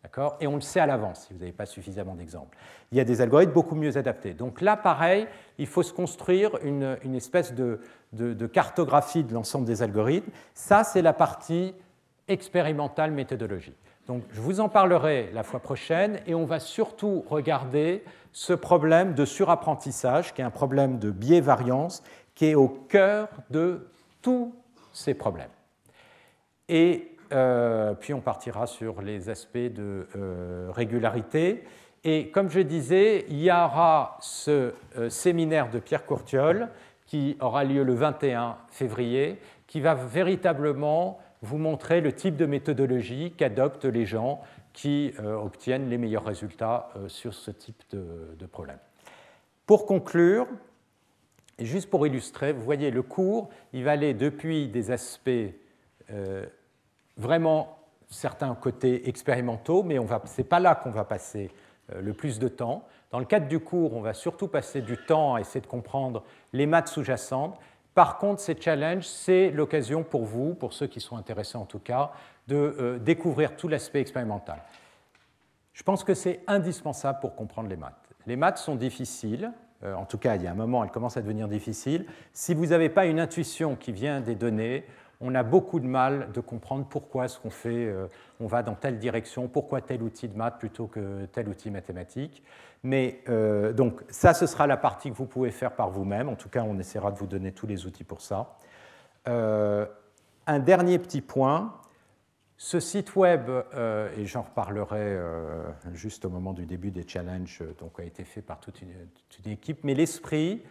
[0.02, 0.36] D'accord?
[0.40, 2.58] Et on le sait à l'avance si vous n'avez pas suffisamment d'exemples.
[2.92, 4.34] Il y a des algorithmes beaucoup mieux adaptés.
[4.34, 5.28] Donc là, pareil,
[5.60, 7.80] il faut se construire une, espèce de,
[8.14, 10.32] de, cartographie de l'ensemble des algorithmes.
[10.56, 11.76] Ça, c'est la partie
[12.28, 13.78] expérimentale méthodologique.
[14.08, 18.04] Donc je vous en parlerai la fois prochaine et on va surtout regarder
[18.38, 22.04] ce problème de surapprentissage, qui est un problème de biais-variance,
[22.36, 23.90] qui est au cœur de
[24.22, 24.54] tous
[24.94, 25.50] ces problèmes.
[26.70, 31.64] Et euh, puis on partira sur les aspects de euh, régularité.
[32.04, 36.70] Et comme je disais, il y aura ce euh, séminaire de Pierre Courtiol
[37.08, 43.34] qui aura lieu le 21 février, qui va véritablement vous montrer le type de méthodologie
[43.36, 44.42] qu'adoptent les gens
[44.78, 48.78] qui euh, obtiennent les meilleurs résultats euh, sur ce type de, problème.
[49.66, 50.46] Pour conclure,
[51.58, 55.32] juste pour illustrer, vous voyez le cours, il va aller depuis des aspects
[56.12, 56.46] euh,
[57.18, 61.50] vraiment certains côtés expérimentaux, mais ce n'est pas là qu'on va passer
[62.00, 62.88] le plus de temps.
[63.10, 66.24] Dans le cadre du cours, on va surtout passer du temps à essayer de comprendre
[66.54, 67.58] les maths sous-jacentes.
[67.98, 71.80] Par contre, ces challenges, c'est l'occasion pour vous, pour ceux qui sont intéressés en tout
[71.80, 72.12] cas,
[72.48, 74.62] de euh, découvrir tout l'aspect expérimental.
[75.74, 77.96] Je pense que c'est indispensable pour comprendre les maths.
[78.28, 79.52] Les maths sont difficiles,
[79.84, 82.06] euh, en tout cas il y a un moment elles commencent à devenir difficiles.
[82.34, 84.86] Si vous n'avez pas une intuition qui vient des données,
[85.22, 88.08] on a beaucoup de mal de comprendre pourquoi ce qu'on fait, euh,
[88.40, 92.44] on va dans telle direction, pourquoi tel outil de maths plutôt que tel outil mathématique.
[92.84, 93.24] Mais
[93.76, 96.30] donc ça, ce sera la partie que vous pouvez faire par vous-même.
[96.30, 98.60] En tout cas, on essaiera de vous donner tous les outils pour ça.
[99.26, 101.74] un dernier petit point,
[102.58, 105.64] ce site web, euh, et j'en reparlerai euh,
[105.94, 108.90] juste au moment du début des challenges, euh, donc a été fait par toute une,
[109.52, 110.64] équipe, mais l'esprit,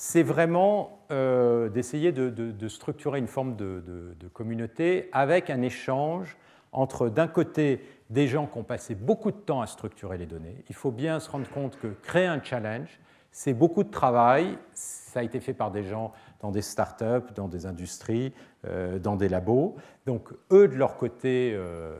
[0.00, 6.36] c'est vraiment d'essayer de, structurer une forme de, communauté avec un échange
[6.70, 10.62] entre, d'un côté, des gens qui ont passé beaucoup de temps à structurer les données.
[10.68, 13.00] Il faut bien se rendre compte que créer un challenge,
[13.32, 14.56] C'est beaucoup de travail.
[14.72, 18.32] Ça a été fait par des gens dans des startups, dans des industries,
[18.66, 19.74] euh, dans des labos.
[20.06, 21.98] Donc, eux, de leur côté, euh,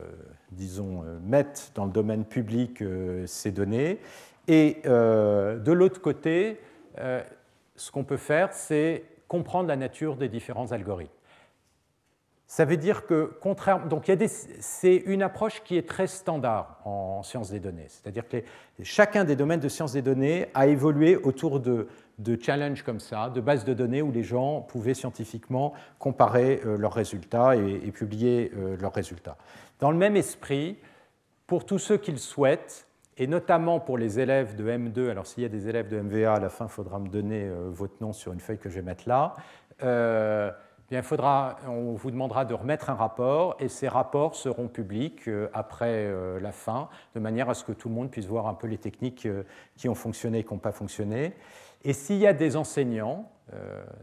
[0.53, 2.81] disons, euh, mettent dans le domaine public
[3.25, 3.99] ces données.
[4.47, 6.59] Et de l'autre côté,
[7.79, 11.13] ce qu'on peut faire, c'est comprendre la nature des différents algorithmes.
[12.45, 13.85] Ça veut dire que, contrairement.
[13.85, 14.11] Donc,
[14.59, 17.85] c'est une approche qui est très standard en sciences des données.
[17.87, 18.37] C'est-à-dire que
[18.81, 21.87] chacun des domaines de sciences des données a évolué autour de,
[22.41, 26.93] challenges comme ça, de bases de données où les gens pouvaient scientifiquement comparer euh, leurs
[26.93, 29.37] résultats et, publier euh, leurs résultats.
[29.79, 30.79] Dans le même esprit,
[31.45, 32.88] pour tous ceux qui le souhaitent,
[33.19, 36.33] et notamment pour les élèves de M2, alors s'il y a des élèves de MVA,
[36.33, 38.75] à la fin, il faudra me donner euh, votre nom sur une feuille que je
[38.75, 39.35] vais mettre là
[40.91, 45.47] il faudra, on vous demandera de remettre un rapport et ces rapports seront publics euh,
[45.53, 48.55] après euh, la fin, de manière à ce que tout le monde puisse voir un
[48.55, 49.43] peu les techniques euh,
[49.75, 51.33] qui ont fonctionné et qui n'ont pas fonctionné.
[51.83, 53.31] Et s'il y a des enseignants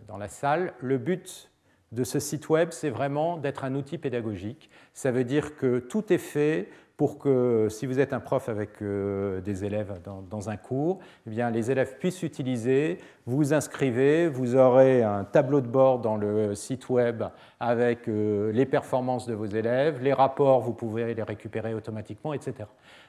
[0.09, 1.51] dans la salle, le but
[1.93, 4.71] de ce site web, c'est vraiment d'être un outil pédagogique.
[4.93, 8.81] Ça veut dire que tout est fait pour que si vous êtes un prof avec
[8.81, 10.01] euh, des élèves
[10.31, 15.61] dans, un cours, eh bien, les élèves puissent utiliser, vous inscrivez, vous aurez un tableau
[15.61, 17.25] de bord dans le site web
[17.61, 22.65] avec euh, les performances de vos élèves, les rapports, vous pouvez les récupérer automatiquement, etc.